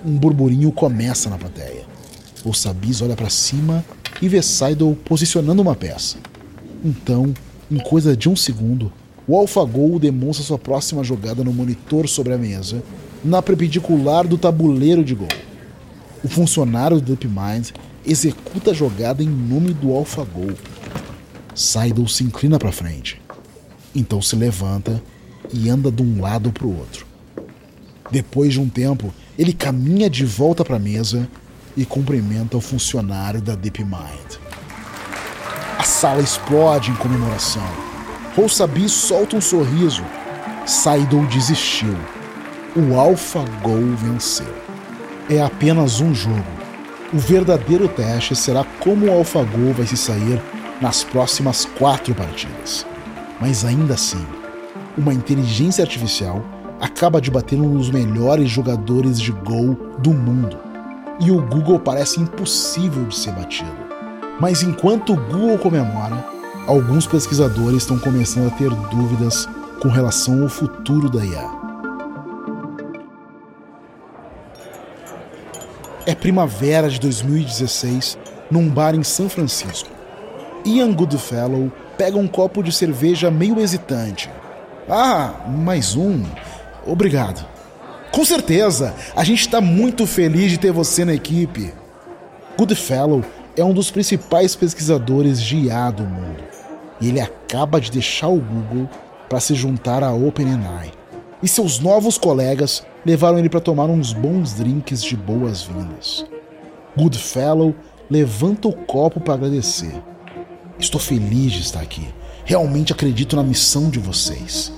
Um 0.05 0.16
burburinho 0.16 0.72
começa 0.72 1.29
na 1.29 1.37
plateia. 1.37 1.85
O 2.45 2.55
Sabis 2.55 3.03
olha 3.03 3.16
para 3.16 3.29
cima 3.29 3.85
e 4.22 4.29
vê 4.29 4.41
Seidel 4.43 4.97
posicionando 5.05 5.61
uma 5.61 5.74
peça. 5.74 6.16
Então, 6.85 7.35
em 7.70 7.79
coisa 7.79 8.16
de 8.16 8.29
um 8.29 8.37
segundo, 8.37 8.93
o 9.26 9.37
AlphaGo 9.37 9.99
demonstra 9.99 10.45
sua 10.45 10.59
próxima 10.59 11.05
jogada 11.05 11.45
no 11.45 11.53
monitor 11.53 12.09
sobre 12.09 12.33
a 12.33 12.39
mesa, 12.39 12.83
na 13.22 13.43
perpendicular 13.43 14.26
do 14.26 14.39
tabuleiro 14.39 15.05
de 15.05 15.14
gol. 15.14 15.29
O 16.24 16.29
funcionário 16.29 17.01
do 17.01 17.14
DeepMind 17.14 17.72
executa 18.07 18.70
a 18.70 18.74
jogada 18.74 19.22
em 19.22 19.29
nome 19.29 19.74
do 19.74 19.93
AlphaGo. 19.93 20.55
Seidel 21.59 22.06
se 22.06 22.22
inclina 22.22 22.56
para 22.56 22.70
frente. 22.70 23.20
Então 23.92 24.22
se 24.22 24.36
levanta 24.36 25.02
e 25.52 25.68
anda 25.68 25.90
de 25.90 26.00
um 26.04 26.20
lado 26.20 26.52
para 26.52 26.64
o 26.64 26.78
outro. 26.78 27.04
Depois 28.12 28.52
de 28.52 28.61
um 28.61 28.68
tempo, 28.68 29.12
ele 29.36 29.52
caminha 29.52 30.09
de 30.09 30.24
volta 30.24 30.64
para 30.64 30.76
a 30.76 30.78
mesa 30.78 31.28
e 31.76 31.84
cumprimenta 31.84 32.56
o 32.56 32.61
funcionário 32.61 33.42
da 33.42 33.56
DeepMind. 33.56 34.38
A 35.76 35.82
sala 35.82 36.20
explode 36.20 36.92
em 36.92 36.94
comemoração. 36.94 37.66
Rousabi 38.36 38.88
solta 38.88 39.34
um 39.34 39.40
sorriso. 39.40 40.04
Saidou 40.64 41.26
desistiu. 41.26 41.96
O 42.76 42.94
AlphaGo 42.94 43.96
venceu. 43.96 44.54
É 45.28 45.42
apenas 45.42 46.00
um 46.00 46.14
jogo. 46.14 46.59
O 47.12 47.18
verdadeiro 47.18 47.88
teste 47.88 48.36
será 48.36 48.62
como 48.78 49.06
o 49.06 49.12
AlphaGo 49.12 49.72
vai 49.72 49.86
se 49.88 49.96
sair 49.96 50.40
nas 50.81 51.03
próximas 51.03 51.64
quatro 51.64 52.14
partidas. 52.14 52.87
Mas 53.41 53.64
ainda 53.64 53.95
assim, 53.95 54.24
uma 54.97 55.12
inteligência 55.12 55.83
artificial 55.83 56.43
acaba 56.81 57.20
de 57.20 57.31
bater 57.31 57.61
um 57.61 57.76
dos 57.76 57.91
melhores 57.91 58.49
jogadores 58.51 59.20
de 59.20 59.33
Go 59.33 59.74
do 59.99 60.12
mundo. 60.12 60.59
E 61.20 61.31
o 61.31 61.43
Google 61.43 61.81
parece 61.81 62.20
impossível 62.20 63.05
de 63.05 63.16
ser 63.16 63.33
batido. 63.33 63.70
Mas 64.41 64.62
enquanto 64.62 65.12
o 65.12 65.16
Google 65.16 65.59
comemora, 65.59 66.24
alguns 66.66 67.07
pesquisadores 67.07 67.79
estão 67.79 67.99
começando 67.99 68.47
a 68.47 68.57
ter 68.57 68.70
dúvidas 68.70 69.49
com 69.81 69.89
relação 69.89 70.43
ao 70.43 70.49
futuro 70.49 71.11
da 71.11 71.24
IA. 71.24 71.59
É 76.07 76.14
primavera 76.14 76.89
de 76.89 76.99
2016 77.01 78.16
num 78.51 78.68
bar 78.68 78.95
em 78.95 79.03
São 79.03 79.29
Francisco. 79.29 79.97
Ian 80.64 80.92
Goodfellow 80.92 81.70
pega 81.96 82.16
um 82.16 82.28
copo 82.28 82.62
de 82.62 82.72
cerveja 82.72 83.30
meio 83.30 83.61
hesitante. 83.61 84.30
Ah, 84.88 85.44
mais 85.48 85.96
um. 85.96 86.24
Obrigado. 86.86 87.46
Com 88.11 88.24
certeza, 88.24 88.94
a 89.14 89.22
gente 89.22 89.40
está 89.40 89.61
muito 89.61 90.06
feliz 90.06 90.50
de 90.50 90.59
ter 90.59 90.72
você 90.72 91.04
na 91.04 91.14
equipe. 91.14 91.72
Goodfellow 92.56 93.22
é 93.56 93.62
um 93.62 93.74
dos 93.74 93.90
principais 93.90 94.56
pesquisadores 94.56 95.40
de 95.40 95.56
IA 95.56 95.90
do 95.90 96.04
mundo. 96.04 96.42
E 97.00 97.09
ele 97.09 97.20
acaba 97.20 97.80
de 97.80 97.90
deixar 97.90 98.28
o 98.28 98.40
Google 98.40 98.88
para 99.28 99.40
se 99.40 99.54
juntar 99.54 100.02
à 100.02 100.12
OpenAI. 100.12 100.90
E 101.42 101.46
seus 101.46 101.78
novos 101.78 102.18
colegas 102.18 102.84
levaram 103.04 103.38
ele 103.38 103.48
para 103.48 103.61
tomar 103.61 103.84
uns 103.84 104.12
bons 104.12 104.54
drinks 104.54 105.02
de 105.02 105.16
boas-vindas. 105.16 106.26
Goodfellow 106.96 107.74
levanta 108.11 108.66
o 108.68 108.72
copo 108.72 109.20
para 109.20 109.34
agradecer. 109.34 109.94
Estou 110.79 111.01
feliz 111.01 111.53
de 111.53 111.61
estar 111.61 111.81
aqui. 111.81 112.07
Realmente 112.45 112.93
acredito 112.93 113.35
na 113.35 113.43
missão 113.43 113.91
de 113.91 113.99
vocês. 113.99 114.72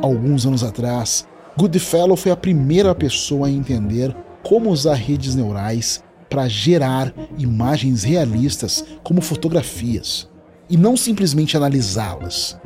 Alguns 0.00 0.46
anos 0.46 0.62
atrás, 0.62 1.26
Goodfellow 1.58 2.16
foi 2.16 2.30
a 2.30 2.36
primeira 2.36 2.94
pessoa 2.94 3.48
a 3.48 3.50
entender 3.50 4.14
como 4.44 4.70
usar 4.70 4.94
redes 4.94 5.34
neurais 5.34 6.02
para 6.30 6.46
gerar 6.46 7.12
imagens 7.36 8.04
realistas 8.04 8.84
como 9.02 9.20
fotografias 9.20 10.28
e 10.70 10.76
não 10.76 10.96
simplesmente 10.96 11.56
analisá-las. 11.56 12.56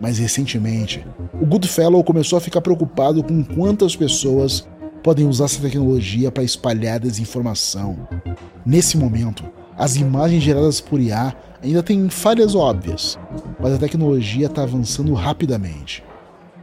Mas 0.00 0.18
recentemente, 0.18 1.06
o 1.40 1.44
Goodfellow 1.44 2.02
começou 2.02 2.38
a 2.38 2.40
ficar 2.40 2.62
preocupado 2.62 3.22
com 3.22 3.44
quantas 3.44 3.94
pessoas 3.94 4.66
podem 5.02 5.26
usar 5.26 5.44
essa 5.44 5.60
tecnologia 5.60 6.32
para 6.32 6.42
espalhar 6.42 6.98
desinformação. 6.98 8.08
Nesse 8.64 8.96
momento, 8.96 9.44
as 9.76 9.96
imagens 9.96 10.42
geradas 10.42 10.80
por 10.80 11.00
IA 11.00 11.34
ainda 11.62 11.82
têm 11.82 12.08
falhas 12.08 12.54
óbvias, 12.54 13.18
mas 13.60 13.74
a 13.74 13.78
tecnologia 13.78 14.46
está 14.46 14.62
avançando 14.62 15.12
rapidamente. 15.14 16.02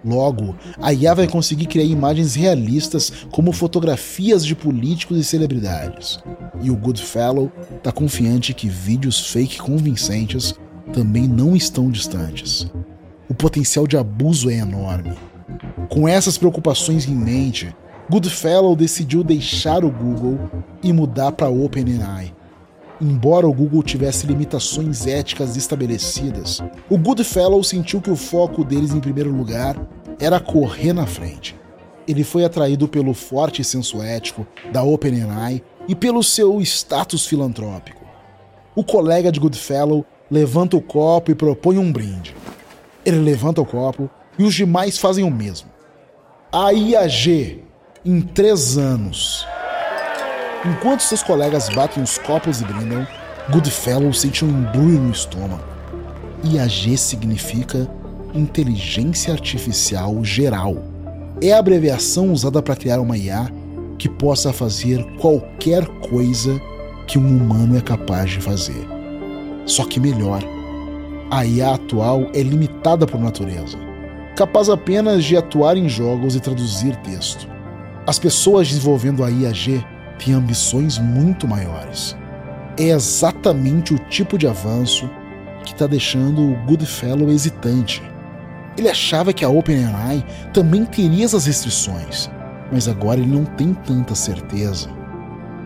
Logo, 0.05 0.55
a 0.81 0.93
IA 0.93 1.13
vai 1.15 1.27
conseguir 1.27 1.65
criar 1.65 1.85
imagens 1.85 2.35
realistas 2.35 3.25
como 3.31 3.53
fotografias 3.53 4.45
de 4.45 4.53
políticos 4.53 5.17
e 5.17 5.23
celebridades. 5.23 6.19
E 6.61 6.69
o 6.69 6.75
Goodfellow 6.75 7.49
está 7.77 7.91
confiante 7.91 8.53
que 8.53 8.67
vídeos 8.67 9.31
fake 9.31 9.59
convincentes 9.59 10.53
também 10.91 11.25
não 11.27 11.55
estão 11.55 11.89
distantes. 11.89 12.69
O 13.29 13.33
potencial 13.33 13.87
de 13.87 13.95
abuso 13.95 14.49
é 14.49 14.55
enorme. 14.55 15.13
Com 15.89 16.07
essas 16.07 16.37
preocupações 16.37 17.07
em 17.07 17.15
mente, 17.15 17.73
Goodfellow 18.09 18.75
decidiu 18.75 19.23
deixar 19.23 19.85
o 19.85 19.89
Google 19.89 20.37
e 20.83 20.91
mudar 20.91 21.31
para 21.31 21.47
OpenAI 21.47 22.33
Embora 23.01 23.47
o 23.47 23.53
Google 23.53 23.81
tivesse 23.81 24.27
limitações 24.27 25.07
éticas 25.07 25.57
estabelecidas, 25.57 26.61
o 26.89 26.97
Goodfellow 26.97 27.63
sentiu 27.63 27.99
que 27.99 28.11
o 28.11 28.15
foco 28.15 28.63
deles, 28.63 28.93
em 28.93 28.99
primeiro 28.99 29.31
lugar, 29.31 29.75
era 30.19 30.39
correr 30.39 30.93
na 30.93 31.07
frente. 31.07 31.55
Ele 32.07 32.23
foi 32.23 32.45
atraído 32.45 32.87
pelo 32.87 33.13
forte 33.13 33.63
senso 33.63 34.01
ético 34.01 34.45
da 34.71 34.83
OpenAI 34.83 35.63
e 35.87 35.95
pelo 35.95 36.23
seu 36.23 36.61
status 36.61 37.25
filantrópico. 37.25 38.03
O 38.75 38.83
colega 38.83 39.31
de 39.31 39.39
Goodfellow 39.39 40.05
levanta 40.29 40.77
o 40.77 40.81
copo 40.81 41.31
e 41.31 41.35
propõe 41.35 41.77
um 41.77 41.91
brinde. 41.91 42.35
Ele 43.05 43.19
levanta 43.19 43.61
o 43.61 43.65
copo 43.65 44.09
e 44.37 44.43
os 44.43 44.53
demais 44.53 44.97
fazem 44.97 45.23
o 45.23 45.31
mesmo. 45.31 45.69
A 46.51 46.71
IAG, 46.71 47.63
em 48.05 48.21
três 48.21 48.77
anos, 48.77 49.45
Enquanto 50.66 51.01
seus 51.01 51.22
colegas 51.22 51.68
batem 51.68 52.01
os 52.01 52.18
copos 52.18 52.61
e 52.61 52.64
brindam, 52.64 53.05
Goodfellow 53.49 54.14
sente 54.14 54.45
um 54.45 54.49
embrulho 54.49 55.01
no 55.01 55.11
estômago. 55.11 55.64
IAG 56.41 56.97
significa 56.97 57.86
Inteligência 58.34 59.34
Artificial 59.34 60.24
Geral. 60.24 60.78
É 61.41 61.51
a 61.51 61.59
abreviação 61.59 62.32
usada 62.32 62.61
para 62.61 62.78
criar 62.78 63.01
uma 63.01 63.18
IA 63.18 63.51
que 63.97 64.07
possa 64.07 64.53
fazer 64.53 65.03
qualquer 65.18 65.86
coisa 66.09 66.61
que 67.07 67.20
um 67.20 67.28
humano 67.28 67.78
é 67.78 67.82
capaz 67.82 68.32
de 68.32 68.39
fazer. 68.39 68.88
Só 69.66 69.84
que 69.84 69.99
melhor. 69.99 70.41
A 71.30 71.45
IA 71.45 71.74
atual 71.74 72.30
é 72.34 72.41
limitada 72.41 73.05
por 73.05 73.20
natureza, 73.20 73.78
capaz 74.38 74.70
apenas 74.70 75.26
de 75.26 75.36
atuar 75.36 75.76
em 75.76 75.89
jogos 75.89 76.36
e 76.36 76.39
traduzir 76.39 76.95
texto. 76.97 77.49
As 78.07 78.18
pessoas 78.18 78.70
desenvolvendo 78.70 79.24
a 79.24 79.30
IAG 79.30 79.84
tem 80.18 80.34
ambições 80.34 80.97
muito 80.97 81.47
maiores. 81.47 82.16
É 82.78 82.89
exatamente 82.89 83.93
o 83.93 83.99
tipo 84.09 84.38
de 84.38 84.47
avanço 84.47 85.09
que 85.64 85.74
está 85.74 85.88
deixando 85.88 86.41
o 86.41 86.55
Goodfellow 86.66 87.30
hesitante. 87.30 88.01
Ele 88.78 88.89
achava 88.89 89.34
que 89.34 89.45
a 89.45 89.49
OpenAI 89.49 90.26
também 90.53 90.84
teria 90.86 91.26
essas 91.26 91.45
restrições, 91.45 92.30
mas 92.72 92.88
agora 92.88 93.20
ele 93.20 93.32
não 93.32 93.45
tem 93.45 93.74
tanta 93.74 94.16
certeza. 94.16 94.89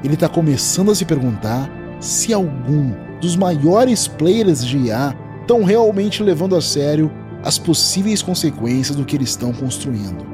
Ele 0.04 0.14
está 0.14 0.28
começando 0.28 0.92
a 0.92 0.96
se 0.96 1.06
perguntar 1.06 1.70
se 2.00 2.34
algum 2.34 2.92
dos 3.22 3.36
maiores 3.36 4.08
players 4.08 4.64
de 4.66 4.78
IA 4.78 5.16
estão 5.42 5.64
realmente 5.64 6.22
levando 6.22 6.56
a 6.56 6.62
sério 6.62 7.12
as 7.44 7.58
possíveis 7.58 8.22
consequências 8.22 8.96
do 8.96 9.06
que 9.06 9.16
eles 9.16 9.30
estão 9.30 9.54
construindo. 9.54 10.28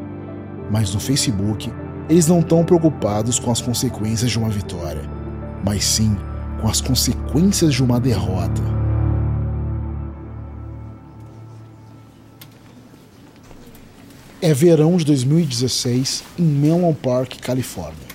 Mas 0.71 0.93
no 0.93 0.99
Facebook, 0.99 1.71
eles 2.09 2.27
não 2.27 2.39
estão 2.39 2.63
preocupados 2.63 3.39
com 3.39 3.51
as 3.51 3.61
consequências 3.61 4.31
de 4.31 4.37
uma 4.37 4.49
vitória, 4.49 5.03
mas 5.63 5.83
sim 5.83 6.15
com 6.61 6.67
as 6.67 6.81
consequências 6.81 7.73
de 7.73 7.83
uma 7.83 7.99
derrota. 7.99 8.61
É 14.41 14.53
verão 14.53 14.97
de 14.97 15.05
2016 15.05 16.23
em 16.37 16.43
Menlo 16.43 16.93
Park, 16.93 17.39
Califórnia. 17.41 18.13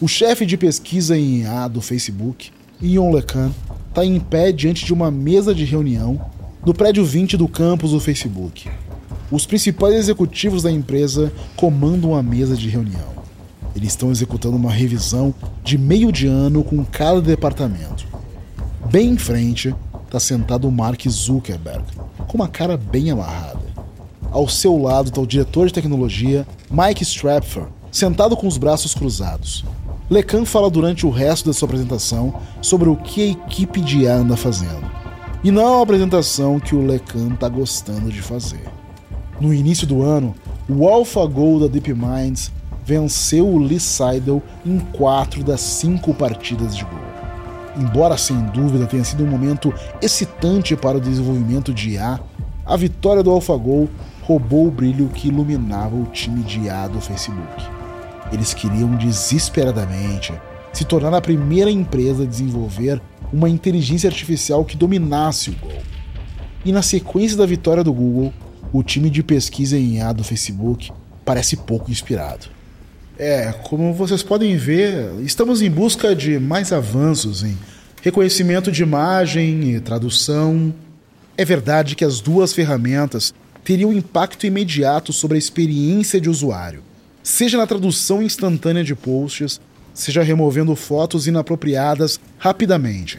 O 0.00 0.08
chefe 0.08 0.46
de 0.46 0.56
pesquisa 0.56 1.16
em 1.18 1.42
IA 1.42 1.68
do 1.68 1.82
Facebook, 1.82 2.50
Ion 2.80 3.12
LeCun, 3.12 3.50
está 3.88 4.04
em 4.04 4.18
pé 4.18 4.52
diante 4.52 4.84
de 4.84 4.92
uma 4.92 5.10
mesa 5.10 5.54
de 5.54 5.64
reunião 5.64 6.20
no 6.64 6.72
prédio 6.72 7.04
20 7.04 7.36
do 7.36 7.48
campus 7.48 7.90
do 7.90 8.00
Facebook. 8.00 8.70
Os 9.30 9.44
principais 9.44 9.94
executivos 9.94 10.62
da 10.62 10.72
empresa 10.72 11.30
comandam 11.54 12.14
a 12.14 12.22
mesa 12.22 12.56
de 12.56 12.68
reunião. 12.68 13.18
Eles 13.76 13.90
estão 13.90 14.10
executando 14.10 14.56
uma 14.56 14.72
revisão 14.72 15.34
de 15.62 15.76
meio 15.76 16.10
de 16.10 16.26
ano 16.26 16.64
com 16.64 16.82
cada 16.82 17.20
departamento. 17.20 18.06
Bem 18.90 19.10
em 19.10 19.18
frente 19.18 19.74
está 20.06 20.18
sentado 20.18 20.66
o 20.66 20.72
Mark 20.72 21.06
Zuckerberg, 21.06 21.84
com 22.26 22.38
uma 22.38 22.48
cara 22.48 22.78
bem 22.78 23.10
amarrada. 23.10 23.60
Ao 24.30 24.48
seu 24.48 24.80
lado 24.80 25.08
está 25.08 25.20
o 25.20 25.26
diretor 25.26 25.66
de 25.66 25.74
tecnologia, 25.74 26.46
Mike 26.70 27.02
Strapfer, 27.02 27.66
sentado 27.92 28.34
com 28.34 28.46
os 28.46 28.56
braços 28.56 28.94
cruzados. 28.94 29.62
Lecan 30.08 30.46
fala 30.46 30.70
durante 30.70 31.04
o 31.04 31.10
resto 31.10 31.46
da 31.46 31.52
sua 31.52 31.66
apresentação 31.66 32.40
sobre 32.62 32.88
o 32.88 32.96
que 32.96 33.22
a 33.22 33.26
equipe 33.26 33.82
de 33.82 33.98
IA 34.04 34.14
anda 34.14 34.38
fazendo. 34.38 34.90
E 35.44 35.50
não 35.50 35.62
é 35.62 35.70
uma 35.70 35.82
apresentação 35.82 36.58
que 36.58 36.74
o 36.74 36.84
Lecan 36.84 37.34
está 37.34 37.46
gostando 37.46 38.10
de 38.10 38.22
fazer. 38.22 38.77
No 39.40 39.54
início 39.54 39.86
do 39.86 40.02
ano, 40.02 40.34
o 40.68 40.88
AlphaGo 40.88 41.60
da 41.60 41.68
DeepMinds 41.68 42.50
venceu 42.84 43.46
o 43.46 43.58
Lee 43.58 43.78
Seidel 43.78 44.42
em 44.66 44.78
quatro 44.78 45.44
das 45.44 45.60
cinco 45.60 46.12
partidas 46.12 46.76
de 46.76 46.84
gol. 46.84 46.98
Embora 47.76 48.18
sem 48.18 48.36
dúvida 48.46 48.86
tenha 48.86 49.04
sido 49.04 49.22
um 49.22 49.28
momento 49.28 49.72
excitante 50.02 50.74
para 50.74 50.98
o 50.98 51.00
desenvolvimento 51.00 51.72
de 51.72 51.90
IA, 51.90 52.18
a 52.66 52.76
vitória 52.76 53.22
do 53.22 53.30
AlphaGo 53.30 53.88
roubou 54.22 54.66
o 54.66 54.70
brilho 54.72 55.08
que 55.08 55.28
iluminava 55.28 55.94
o 55.94 56.06
time 56.06 56.42
de 56.42 56.60
IA 56.60 56.88
do 56.88 57.00
Facebook. 57.00 57.64
Eles 58.32 58.52
queriam 58.52 58.96
desesperadamente 58.96 60.32
se 60.72 60.84
tornar 60.84 61.14
a 61.14 61.20
primeira 61.20 61.70
empresa 61.70 62.24
a 62.24 62.26
desenvolver 62.26 63.00
uma 63.32 63.48
inteligência 63.48 64.08
artificial 64.08 64.64
que 64.64 64.76
dominasse 64.76 65.50
o 65.50 65.54
Go. 65.54 65.72
E 66.64 66.72
na 66.72 66.82
sequência 66.82 67.36
da 67.36 67.46
vitória 67.46 67.84
do 67.84 67.92
Google, 67.92 68.32
o 68.72 68.82
time 68.82 69.10
de 69.10 69.22
pesquisa 69.22 69.76
em 69.76 69.96
IA 69.96 70.12
do 70.12 70.24
Facebook 70.24 70.90
parece 71.24 71.56
pouco 71.56 71.90
inspirado. 71.90 72.46
É, 73.18 73.52
como 73.64 73.92
vocês 73.92 74.22
podem 74.22 74.56
ver, 74.56 75.10
estamos 75.22 75.60
em 75.60 75.70
busca 75.70 76.14
de 76.14 76.38
mais 76.38 76.72
avanços 76.72 77.42
em 77.42 77.56
reconhecimento 78.00 78.70
de 78.70 78.82
imagem 78.82 79.74
e 79.74 79.80
tradução. 79.80 80.72
É 81.36 81.44
verdade 81.44 81.96
que 81.96 82.04
as 82.04 82.20
duas 82.20 82.52
ferramentas 82.52 83.34
teriam 83.64 83.92
impacto 83.92 84.46
imediato 84.46 85.12
sobre 85.12 85.36
a 85.36 85.38
experiência 85.38 86.20
de 86.20 86.30
usuário, 86.30 86.82
seja 87.22 87.58
na 87.58 87.66
tradução 87.66 88.22
instantânea 88.22 88.84
de 88.84 88.94
posts, 88.94 89.60
seja 89.92 90.22
removendo 90.22 90.74
fotos 90.76 91.26
inapropriadas 91.26 92.20
rapidamente. 92.38 93.18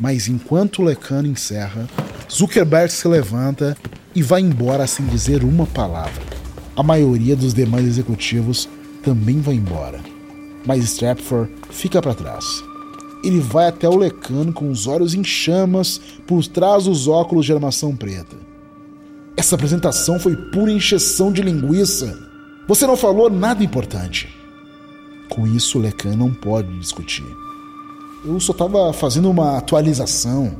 Mas 0.00 0.28
enquanto 0.28 0.82
Lecano 0.82 1.28
encerra, 1.28 1.88
Zuckerberg 2.30 2.92
se 2.92 3.06
levanta 3.08 3.76
e 4.18 4.22
vai 4.22 4.40
embora 4.40 4.84
sem 4.84 5.06
dizer 5.06 5.44
uma 5.44 5.64
palavra. 5.64 6.24
A 6.74 6.82
maioria 6.82 7.36
dos 7.36 7.54
demais 7.54 7.86
executivos 7.86 8.68
também 9.00 9.40
vai 9.40 9.54
embora, 9.54 10.00
mas 10.66 10.82
Stratford 10.82 11.48
fica 11.70 12.02
para 12.02 12.14
trás. 12.14 12.44
Ele 13.22 13.38
vai 13.38 13.68
até 13.68 13.88
o 13.88 13.96
Lecano 13.96 14.52
com 14.52 14.72
os 14.72 14.88
olhos 14.88 15.14
em 15.14 15.22
chamas 15.22 16.00
por 16.26 16.44
trás 16.48 16.82
dos 16.82 17.06
óculos 17.06 17.46
de 17.46 17.52
armação 17.52 17.94
preta. 17.94 18.36
Essa 19.36 19.54
apresentação 19.54 20.18
foi 20.18 20.34
pura 20.34 20.72
encheção 20.72 21.30
de 21.30 21.40
linguiça. 21.40 22.18
Você 22.66 22.88
não 22.88 22.96
falou 22.96 23.30
nada 23.30 23.62
importante. 23.62 24.28
Com 25.28 25.46
isso, 25.46 25.78
o 25.78 25.80
Lecan 25.80 26.16
não 26.16 26.34
pode 26.34 26.76
discutir. 26.80 27.26
Eu 28.24 28.40
só 28.40 28.50
estava 28.50 28.92
fazendo 28.92 29.30
uma 29.30 29.56
atualização. 29.56 30.56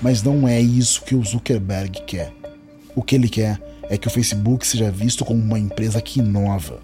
Mas 0.00 0.22
não 0.22 0.48
é 0.48 0.58
isso 0.58 1.02
que 1.02 1.14
o 1.14 1.22
Zuckerberg 1.22 2.02
quer. 2.06 2.41
O 2.94 3.02
que 3.02 3.14
ele 3.14 3.28
quer 3.28 3.60
é 3.88 3.96
que 3.96 4.06
o 4.06 4.10
Facebook 4.10 4.66
seja 4.66 4.90
visto 4.90 5.24
como 5.24 5.40
uma 5.40 5.58
empresa 5.58 6.00
que 6.00 6.20
inova. 6.20 6.80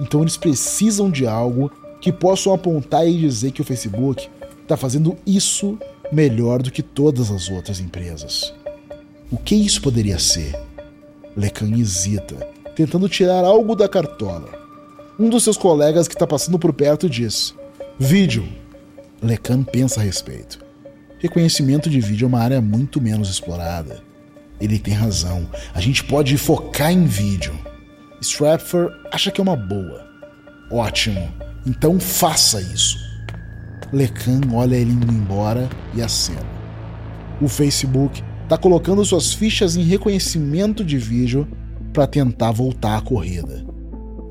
Então 0.00 0.22
eles 0.22 0.36
precisam 0.36 1.10
de 1.10 1.26
algo 1.26 1.70
que 2.00 2.12
possam 2.12 2.52
apontar 2.52 3.06
e 3.06 3.18
dizer 3.18 3.52
que 3.52 3.60
o 3.60 3.64
Facebook 3.64 4.28
está 4.62 4.76
fazendo 4.76 5.16
isso 5.26 5.78
melhor 6.10 6.62
do 6.62 6.70
que 6.70 6.82
todas 6.82 7.30
as 7.30 7.48
outras 7.48 7.80
empresas. 7.80 8.52
O 9.30 9.36
que 9.36 9.54
isso 9.54 9.80
poderia 9.80 10.18
ser? 10.18 10.54
Lecan 11.36 11.70
hesita, 11.78 12.36
tentando 12.76 13.08
tirar 13.08 13.44
algo 13.44 13.74
da 13.74 13.88
cartola. 13.88 14.50
Um 15.18 15.28
dos 15.28 15.44
seus 15.44 15.56
colegas 15.56 16.08
que 16.08 16.14
está 16.14 16.26
passando 16.26 16.58
por 16.58 16.72
perto 16.72 17.08
diz: 17.08 17.54
Vídeo. 17.98 18.46
Lecan 19.22 19.62
pensa 19.62 20.00
a 20.00 20.02
respeito. 20.02 20.58
Reconhecimento 21.18 21.88
de 21.88 22.00
vídeo 22.00 22.24
é 22.24 22.28
uma 22.28 22.40
área 22.40 22.60
muito 22.60 23.00
menos 23.00 23.30
explorada. 23.30 24.02
Ele 24.62 24.78
tem 24.78 24.94
razão. 24.94 25.48
A 25.74 25.80
gente 25.80 26.04
pode 26.04 26.38
focar 26.38 26.92
em 26.92 27.04
vídeo. 27.04 27.52
Stratford 28.20 28.94
acha 29.12 29.32
que 29.32 29.40
é 29.40 29.42
uma 29.42 29.56
boa. 29.56 30.06
Ótimo. 30.70 31.28
Então 31.66 31.98
faça 31.98 32.60
isso. 32.60 32.96
Lecan 33.92 34.40
olha 34.54 34.76
ele 34.76 34.92
indo 34.92 35.12
embora 35.12 35.68
e 35.94 36.00
acena. 36.00 36.46
O 37.40 37.48
Facebook 37.48 38.22
está 38.44 38.56
colocando 38.56 39.04
suas 39.04 39.34
fichas 39.34 39.76
em 39.76 39.82
reconhecimento 39.82 40.84
de 40.84 40.96
vídeo 40.96 41.48
para 41.92 42.06
tentar 42.06 42.52
voltar 42.52 42.96
à 42.96 43.00
corrida. 43.00 43.66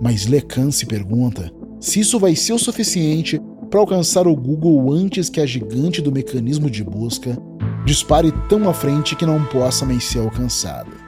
Mas 0.02 0.28
Lecan 0.28 0.72
se 0.72 0.86
pergunta 0.86 1.52
se 1.80 2.00
isso 2.00 2.18
vai 2.18 2.36
ser 2.38 2.54
o 2.54 2.60
suficiente 2.60 3.40
para 3.70 3.82
alcançar 3.82 4.28
o 4.28 4.36
Google 4.36 4.94
antes 4.94 5.30
que 5.30 5.42
a 5.42 5.46
gigante 5.46 6.02
do 6.02 6.12
mecanismo 6.12 6.70
de 6.70 6.84
busca 6.84 7.38
dispare 7.86 8.32
tão 8.48 8.70
à 8.70 8.74
frente 8.74 9.16
que 9.16 9.26
não 9.26 9.44
possa 9.44 9.86
mais 9.86 10.04
ser 10.04 10.20
alcançada. 10.20 11.02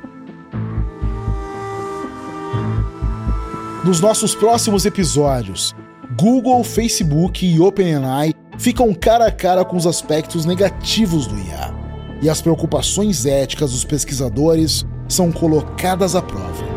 Nos 3.84 4.00
nossos 4.00 4.34
próximos 4.34 4.86
episódios, 4.86 5.76
Google, 6.18 6.64
Facebook 6.64 7.46
e 7.46 7.60
OpenAI 7.60 8.34
ficam 8.58 8.94
cara 8.94 9.28
a 9.28 9.32
cara 9.32 9.66
com 9.66 9.76
os 9.76 9.86
aspectos 9.86 10.46
negativos 10.46 11.28
do 11.28 11.38
IA, 11.38 11.74
e 12.22 12.30
as 12.30 12.42
preocupações 12.42 13.26
éticas 13.26 13.72
dos 13.72 13.84
pesquisadores 13.84 14.86
são 15.10 15.32
colocadas 15.32 16.16
à 16.16 16.22
prova. 16.22 16.73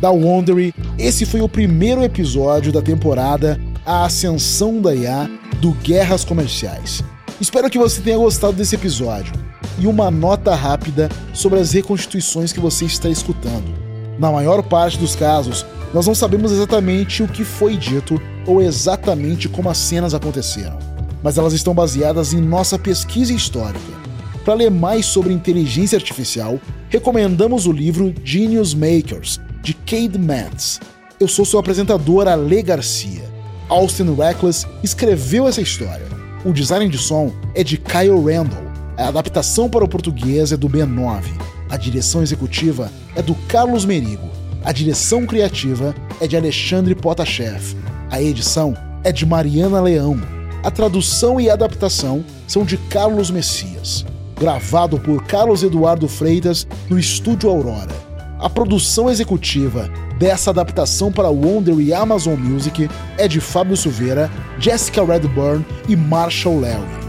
Da 0.00 0.10
Wondery, 0.10 0.74
esse 0.98 1.26
foi 1.26 1.42
o 1.42 1.48
primeiro 1.48 2.02
episódio 2.02 2.72
da 2.72 2.80
temporada 2.80 3.60
A 3.84 4.04
Ascensão 4.06 4.80
da 4.80 4.94
IA 4.94 5.30
do 5.60 5.72
Guerras 5.72 6.24
Comerciais. 6.24 7.04
Espero 7.40 7.68
que 7.68 7.78
você 7.78 8.00
tenha 8.00 8.16
gostado 8.16 8.54
desse 8.54 8.74
episódio. 8.74 9.32
E 9.78 9.86
uma 9.86 10.10
nota 10.10 10.54
rápida 10.54 11.08
sobre 11.32 11.58
as 11.58 11.72
reconstituições 11.72 12.52
que 12.52 12.60
você 12.60 12.84
está 12.84 13.08
escutando. 13.08 13.72
Na 14.18 14.30
maior 14.30 14.62
parte 14.62 14.98
dos 14.98 15.14
casos, 15.14 15.64
nós 15.92 16.06
não 16.06 16.14
sabemos 16.14 16.52
exatamente 16.52 17.22
o 17.22 17.28
que 17.28 17.44
foi 17.44 17.76
dito 17.76 18.20
ou 18.46 18.60
exatamente 18.60 19.48
como 19.48 19.70
as 19.70 19.78
cenas 19.78 20.14
aconteceram, 20.14 20.78
mas 21.22 21.38
elas 21.38 21.52
estão 21.52 21.74
baseadas 21.74 22.32
em 22.32 22.40
nossa 22.40 22.78
pesquisa 22.78 23.32
histórica. 23.32 24.00
Para 24.44 24.54
ler 24.54 24.70
mais 24.70 25.06
sobre 25.06 25.32
inteligência 25.32 25.96
artificial, 25.96 26.58
recomendamos 26.88 27.66
o 27.66 27.72
livro 27.72 28.14
Genius 28.22 28.74
Makers, 28.74 29.40
de 29.62 29.74
Cade 29.74 30.18
Mans. 30.18 30.80
Eu 31.18 31.28
sou 31.28 31.44
seu 31.44 31.58
apresentador, 31.58 32.26
Ale 32.26 32.62
Garcia. 32.62 33.28
Austin 33.68 34.14
Reckless 34.14 34.66
escreveu 34.82 35.46
essa 35.46 35.60
história. 35.60 36.06
O 36.44 36.52
design 36.52 36.88
de 36.88 36.98
som 36.98 37.32
é 37.54 37.62
de 37.62 37.76
Kyle 37.76 38.20
Randall. 38.20 38.70
A 38.96 39.08
adaptação 39.08 39.68
para 39.68 39.84
o 39.84 39.88
português 39.88 40.52
é 40.52 40.56
do 40.56 40.68
B9. 40.68 41.22
A 41.68 41.76
direção 41.76 42.22
executiva 42.22 42.90
é 43.14 43.22
do 43.22 43.34
Carlos 43.48 43.84
Merigo. 43.84 44.28
A 44.64 44.72
direção 44.72 45.26
criativa 45.26 45.94
é 46.20 46.26
de 46.26 46.36
Alexandre 46.36 46.94
Potashev. 46.94 47.76
A 48.10 48.20
edição 48.20 48.74
é 49.04 49.12
de 49.12 49.24
Mariana 49.24 49.80
Leão. 49.80 50.20
A 50.62 50.70
tradução 50.70 51.40
e 51.40 51.48
adaptação 51.48 52.24
são 52.46 52.64
de 52.64 52.76
Carlos 52.76 53.30
Messias. 53.30 54.04
Gravado 54.38 54.98
por 54.98 55.24
Carlos 55.24 55.62
Eduardo 55.62 56.08
Freitas 56.08 56.66
no 56.88 56.98
Estúdio 56.98 57.48
Aurora. 57.48 58.09
A 58.40 58.48
produção 58.48 59.10
executiva 59.10 59.90
dessa 60.18 60.48
adaptação 60.48 61.12
para 61.12 61.28
Wonder 61.28 61.78
e 61.78 61.92
Amazon 61.92 62.38
Music 62.38 62.88
é 63.18 63.28
de 63.28 63.38
Fábio 63.38 63.76
Silveira, 63.76 64.30
Jessica 64.58 65.04
Redburn 65.04 65.62
e 65.86 65.94
Marshall 65.94 66.58
Larry. 66.58 66.99